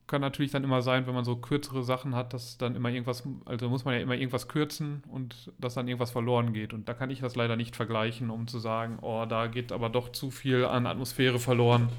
[0.10, 3.23] Kann natürlich dann immer sein, wenn man so kürzere Sachen hat, dass dann immer irgendwas,
[3.45, 6.73] also muss man ja immer irgendwas kürzen und dass dann irgendwas verloren geht.
[6.73, 9.90] Und da kann ich das leider nicht vergleichen, um zu sagen, oh, da geht aber
[9.90, 11.90] doch zu viel an Atmosphäre verloren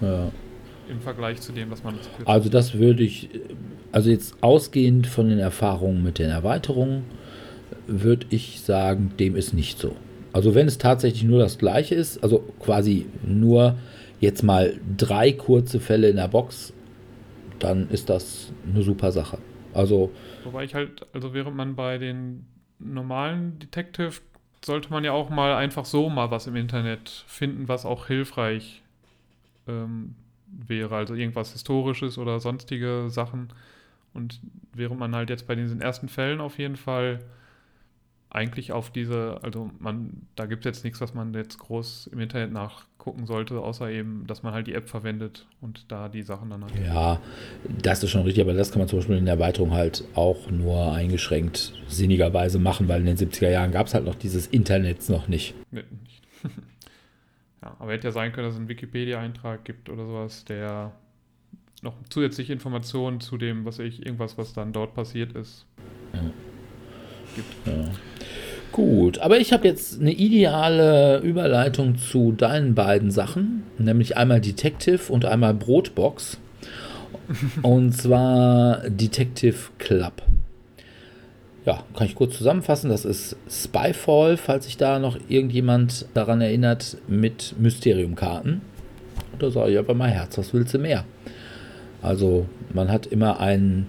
[0.00, 0.30] Ja.
[0.88, 2.28] im Vergleich zu dem, was man jetzt kürzt.
[2.28, 3.30] Also das würde ich,
[3.90, 7.02] also jetzt ausgehend von den Erfahrungen mit den Erweiterungen,
[7.88, 9.96] würde ich sagen, dem ist nicht so.
[10.32, 13.74] Also wenn es tatsächlich nur das gleiche ist, also quasi nur
[14.20, 16.72] jetzt mal drei kurze Fälle in der Box,
[17.58, 19.38] dann ist das eine super Sache.
[19.74, 20.10] Also
[20.44, 22.46] Wobei ich halt, also während man bei den
[22.78, 24.20] normalen Detective
[24.64, 28.82] sollte man ja auch mal einfach so mal was im Internet finden, was auch hilfreich
[29.68, 30.14] ähm,
[30.46, 30.96] wäre.
[30.96, 33.48] Also irgendwas Historisches oder sonstige Sachen.
[34.14, 34.40] Und
[34.72, 37.20] während man halt jetzt bei diesen ersten Fällen auf jeden Fall
[38.36, 42.20] eigentlich auf diese, also man, da gibt es jetzt nichts, was man jetzt groß im
[42.20, 46.50] Internet nachgucken sollte, außer eben, dass man halt die App verwendet und da die Sachen
[46.50, 46.70] dann hat.
[46.84, 47.18] ja,
[47.82, 50.50] das ist schon richtig, aber das kann man zum Beispiel in der Erweiterung halt auch
[50.50, 55.08] nur eingeschränkt sinnigerweise machen, weil in den 70er Jahren gab es halt noch dieses Internet
[55.08, 55.54] noch nicht.
[55.70, 56.22] Nee, nicht.
[57.62, 60.92] ja, aber hätte ja sein können, dass es einen Wikipedia-Eintrag gibt oder sowas, der
[61.82, 65.64] noch zusätzliche Informationen zu dem, was ich, irgendwas, was dann dort passiert ist.
[68.72, 75.10] Gut, aber ich habe jetzt eine ideale Überleitung zu deinen beiden Sachen, nämlich einmal Detective
[75.10, 76.38] und einmal Brotbox.
[77.62, 80.22] und zwar Detective Club.
[81.64, 82.90] Ja, kann ich kurz zusammenfassen.
[82.90, 88.60] Das ist Spyfall, falls sich da noch irgendjemand daran erinnert, mit Mysteriumkarten.
[89.32, 91.04] Und da sage ich einfach mal Herz, was willst du mehr?
[92.02, 93.86] Also, man hat immer einen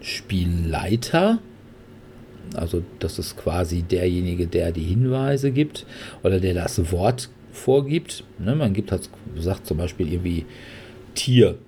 [0.00, 1.38] Spielleiter,
[2.54, 5.86] also das ist quasi derjenige, der die Hinweise gibt
[6.22, 8.24] oder der das Wort vorgibt.
[8.38, 10.46] Ne, man gibt halt, sagt zum Beispiel irgendwie
[11.14, 11.58] Tier.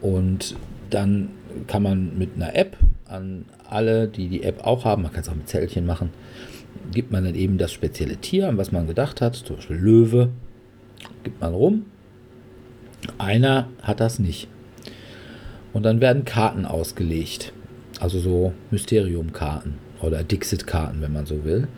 [0.00, 0.56] Und
[0.88, 1.30] dann
[1.66, 2.76] kann man mit einer App
[3.06, 6.10] an alle, die die App auch haben, man kann es auch mit Zellchen machen,
[6.92, 10.30] gibt man dann eben das spezielle Tier, an was man gedacht hat, zum Beispiel Löwe,
[11.22, 11.86] gibt man rum.
[13.18, 14.48] Einer hat das nicht.
[15.72, 17.52] Und dann werden Karten ausgelegt.
[18.00, 21.68] Also so Mysterium-Karten oder Dixit-Karten, wenn man so will.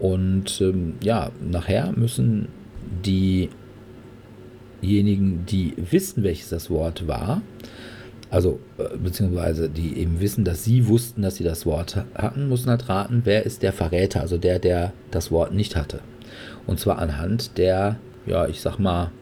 [0.00, 2.48] Und ähm, ja, nachher müssen
[4.82, 7.42] diejenigen, die wissen, welches das Wort war,
[8.30, 12.48] also äh, beziehungsweise die eben wissen, dass sie wussten, dass sie das Wort ha- hatten,
[12.48, 16.00] müssen halt raten, wer ist der Verräter, also der, der das Wort nicht hatte.
[16.66, 19.12] Und zwar anhand der, ja, ich sag mal,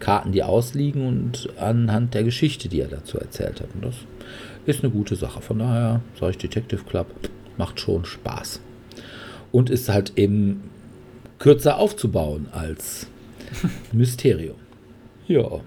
[0.00, 3.68] Karten, die ausliegen und anhand der Geschichte, die er dazu erzählt hat.
[3.74, 3.94] Und das
[4.68, 5.40] ist eine gute Sache.
[5.40, 7.06] Von daher sage ich Detective Club,
[7.56, 8.60] macht schon Spaß.
[9.50, 10.70] Und ist halt eben
[11.38, 13.06] kürzer aufzubauen als
[13.92, 14.58] Mysterium.
[15.26, 15.60] Ja.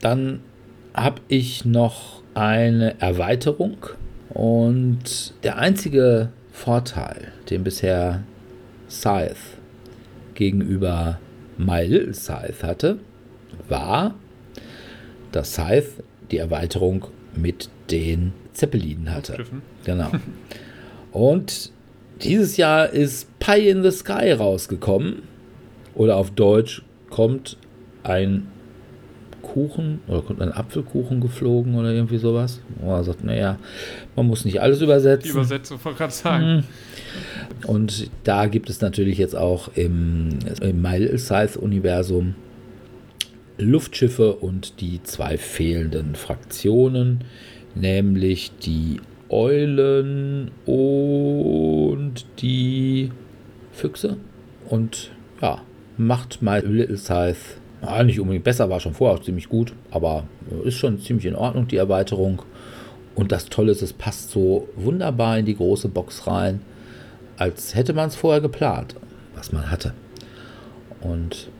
[0.00, 0.40] Dann
[0.94, 3.76] habe ich noch eine Erweiterung
[4.30, 8.24] und der einzige Vorteil, den bisher
[8.88, 9.36] Scythe
[10.34, 11.20] gegenüber
[11.56, 12.98] My Little Scythe hatte,
[13.68, 14.14] war,
[15.30, 19.44] dass Scythe die Erweiterung mit den Zeppelinen hatte.
[19.84, 20.10] Genau.
[21.12, 21.72] Und
[22.22, 25.22] dieses Jahr ist Pie in the Sky rausgekommen.
[25.94, 27.56] Oder auf Deutsch kommt
[28.02, 28.46] ein
[29.42, 32.60] Kuchen oder kommt ein Apfelkuchen geflogen oder irgendwie sowas.
[32.84, 33.58] Oh, er sagt, naja,
[34.14, 35.24] man muss nicht alles übersetzen.
[35.24, 36.56] Die Übersetzung, wollte gerade sagen.
[36.56, 36.64] Mhm.
[37.66, 42.34] Und da gibt es natürlich jetzt auch im, im Mile Size Universum
[43.60, 47.24] Luftschiffe und die zwei fehlenden Fraktionen,
[47.74, 53.10] nämlich die Eulen und die
[53.72, 54.16] Füchse.
[54.68, 55.62] Und ja,
[55.96, 56.96] macht My Little
[57.82, 60.24] ja, nicht unbedingt besser, war schon vorher auch ziemlich gut, aber
[60.64, 62.42] ist schon ziemlich in Ordnung, die Erweiterung.
[63.14, 66.60] Und das Tolle ist, es passt so wunderbar in die große Box rein,
[67.36, 68.94] als hätte man es vorher geplant,
[69.34, 69.94] was man hatte.
[71.00, 71.50] Und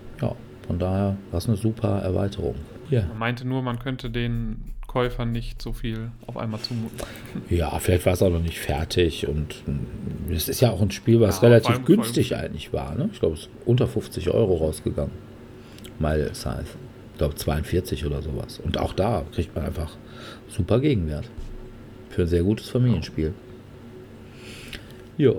[0.71, 2.55] von daher war es eine super Erweiterung.
[2.91, 3.03] Ja.
[3.09, 6.97] Man meinte nur, man könnte den Käufern nicht so viel auf einmal zumuten.
[7.51, 9.65] Ja, vielleicht war es auch noch nicht fertig und
[10.31, 12.95] es ist ja auch ein Spiel, was ja, relativ günstig eigentlich war.
[12.95, 13.11] Ne?
[13.13, 15.11] Ich glaube, es ist unter 50 Euro rausgegangen.
[15.99, 16.67] Mile Size.
[17.15, 18.61] Ich glaube 42 oder sowas.
[18.61, 19.97] Und auch da kriegt man einfach
[20.47, 21.29] super Gegenwert.
[22.11, 23.35] Für ein sehr gutes Familienspiel.
[25.19, 25.33] Ja.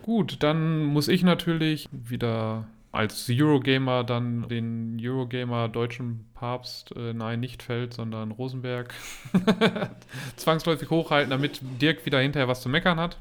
[0.00, 7.40] Gut, dann muss ich natürlich wieder als Eurogamer dann den Eurogamer deutschen Papst, äh, nein,
[7.40, 8.92] nicht Feld, sondern Rosenberg,
[10.36, 13.18] zwangsläufig hochhalten, damit Dirk wieder hinterher was zu meckern hat.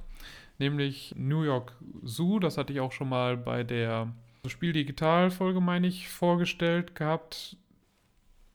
[0.57, 1.73] Nämlich New York
[2.03, 4.11] Zoo, das hatte ich auch schon mal bei der
[4.47, 7.57] Spiel Digital Folge, meine ich, vorgestellt gehabt.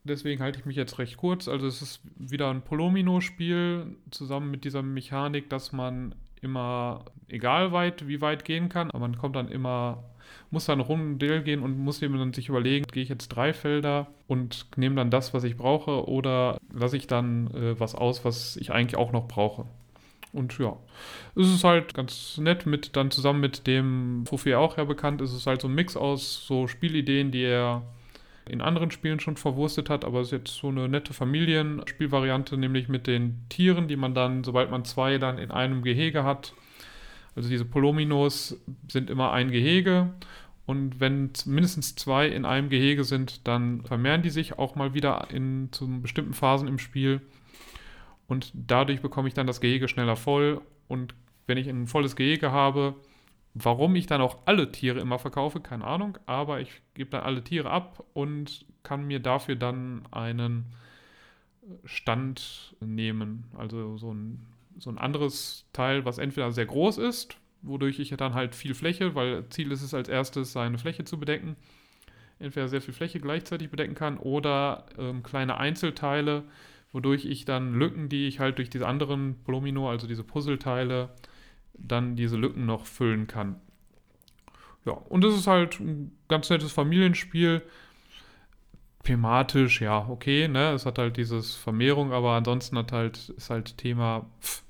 [0.03, 1.49] Deswegen halte ich mich jetzt recht kurz.
[1.49, 8.07] Also es ist wieder ein Polomino-Spiel zusammen mit dieser Mechanik, dass man immer, egal weit,
[8.07, 10.05] wie weit gehen kann, aber man kommt dann immer,
[10.51, 14.67] muss dann Rundel gehen und muss dann sich überlegen, gehe ich jetzt drei Felder und
[14.77, 18.73] nehme dann das, was ich brauche, oder lasse ich dann äh, was aus, was ich
[18.73, 19.67] eigentlich auch noch brauche.
[20.33, 20.77] Und ja,
[21.37, 25.21] es ist halt ganz nett mit dann zusammen mit dem, wofür er auch ja bekannt
[25.21, 27.83] ist, es ist halt so ein Mix aus so Spielideen, die er
[28.47, 32.89] in anderen Spielen schon verwurstet hat, aber es ist jetzt so eine nette Familienspielvariante, nämlich
[32.89, 36.53] mit den Tieren, die man dann, sobald man zwei dann in einem Gehege hat,
[37.37, 40.15] also diese Polominos sind immer ein Gehege
[40.67, 45.29] und wenn mindestens zwei in einem Gehege sind, dann vermehren die sich auch mal wieder
[45.31, 47.21] in zu bestimmten Phasen im Spiel
[48.27, 50.61] und dadurch bekomme ich dann das Gehege schneller voll.
[50.89, 51.15] Und
[51.47, 52.95] wenn ich ein volles Gehege habe,
[53.55, 57.45] warum ich dann auch alle Tiere immer verkaufe, keine Ahnung, aber ich gebe dann alle
[57.45, 60.67] Tiere ab und kann mir dafür dann einen
[61.85, 63.45] Stand nehmen.
[63.57, 64.47] Also so ein,
[64.79, 69.15] so ein anderes Teil, was entweder sehr groß ist, wodurch ich dann halt viel Fläche,
[69.15, 71.57] weil Ziel ist es als erstes, seine Fläche zu bedecken,
[72.39, 76.45] entweder sehr viel Fläche gleichzeitig bedecken kann oder ähm, kleine Einzelteile,
[76.93, 81.11] wodurch ich dann Lücken, die ich halt durch diese anderen Polomino, also diese Puzzleteile,
[81.75, 83.57] dann diese Lücken noch füllen kann.
[84.85, 87.63] Ja, und es ist halt ein ganz nettes Familienspiel.
[89.03, 90.73] Thematisch, ja, okay, ne?
[90.73, 94.27] Es hat halt dieses Vermehrung, aber ansonsten hat halt, ist halt Thema.
[94.41, 94.64] Pff.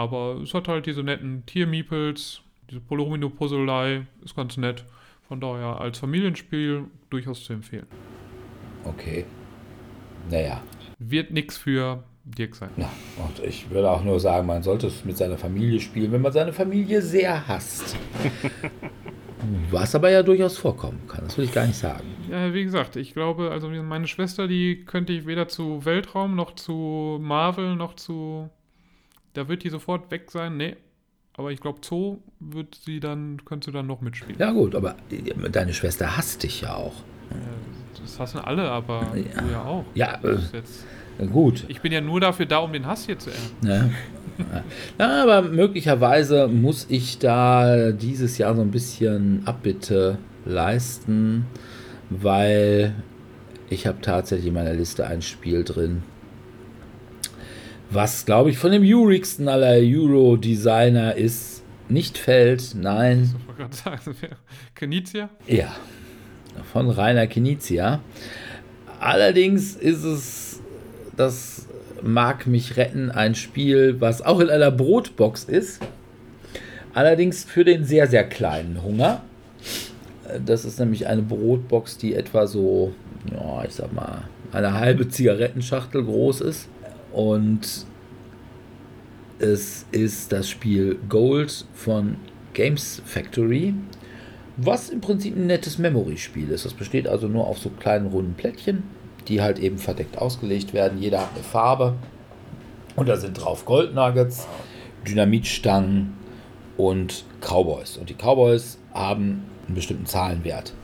[0.00, 2.40] Aber es hat halt diese netten Tiermiepels,
[2.70, 4.86] diese Polomino-Puzzlei, ist ganz nett.
[5.28, 7.86] Von daher als Familienspiel durchaus zu empfehlen.
[8.84, 9.26] Okay.
[10.30, 10.62] Naja,
[10.98, 12.70] wird nichts für Dirk sein.
[12.78, 16.22] Ja, und ich würde auch nur sagen, man sollte es mit seiner Familie spielen, wenn
[16.22, 17.94] man seine Familie sehr hasst.
[19.70, 22.04] Was aber ja durchaus vorkommen kann, das will ich gar nicht sagen.
[22.30, 26.54] Ja, wie gesagt, ich glaube, also meine Schwester, die könnte ich weder zu Weltraum noch
[26.54, 28.48] zu Marvel noch zu.
[29.34, 30.56] Da wird die sofort weg sein.
[30.56, 30.76] Nee.
[31.34, 34.38] Aber ich glaube, Zoo wird sie dann, könntest du dann noch mitspielen.
[34.38, 34.96] Ja, gut, aber
[35.52, 36.92] deine Schwester hasst dich ja auch.
[38.00, 39.40] Das hassen alle, aber ja.
[39.40, 39.84] du ja auch.
[39.94, 41.64] Ja, äh, gut.
[41.68, 43.66] Ich bin ja nur dafür da, um den Hass hier zu ernten.
[43.66, 44.64] Ja.
[44.98, 51.46] ja, aber möglicherweise muss ich da dieses Jahr so ein bisschen Abbitte leisten,
[52.08, 52.94] weil
[53.68, 56.02] ich habe tatsächlich in meiner Liste ein Spiel drin,
[57.90, 61.62] was, glaube ich, von dem urigsten aller Euro-Designer ist.
[61.88, 63.34] Nicht fällt, nein.
[63.48, 64.16] Ich gerade sagen,
[64.74, 65.28] Kenizia?
[65.46, 65.74] Ja.
[66.72, 68.00] von Rainer Knizia.
[69.00, 70.60] Allerdings ist es,
[71.16, 71.66] das
[72.02, 75.80] mag mich retten, ein Spiel, was auch in einer Brotbox ist.
[76.94, 79.22] Allerdings für den sehr, sehr kleinen Hunger.
[80.44, 82.94] Das ist nämlich eine Brotbox, die etwa so,
[83.32, 84.22] ja, ich sag mal,
[84.52, 86.68] eine halbe Zigarettenschachtel groß ist.
[87.12, 87.86] Und
[89.38, 92.16] es ist das Spiel Gold von
[92.52, 93.74] Games Factory,
[94.56, 96.64] was im Prinzip ein nettes Memory-Spiel ist.
[96.64, 98.82] Das besteht also nur auf so kleinen runden Plättchen,
[99.28, 101.00] die halt eben verdeckt ausgelegt werden.
[101.00, 101.94] Jeder hat eine Farbe.
[102.96, 104.46] Und da sind drauf Goldnuggets,
[105.06, 106.12] Dynamitstangen
[106.76, 107.96] und Cowboys.
[107.96, 110.74] Und die Cowboys haben einen bestimmten Zahlenwert.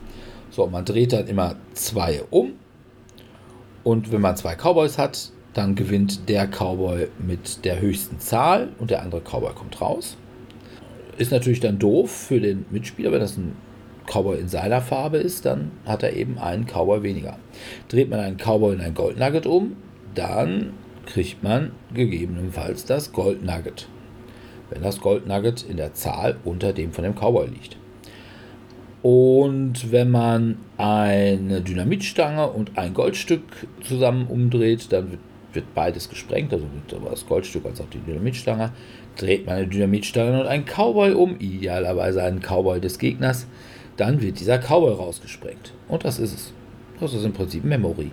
[0.49, 2.53] So, man dreht dann immer zwei um.
[3.83, 8.91] Und wenn man zwei Cowboys hat, dann gewinnt der Cowboy mit der höchsten Zahl und
[8.91, 10.15] der andere Cowboy kommt raus.
[11.17, 13.55] Ist natürlich dann doof für den Mitspieler, wenn das ein
[14.05, 17.37] Cowboy in seiner Farbe ist, dann hat er eben einen Cowboy weniger.
[17.89, 19.75] Dreht man einen Cowboy in ein Gold Nugget um,
[20.13, 20.73] dann
[21.07, 23.87] kriegt man gegebenenfalls das Gold Nugget.
[24.69, 27.77] Wenn das Gold Nugget in der Zahl unter dem von dem Cowboy liegt.
[29.01, 33.41] Und wenn man eine Dynamitstange und ein Goldstück
[33.81, 35.21] zusammen umdreht, dann wird,
[35.57, 38.71] wird beides gesprengt, also sowohl das Goldstück als auch die Dynamitstange.
[39.17, 43.47] Dreht man eine Dynamitstange und einen Cowboy um, idealerweise einen Cowboy des Gegners,
[43.97, 45.73] dann wird dieser Cowboy rausgesprengt.
[45.87, 46.53] Und das ist es.
[46.99, 48.11] Das ist im Prinzip Memory.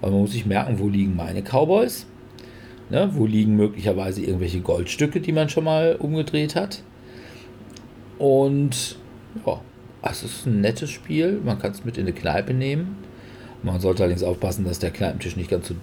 [0.00, 2.06] Aber man muss sich merken, wo liegen meine Cowboys?
[2.88, 6.82] Ne, wo liegen möglicherweise irgendwelche Goldstücke, die man schon mal umgedreht hat?
[8.18, 8.96] Und
[9.46, 9.60] ja,
[10.02, 11.40] es ist ein nettes Spiel.
[11.44, 12.96] Man kann es mit in eine Kneipe nehmen.
[13.62, 15.74] Man sollte allerdings aufpassen, dass der Kneipentisch nicht ganz so,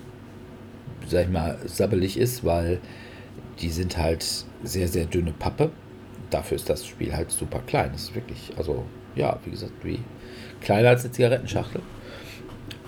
[1.07, 2.79] sag ich mal, sabbelig ist, weil
[3.59, 4.25] die sind halt
[4.63, 5.71] sehr, sehr dünne Pappe.
[6.29, 7.91] Dafür ist das Spiel halt super klein.
[7.93, 8.83] Das ist wirklich, also
[9.15, 9.99] ja, wie gesagt, wie
[10.61, 11.81] kleiner als eine Zigarettenschachtel.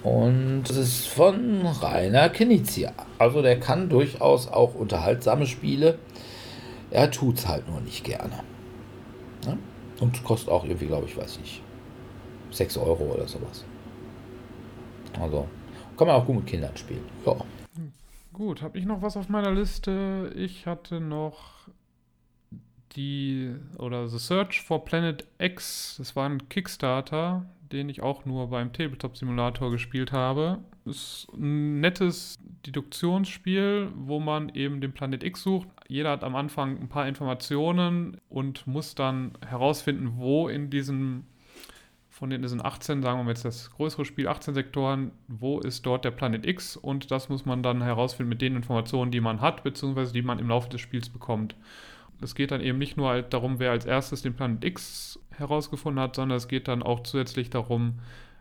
[0.04, 2.94] Und es ist von Rainer Knizia.
[3.18, 5.98] Also der kann durchaus auch unterhaltsame Spiele.
[6.92, 8.40] Er tut es halt nur nicht gerne.
[9.46, 9.58] Ja?
[10.00, 11.62] Und kostet auch irgendwie, glaube ich, weiß ich,
[12.52, 13.66] 6 Euro oder sowas.
[15.20, 15.48] Also
[15.98, 17.04] kann man auch gut mit Kindern spielen.
[17.26, 17.36] Ja.
[18.40, 20.32] Gut, habe ich noch was auf meiner Liste?
[20.34, 21.68] Ich hatte noch
[22.94, 28.50] die oder The Search for Planet X, das war ein Kickstarter, den ich auch nur
[28.50, 30.60] beim Tabletop Simulator gespielt habe.
[30.86, 35.68] Ist ein nettes Deduktionsspiel, wo man eben den Planet X sucht.
[35.90, 41.26] Jeder hat am Anfang ein paar Informationen und muss dann herausfinden, wo in diesem
[42.20, 45.86] von den diesen 18, sagen wir mal jetzt das größere Spiel, 18 Sektoren, wo ist
[45.86, 46.76] dort der Planet X?
[46.76, 50.38] Und das muss man dann herausfinden mit den Informationen, die man hat, beziehungsweise die man
[50.38, 51.56] im Laufe des Spiels bekommt.
[52.22, 56.04] Es geht dann eben nicht nur halt darum, wer als erstes den Planet X herausgefunden
[56.04, 58.00] hat, sondern es geht dann auch zusätzlich darum,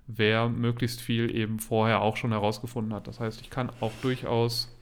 [0.09, 3.07] wer möglichst viel eben vorher auch schon herausgefunden hat.
[3.07, 4.77] Das heißt, ich kann auch durchaus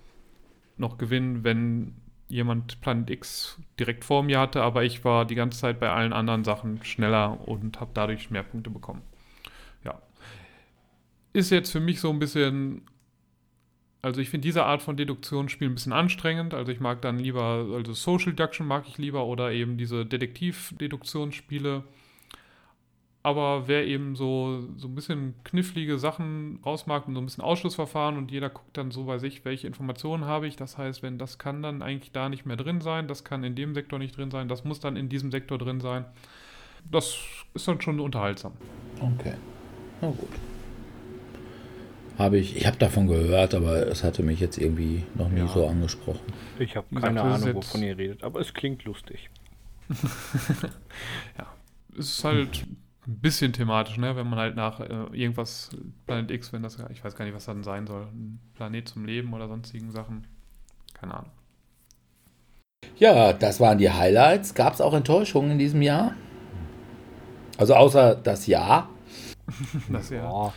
[0.79, 1.93] noch gewinnen, wenn
[2.29, 6.13] jemand Planet X direkt vor mir hatte, aber ich war die ganze Zeit bei allen
[6.13, 9.03] anderen Sachen schneller und habe dadurch mehr Punkte bekommen.
[9.85, 10.01] Ja.
[11.33, 12.83] Ist jetzt für mich so ein bisschen
[14.07, 16.55] also ich finde diese Art von Deduktionsspiel ein bisschen anstrengend.
[16.55, 21.83] Also ich mag dann lieber, also Social Deduction mag ich lieber oder eben diese Detektiv-Deduktionsspiele.
[23.27, 28.19] Aber wer eben so, so ein bisschen knifflige Sachen rausmacht und so ein bisschen Ausschlussverfahren
[28.19, 30.55] und jeder guckt dann so bei sich, welche Informationen habe ich.
[30.55, 33.57] Das heißt, wenn das kann dann eigentlich da nicht mehr drin sein, das kann in
[33.57, 36.05] dem Sektor nicht drin sein, das muss dann in diesem Sektor drin sein.
[36.89, 37.19] Das
[37.53, 38.53] ist dann schon unterhaltsam.
[39.01, 39.35] Okay.
[40.01, 40.31] Na gut
[42.17, 45.49] habe ich, ich habe davon gehört, aber es hatte mich jetzt irgendwie noch nie ja.
[45.49, 46.33] so angesprochen.
[46.59, 49.29] Ich habe keine gesagt, Ahnung, wovon ihr redet, aber es klingt lustig.
[51.39, 51.47] ja,
[51.99, 52.67] es ist halt
[53.07, 54.17] ein bisschen thematisch, ne?
[54.17, 55.71] wenn man halt nach äh, irgendwas,
[56.07, 58.89] Planet X, wenn das, ich weiß gar nicht, was das dann sein soll, ein Planet
[58.89, 60.27] zum Leben oder sonstigen Sachen,
[60.95, 61.31] keine Ahnung.
[62.97, 64.55] Ja, das waren die Highlights.
[64.55, 66.15] Gab es auch Enttäuschungen in diesem Jahr?
[67.59, 68.89] Also außer das Jahr.
[69.91, 70.55] das Jahr.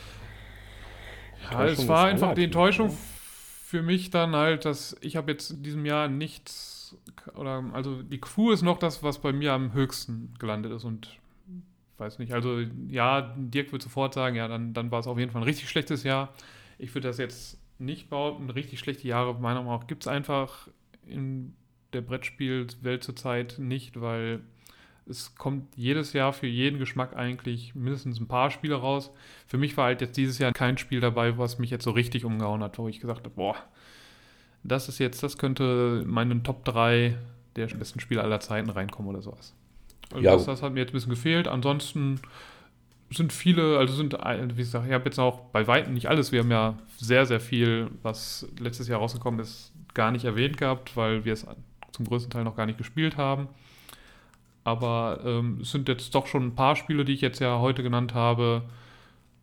[1.51, 2.97] Ja, es war einfach die Enttäuschung ne?
[3.63, 6.97] für mich dann halt, dass ich habe jetzt in diesem Jahr nichts
[7.35, 11.19] oder also die Crew ist noch das, was bei mir am höchsten gelandet ist und
[11.99, 15.31] weiß nicht, also ja, Dirk wird sofort sagen, ja, dann, dann war es auf jeden
[15.31, 16.33] Fall ein richtig schlechtes Jahr.
[16.77, 20.67] Ich würde das jetzt nicht behaupten, richtig schlechte Jahre meiner Meinung nach gibt es einfach
[21.05, 21.53] in
[21.93, 24.41] der Brettspielwelt zurzeit nicht, weil
[25.07, 29.11] es kommt jedes Jahr für jeden Geschmack eigentlich mindestens ein paar Spiele raus.
[29.47, 32.25] Für mich war halt jetzt dieses Jahr kein Spiel dabei, was mich jetzt so richtig
[32.25, 33.55] umgehauen hat, wo ich gesagt habe, boah,
[34.63, 37.17] das ist jetzt, das könnte meinen Top 3
[37.55, 39.55] der besten Spiele aller Zeiten reinkommen oder sowas.
[40.11, 40.33] Also ja.
[40.33, 41.47] das, das, hat mir jetzt ein bisschen gefehlt.
[41.47, 42.19] Ansonsten
[43.11, 46.31] sind viele, also sind, wie gesagt, ich habe jetzt auch bei Weitem nicht alles.
[46.31, 50.95] Wir haben ja sehr, sehr viel, was letztes Jahr rausgekommen ist, gar nicht erwähnt gehabt,
[50.95, 51.45] weil wir es
[51.91, 53.49] zum größten Teil noch gar nicht gespielt haben.
[54.63, 57.81] Aber ähm, es sind jetzt doch schon ein paar Spiele, die ich jetzt ja heute
[57.81, 58.63] genannt habe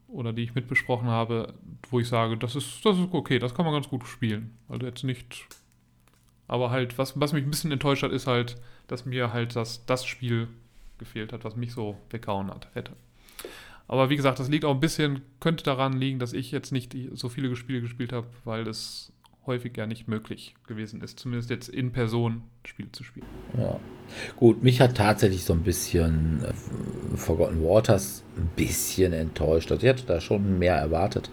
[0.09, 1.55] oder die ich mitbesprochen habe,
[1.91, 4.57] wo ich sage, das ist, das ist okay, das kann man ganz gut spielen.
[4.69, 5.47] Also jetzt nicht.
[6.49, 8.57] Aber halt, was, was mich ein bisschen enttäuscht hat, ist halt,
[8.87, 10.49] dass mir halt das, das Spiel
[10.99, 12.93] gefehlt hat, was mich so weggehauen hat, hätte.
[13.89, 16.97] Aber wie gesagt, das liegt auch ein bisschen, könnte daran liegen, dass ich jetzt nicht
[17.13, 19.13] so viele Spiele gespielt habe, weil das
[19.47, 23.27] häufig ja nicht möglich gewesen ist, zumindest jetzt in Person Spiele zu spielen.
[23.57, 23.79] Ja.
[24.37, 29.71] Gut, mich hat tatsächlich so ein bisschen äh, Forgotten Waters ein bisschen enttäuscht.
[29.71, 31.31] Also ich hatte da schon mehr erwartet.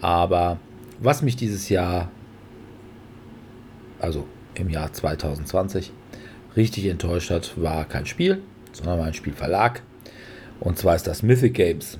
[0.00, 0.58] Aber
[0.98, 2.10] was mich dieses Jahr,
[4.00, 5.92] also im Jahr 2020,
[6.56, 9.82] richtig enttäuscht hat, war kein Spiel, sondern war ein Spielverlag.
[10.58, 11.98] Und zwar ist das Mythic Games.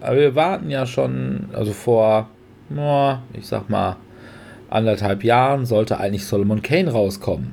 [0.00, 2.28] Aber wir warten ja schon, also vor,
[3.34, 3.96] ich sag mal,
[4.70, 7.52] anderthalb Jahren sollte eigentlich Solomon Kane rauskommen.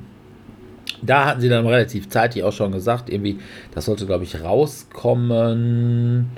[1.02, 3.38] Da hatten sie dann relativ zeitig auch schon gesagt, irgendwie,
[3.74, 6.30] das sollte, glaube ich, rauskommen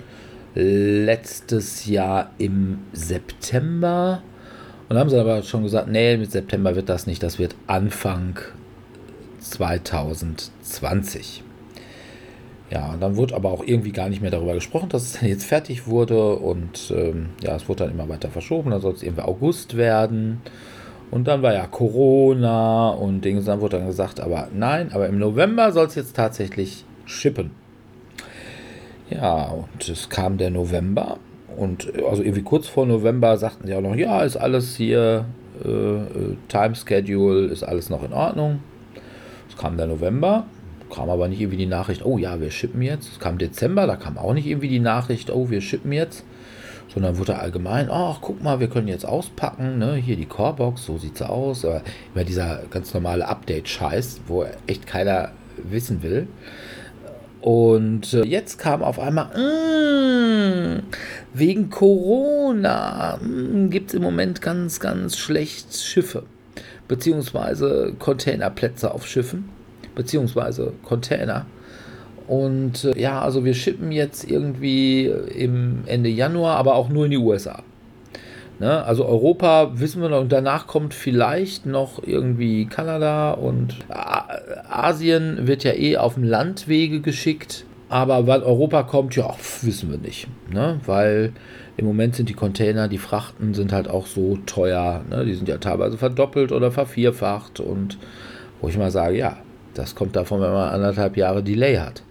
[0.55, 4.23] letztes Jahr im September.
[4.89, 8.39] Und haben sie aber schon gesagt, nee, mit September wird das nicht, das wird Anfang
[9.41, 11.43] 2020.
[12.71, 15.29] Ja, und dann wurde aber auch irgendwie gar nicht mehr darüber gesprochen, dass es dann
[15.29, 18.71] jetzt fertig wurde und ähm, ja, es wurde dann immer weiter verschoben.
[18.71, 20.41] Dann soll es irgendwie August werden.
[21.11, 25.19] Und dann war ja Corona und Dings, dann wurde dann gesagt, aber nein, aber im
[25.19, 27.51] November soll es jetzt tatsächlich shippen.
[29.11, 31.19] Ja, und es kam der November
[31.57, 35.25] und also irgendwie kurz vor November sagten sie auch noch, ja, ist alles hier,
[35.65, 38.61] äh, äh Time Schedule, ist alles noch in Ordnung.
[39.49, 40.47] Es kam der November
[40.93, 43.11] kam aber nicht irgendwie die Nachricht, oh ja, wir schippen jetzt.
[43.13, 46.25] Es kam Dezember, da kam auch nicht irgendwie die Nachricht, oh, wir schippen jetzt.
[46.93, 49.95] Sondern wurde allgemein, ach, guck mal, wir können jetzt auspacken, ne?
[49.95, 51.65] hier die Corebox, so sieht's aus.
[51.65, 51.81] Aber
[52.15, 56.29] immer dieser ganz normale Update-Scheiß, wo echt keiner wissen will.
[57.41, 60.82] Und äh, jetzt kam auf einmal, mm,
[61.43, 66.23] wegen Corona mm, gibt es im Moment ganz, ganz schlecht Schiffe,
[66.87, 69.49] beziehungsweise Containerplätze auf Schiffen
[69.95, 71.47] beziehungsweise Container.
[72.29, 77.11] Und äh, ja, also wir schippen jetzt irgendwie im Ende Januar, aber auch nur in
[77.11, 77.63] die USA.
[78.59, 78.85] Ne?
[78.85, 85.65] Also Europa wissen wir noch, und danach kommt vielleicht noch irgendwie Kanada und Asien wird
[85.65, 87.65] ja eh auf dem Landwege geschickt.
[87.93, 90.27] Aber wann Europa kommt, ja, wissen wir nicht.
[90.51, 90.81] Ne?
[90.87, 91.35] Weil
[91.77, 95.05] im Moment sind die Container, die Frachten sind halt auch so teuer.
[95.11, 95.27] Ne?
[95.27, 97.61] Die sind ja teilweise verdoppelt oder vervierfacht.
[97.61, 97.99] Und
[98.63, 99.37] wo ich mal sage, ja,
[99.75, 102.03] das kommt davon, wenn man anderthalb Jahre Delay hat.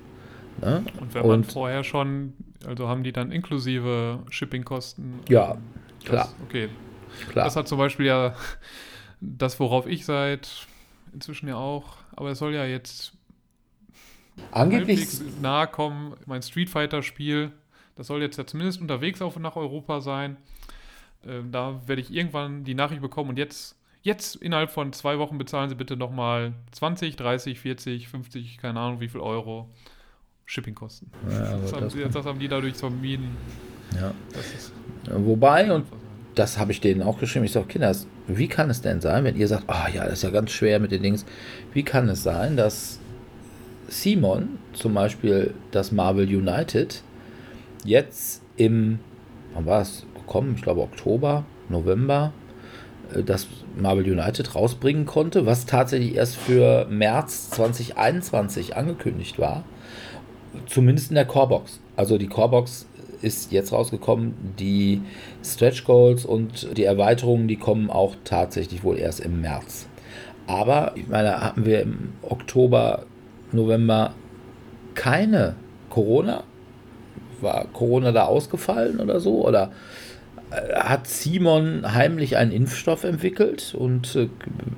[0.61, 0.83] Ne?
[0.99, 2.33] Und wenn man vorher schon,
[2.67, 5.15] also haben die dann inklusive Shippingkosten?
[5.29, 5.57] Ja,
[6.05, 6.25] klar.
[6.25, 6.69] Das, okay.
[7.31, 7.45] Klar.
[7.45, 8.35] Das hat zum Beispiel ja
[9.19, 10.67] das, worauf ich seit
[11.11, 13.13] inzwischen ja auch, aber es soll ja jetzt
[14.51, 15.07] angeblich
[15.41, 16.15] nahe kommen.
[16.25, 17.51] Mein Street Fighter Spiel,
[17.95, 20.37] das soll jetzt ja zumindest unterwegs auf nach Europa sein.
[21.25, 25.37] Ähm, da werde ich irgendwann die Nachricht bekommen und jetzt Jetzt innerhalb von zwei Wochen
[25.37, 29.69] bezahlen Sie bitte nochmal 20, 30, 40, 50, keine Ahnung wie viel Euro
[30.45, 31.11] Shippingkosten.
[31.29, 33.37] Ja, das, haben, das, das, haben die dadurch vermieden.
[33.95, 34.13] Ja.
[35.17, 35.85] Wobei, und
[36.33, 37.95] das habe ich denen auch geschrieben, ich sage, Kinder,
[38.27, 40.49] wie kann es denn sein, wenn ihr sagt, ah oh, ja, das ist ja ganz
[40.51, 41.25] schwer mit den Dings,
[41.73, 42.99] wie kann es sein, dass
[43.91, 47.03] Simon zum Beispiel das Marvel United
[47.83, 48.99] jetzt im,
[49.53, 50.53] wann war es gekommen?
[50.55, 52.31] Ich glaube Oktober, November,
[53.13, 59.65] äh, das Marvel United rausbringen konnte, was tatsächlich erst für März 2021 angekündigt war.
[60.67, 61.81] Zumindest in der Corebox.
[61.97, 62.87] Also die Corebox
[63.21, 64.55] ist jetzt rausgekommen.
[64.57, 65.01] Die
[65.43, 69.87] Stretch Goals und die Erweiterungen, die kommen auch tatsächlich wohl erst im März.
[70.47, 73.05] Aber ich meine, hatten wir im Oktober,
[73.53, 74.13] November
[74.93, 75.55] keine
[75.89, 76.43] Corona?
[77.39, 79.47] War Corona da ausgefallen oder so?
[79.47, 79.71] Oder
[80.51, 84.29] hat Simon heimlich einen Impfstoff entwickelt und äh,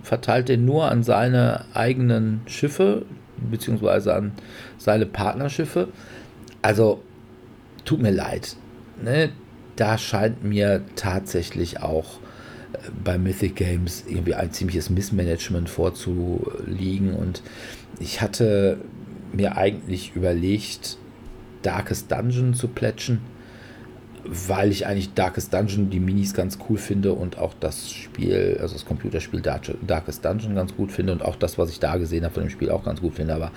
[0.03, 3.05] verteilt den nur an seine eigenen Schiffe,
[3.49, 4.33] beziehungsweise an
[4.77, 5.87] seine Partnerschiffe.
[6.61, 7.01] Also,
[7.85, 8.55] tut mir leid.
[9.01, 9.29] Ne?
[9.75, 12.19] Da scheint mir tatsächlich auch
[12.73, 17.15] äh, bei Mythic Games irgendwie ein ziemliches Missmanagement vorzuliegen.
[17.15, 17.41] Und
[17.99, 18.79] ich hatte
[19.31, 20.97] mir eigentlich überlegt,
[21.61, 23.21] Darkest Dungeon zu plätschen
[24.25, 28.73] weil ich eigentlich Darkest Dungeon, die Minis ganz cool finde und auch das Spiel, also
[28.73, 32.33] das Computerspiel Darkest Dungeon ganz gut finde und auch das, was ich da gesehen habe
[32.33, 33.51] von dem Spiel auch ganz gut finde, aber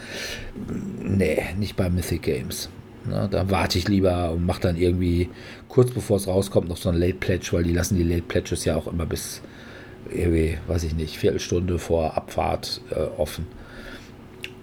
[1.03, 2.69] nee, nicht bei Mythic Games.
[3.05, 5.29] Ne, da warte ich lieber und mache dann irgendwie
[5.69, 8.65] kurz bevor es rauskommt noch so ein Late Pledge, weil die lassen die Late Pledges
[8.65, 9.43] ja auch immer bis
[10.11, 13.47] irgendwie, weiß ich nicht, Viertelstunde vor Abfahrt äh, offen.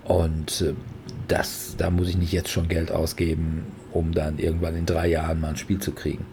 [0.06, 0.74] Und äh,
[1.28, 5.40] das, da muss ich nicht jetzt schon Geld ausgeben, um dann irgendwann in drei Jahren
[5.40, 6.26] mal ein Spiel zu kriegen.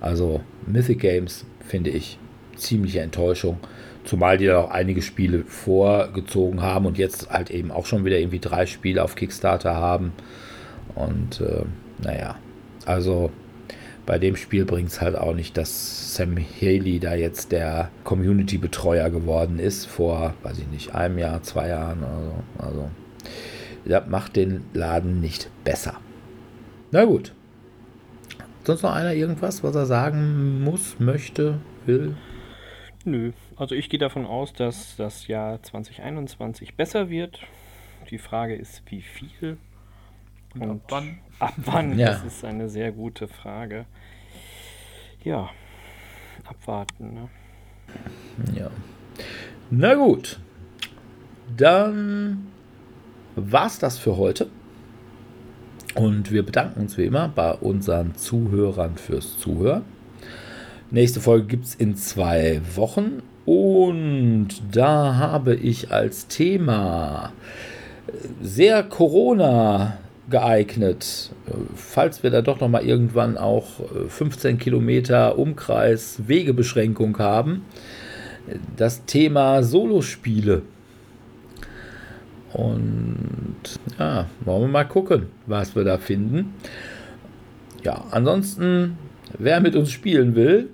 [0.00, 2.18] Also Mythic Games finde ich
[2.56, 3.58] ziemliche Enttäuschung.
[4.04, 8.18] Zumal die da auch einige Spiele vorgezogen haben und jetzt halt eben auch schon wieder
[8.18, 10.12] irgendwie drei Spiele auf Kickstarter haben.
[10.96, 11.64] Und äh,
[12.02, 12.36] naja,
[12.84, 13.30] also
[14.04, 19.10] bei dem Spiel bringt es halt auch nicht, dass Sam Haley da jetzt der Community-Betreuer
[19.10, 22.64] geworden ist, vor, weiß ich nicht, einem Jahr, zwei Jahren oder so.
[22.66, 22.90] Also,
[23.84, 26.00] das macht den Laden nicht besser.
[26.90, 27.32] Na gut.
[28.64, 32.16] Sonst noch einer irgendwas, was er sagen muss, möchte, will?
[33.04, 37.40] Nö, also ich gehe davon aus, dass das Jahr 2021 besser wird.
[38.10, 39.56] Die Frage ist, wie viel
[40.54, 41.18] Und, ab wann?
[41.40, 41.98] Ab wann?
[41.98, 42.12] Ja.
[42.12, 43.86] Das ist eine sehr gute Frage.
[45.24, 45.50] Ja,
[46.44, 47.14] abwarten.
[47.14, 47.28] Ne?
[48.54, 48.70] Ja.
[49.70, 50.38] Na gut.
[51.56, 52.51] Dann
[53.36, 54.48] war's das für heute.
[55.94, 59.82] Und wir bedanken uns wie immer bei unseren Zuhörern fürs Zuhören.
[60.90, 63.22] Nächste Folge gibt es in zwei Wochen.
[63.44, 67.32] Und da habe ich als Thema
[68.42, 69.98] sehr Corona
[70.30, 71.30] geeignet.
[71.74, 73.66] Falls wir da doch noch mal irgendwann auch
[74.08, 77.64] 15 Kilometer Umkreis Wegebeschränkung haben,
[78.76, 80.62] das Thema Solospiele.
[82.52, 83.56] Und
[83.98, 86.54] ja, wollen wir mal gucken, was wir da finden.
[87.82, 88.98] Ja, ansonsten,
[89.38, 90.68] wer mit uns spielen will,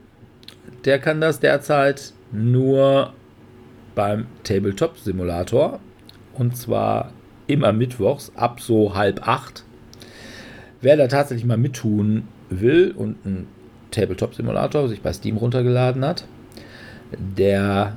[0.85, 3.13] der kann das derzeit nur
[3.95, 5.81] beim Tabletop Simulator.
[6.35, 7.13] Und zwar
[7.47, 9.65] immer mittwochs ab so halb acht.
[10.81, 13.49] Wer da tatsächlich mal mittun will und einen
[13.91, 16.25] Tabletop Simulator sich bei Steam runtergeladen hat,
[17.19, 17.97] der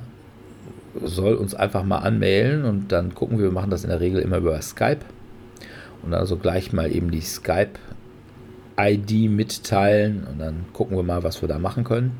[1.02, 4.20] soll uns einfach mal anmailen und dann gucken wir, wir machen das in der Regel
[4.20, 5.00] immer über Skype
[6.02, 7.72] und also gleich mal eben die Skype
[8.78, 12.12] ID mitteilen und dann gucken wir mal, was wir da machen können.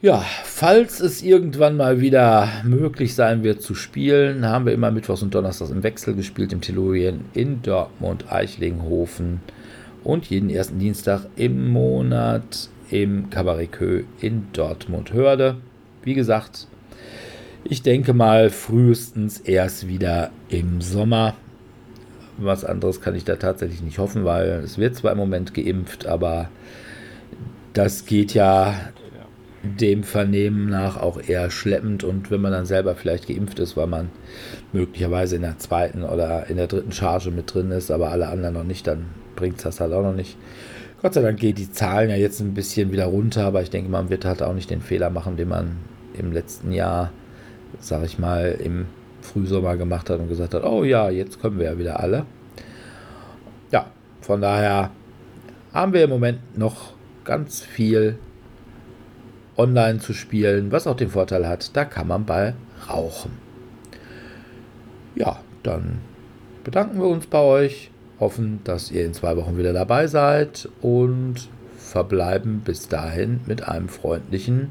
[0.00, 5.22] Ja, falls es irgendwann mal wieder möglich sein wird zu spielen, haben wir immer Mittwochs
[5.22, 9.40] und Donnerstags im Wechsel gespielt im Tellurien in Dortmund, Eichlinghofen
[10.02, 13.70] und jeden ersten Dienstag im Monat im Cabaret
[14.20, 15.56] in Dortmund Hörde.
[16.04, 16.66] Wie gesagt,
[17.64, 21.34] ich denke mal frühestens erst wieder im Sommer.
[22.38, 26.06] Was anderes kann ich da tatsächlich nicht hoffen, weil es wird zwar im Moment geimpft,
[26.06, 26.48] aber
[27.72, 28.74] das geht ja
[29.62, 33.86] dem Vernehmen nach auch eher schleppend und wenn man dann selber vielleicht geimpft ist, weil
[33.86, 34.10] man
[34.72, 38.54] möglicherweise in der zweiten oder in der dritten Charge mit drin ist, aber alle anderen
[38.54, 39.06] noch nicht, dann
[39.36, 40.36] bringt es das halt auch noch nicht.
[41.00, 43.90] Gott sei Dank geht die Zahlen ja jetzt ein bisschen wieder runter, aber ich denke,
[43.90, 45.76] man wird halt auch nicht den Fehler machen, den man
[46.14, 47.10] im letzten Jahr,
[47.80, 48.86] sag ich mal, im
[49.20, 52.26] Frühsommer gemacht hat und gesagt hat, oh ja, jetzt können wir ja wieder alle.
[53.70, 53.86] Ja,
[54.20, 54.90] von daher
[55.72, 56.92] haben wir im Moment noch
[57.24, 58.18] ganz viel
[59.56, 62.54] online zu spielen, was auch den Vorteil hat, da kann man bei
[62.88, 63.32] rauchen.
[65.14, 66.00] Ja, dann
[66.64, 71.48] bedanken wir uns bei euch, hoffen, dass ihr in zwei Wochen wieder dabei seid und
[71.76, 74.70] verbleiben bis dahin mit einem freundlichen